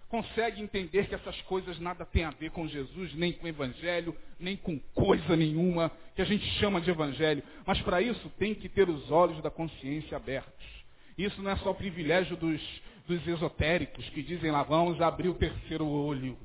consegue 0.07 0.61
entender 0.61 1.07
que 1.07 1.16
essas 1.16 1.41
coisas 1.41 1.80
nada 1.80 2.05
têm 2.05 2.26
a 2.26 2.30
ver 2.30 2.51
com 2.51 2.68
Jesus, 2.68 3.16
nem 3.16 3.34
com 3.34 3.45
o 3.45 3.49
Evangelho, 3.49 4.16
nem 4.39 4.55
com 4.55 4.78
coisa 4.93 5.36
nenhuma 5.36 5.91
que 6.16 6.22
a 6.22 6.26
gente 6.26 6.45
chama 6.59 6.80
de 6.80 6.91
Evangelho. 6.91 7.41
Mas 7.66 7.82
para 7.82 8.03
isso 8.03 8.30
tem 8.38 8.53
que 8.53 8.70
ter 8.70 8.88
os 8.88 9.09
olhos 9.09 9.41
da 9.41 9.49
consciência 9.49 10.16
abertos. 10.16 10.76
Isso 11.18 11.41
não 11.41 11.49
é 11.49 11.55
só 11.57 11.74
privilégio 11.74 12.38
dos, 12.38 12.61
dos 13.08 13.26
esotéricos 13.28 14.08
que 14.10 14.24
dizem 14.24 14.51
lá, 14.51 14.64
vamos 14.64 15.01
abrir 15.01 15.30
o 15.30 15.36
terceiro 15.36 15.88
olho. 15.88 16.38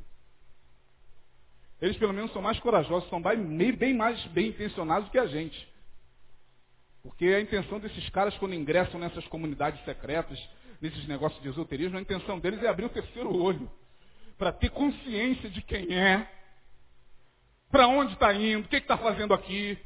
Eles 1.80 1.96
pelo 1.96 2.12
menos 2.12 2.32
são 2.32 2.42
mais 2.42 2.58
corajosos, 2.60 3.08
são 3.08 3.22
bem, 3.22 3.94
mais 3.94 4.22
bem 4.26 4.48
intencionados 4.48 5.06
do 5.06 5.10
que 5.10 5.18
a 5.18 5.26
gente. 5.26 5.68
Porque 7.02 7.26
a 7.26 7.40
intenção 7.40 7.80
desses 7.80 8.08
caras 8.10 8.36
quando 8.36 8.54
ingressam 8.54 9.00
nessas 9.00 9.26
comunidades 9.28 9.82
secretas, 9.84 10.38
nesses 10.80 11.06
negócios 11.06 11.42
de 11.42 11.48
esoterismo, 11.48 11.96
a 11.96 12.02
intenção 12.02 12.38
deles 12.38 12.62
é 12.62 12.68
abrir 12.68 12.84
o 12.84 12.90
terceiro 12.90 13.34
olho. 13.34 13.70
Para 14.36 14.52
ter 14.52 14.70
consciência 14.70 15.48
de 15.48 15.62
quem 15.62 15.94
é, 15.94 16.30
para 17.70 17.86
onde 17.86 18.12
está 18.12 18.32
indo, 18.34 18.66
o 18.66 18.68
que 18.68 18.76
está 18.76 18.98
fazendo 18.98 19.32
aqui, 19.32 19.78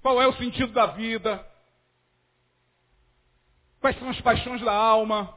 qual 0.00 0.20
é 0.22 0.28
o 0.28 0.32
sentido 0.34 0.72
da 0.72 0.86
vida, 0.86 1.44
quais 3.80 3.98
são 3.98 4.08
as 4.08 4.20
paixões 4.20 4.60
da 4.60 4.72
alma, 4.72 5.34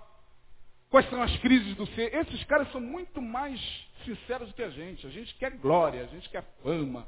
quais 0.89 1.09
são 1.09 1.21
as 1.21 1.35
crises 1.37 1.75
do 1.75 1.87
ser. 1.87 2.13
Esses 2.13 2.43
caras 2.43 2.71
são 2.71 2.81
muito 2.81 3.21
mais 3.21 3.59
sinceros 4.05 4.49
do 4.49 4.53
que 4.53 4.63
a 4.63 4.69
gente. 4.69 5.07
A 5.07 5.09
gente 5.09 5.33
quer 5.35 5.51
glória, 5.51 6.03
a 6.03 6.07
gente 6.07 6.29
quer 6.29 6.43
fama, 6.61 7.07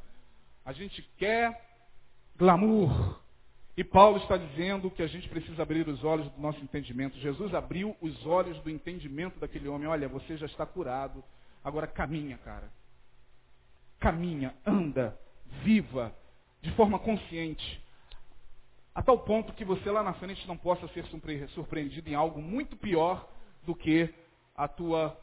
a 0.66 0.72
gente 0.72 1.02
quer 1.18 1.62
glamour. 2.38 3.20
E 3.78 3.84
Paulo 3.84 4.18
está 4.18 4.38
dizendo 4.38 4.90
que 4.90 5.04
a 5.04 5.08
gente 5.08 5.28
precisa 5.28 5.62
abrir 5.62 5.88
os 5.88 6.02
olhos 6.04 6.32
do 6.32 6.42
nosso 6.42 6.60
entendimento. 6.62 7.18
Jesus 7.20 7.54
abriu 7.54 7.96
os 8.02 8.26
olhos 8.26 8.58
do 8.62 8.70
entendimento 8.70 9.38
daquele 9.38 9.68
homem. 9.68 9.88
Olha, 9.88 10.08
você 10.08 10.38
já 10.38 10.46
está 10.46 10.66
curado. 10.66 11.22
Agora 11.62 11.86
caminha, 11.86 12.38
cara. 12.38 12.72
Caminha, 14.00 14.56
anda, 14.66 15.20
viva, 15.64 16.16
de 16.62 16.72
forma 16.72 16.98
consciente. 16.98 17.85
A 18.96 19.04
tal 19.04 19.20
ponto 19.20 19.52
que 19.52 19.66
você 19.66 19.92
lá 19.92 20.02
na 20.02 20.14
frente 20.14 20.48
não 20.48 20.56
possa 20.56 20.88
ser 20.88 21.06
surpreendido 21.50 22.10
em 22.10 22.16
algo 22.16 22.42
muito 22.42 22.78
pior 22.78 23.30
do 23.64 23.76
que 23.76 24.10
a 24.56 24.70
tua 24.70 25.20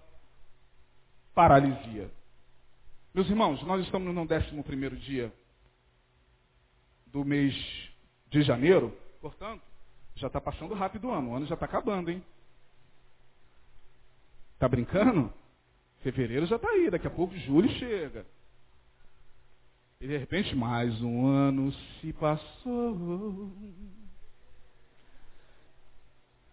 paralisia. 1.35 2.11
Meus 3.15 3.31
irmãos, 3.31 3.63
nós 3.63 3.83
estamos 3.83 4.15
no 4.15 4.21
11 4.21 4.63
primeiro 4.63 4.95
dia 4.95 5.33
do 7.07 7.25
mês 7.25 7.55
de 8.29 8.43
janeiro, 8.43 8.95
portanto, 9.23 9.63
já 10.17 10.27
está 10.27 10.41
passando 10.41 10.75
rápido 10.75 11.09
o 11.09 11.13
ano, 11.13 11.31
o 11.31 11.35
ano 11.35 11.47
já 11.47 11.55
está 11.55 11.65
acabando, 11.65 12.11
hein? 12.11 12.23
Tá 14.59 14.69
brincando? 14.69 15.33
Fevereiro 16.03 16.45
já 16.47 16.57
está 16.57 16.69
aí, 16.69 16.91
daqui 16.91 17.07
a 17.07 17.11
pouco 17.11 17.35
julho 17.37 17.71
chega. 17.71 18.27
E 20.03 20.07
de 20.09 20.17
repente 20.17 20.57
mais 20.57 21.01
um 21.01 21.29
ano 21.29 21.73
se 21.73 22.13
passou. 22.15 23.53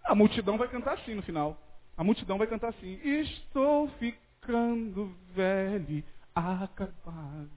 A 0.03 0.13
multidão 0.13 0.55
vai 0.55 0.67
cantar 0.67 0.93
assim 0.93 1.15
no 1.15 1.23
final. 1.23 1.59
A 1.97 2.03
multidão 2.03 2.37
vai 2.37 2.45
cantar 2.45 2.69
assim. 2.69 2.99
Estou 3.03 3.89
ficando 3.97 5.11
velho, 5.33 6.03
acabado 6.35 7.49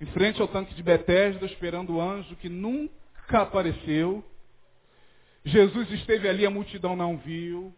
em 0.00 0.06
frente 0.06 0.40
ao 0.40 0.46
tanque 0.46 0.74
de 0.74 0.82
Betesda, 0.82 1.44
esperando 1.46 1.94
o 1.94 2.00
anjo 2.00 2.36
que 2.36 2.48
nunca 2.48 3.42
apareceu. 3.42 4.24
Jesus 5.44 5.90
esteve 5.90 6.28
ali, 6.28 6.46
a 6.46 6.50
multidão 6.50 6.94
não 6.94 7.16
viu. 7.16 7.74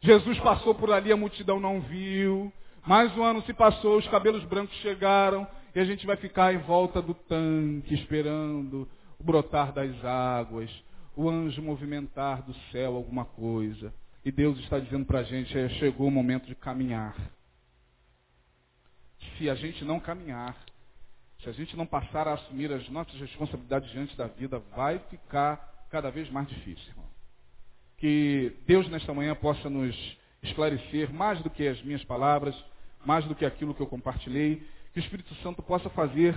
Jesus 0.00 0.38
passou 0.38 0.76
por 0.76 0.92
ali, 0.92 1.10
a 1.10 1.16
multidão 1.16 1.58
não 1.58 1.80
viu. 1.80 2.52
Mais 2.86 3.14
um 3.16 3.22
ano 3.22 3.42
se 3.42 3.52
passou, 3.52 3.98
os 3.98 4.08
cabelos 4.08 4.42
brancos 4.44 4.74
chegaram 4.76 5.46
e 5.74 5.80
a 5.80 5.84
gente 5.84 6.06
vai 6.06 6.16
ficar 6.16 6.54
em 6.54 6.58
volta 6.58 7.02
do 7.02 7.14
tanque, 7.14 7.94
esperando 7.94 8.88
o 9.18 9.24
brotar 9.24 9.72
das 9.72 10.04
águas, 10.04 10.70
o 11.14 11.28
anjo 11.28 11.62
movimentar 11.62 12.42
do 12.42 12.54
céu 12.72 12.96
alguma 12.96 13.24
coisa. 13.24 13.92
E 14.24 14.32
Deus 14.32 14.58
está 14.60 14.78
dizendo 14.78 15.04
para 15.04 15.20
a 15.20 15.22
gente, 15.22 15.56
é, 15.56 15.68
chegou 15.68 16.08
o 16.08 16.10
momento 16.10 16.46
de 16.46 16.54
caminhar. 16.54 17.14
Se 19.36 19.48
a 19.48 19.54
gente 19.54 19.84
não 19.84 20.00
caminhar, 20.00 20.56
se 21.42 21.48
a 21.48 21.52
gente 21.52 21.76
não 21.76 21.86
passar 21.86 22.26
a 22.26 22.34
assumir 22.34 22.72
as 22.72 22.88
nossas 22.88 23.18
responsabilidades 23.20 23.90
diante 23.90 24.16
da 24.16 24.26
vida, 24.26 24.58
vai 24.74 24.98
ficar 25.10 25.86
cada 25.90 26.10
vez 26.10 26.30
mais 26.30 26.48
difícil. 26.48 26.94
Que 27.98 28.56
Deus 28.66 28.88
nesta 28.88 29.12
manhã 29.12 29.34
possa 29.34 29.68
nos 29.68 29.94
esclarecer 30.42 31.12
mais 31.12 31.40
do 31.42 31.50
que 31.50 31.66
as 31.66 31.80
minhas 31.82 32.04
palavras, 32.04 32.54
mais 33.04 33.24
do 33.24 33.34
que 33.34 33.44
aquilo 33.44 33.74
que 33.74 33.80
eu 33.80 33.86
compartilhei, 33.86 34.62
que 34.92 34.98
o 34.98 35.02
Espírito 35.02 35.34
Santo 35.36 35.62
possa 35.62 35.88
fazer, 35.90 36.34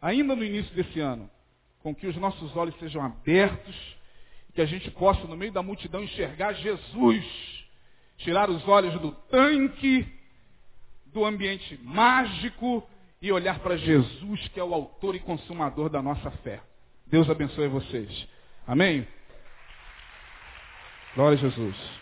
ainda 0.00 0.34
no 0.34 0.44
início 0.44 0.74
desse 0.74 1.00
ano, 1.00 1.30
com 1.82 1.94
que 1.94 2.06
os 2.06 2.16
nossos 2.16 2.54
olhos 2.56 2.76
sejam 2.78 3.02
abertos, 3.02 3.76
que 4.54 4.60
a 4.60 4.66
gente 4.66 4.90
possa, 4.90 5.26
no 5.26 5.36
meio 5.36 5.52
da 5.52 5.62
multidão, 5.62 6.02
enxergar 6.02 6.54
Jesus, 6.54 7.24
tirar 8.18 8.50
os 8.50 8.66
olhos 8.66 9.00
do 9.00 9.12
tanque, 9.12 10.06
do 11.06 11.24
ambiente 11.24 11.78
mágico, 11.82 12.86
e 13.22 13.30
olhar 13.30 13.58
para 13.58 13.76
Jesus, 13.76 14.48
que 14.48 14.58
é 14.58 14.64
o 14.64 14.72
autor 14.72 15.14
e 15.14 15.20
consumador 15.20 15.90
da 15.90 16.00
nossa 16.00 16.30
fé. 16.30 16.60
Deus 17.06 17.28
abençoe 17.28 17.68
vocês. 17.68 18.28
Amém? 18.66 19.06
Glória 21.14 21.36
a 21.36 21.40
Jesus. 21.40 21.99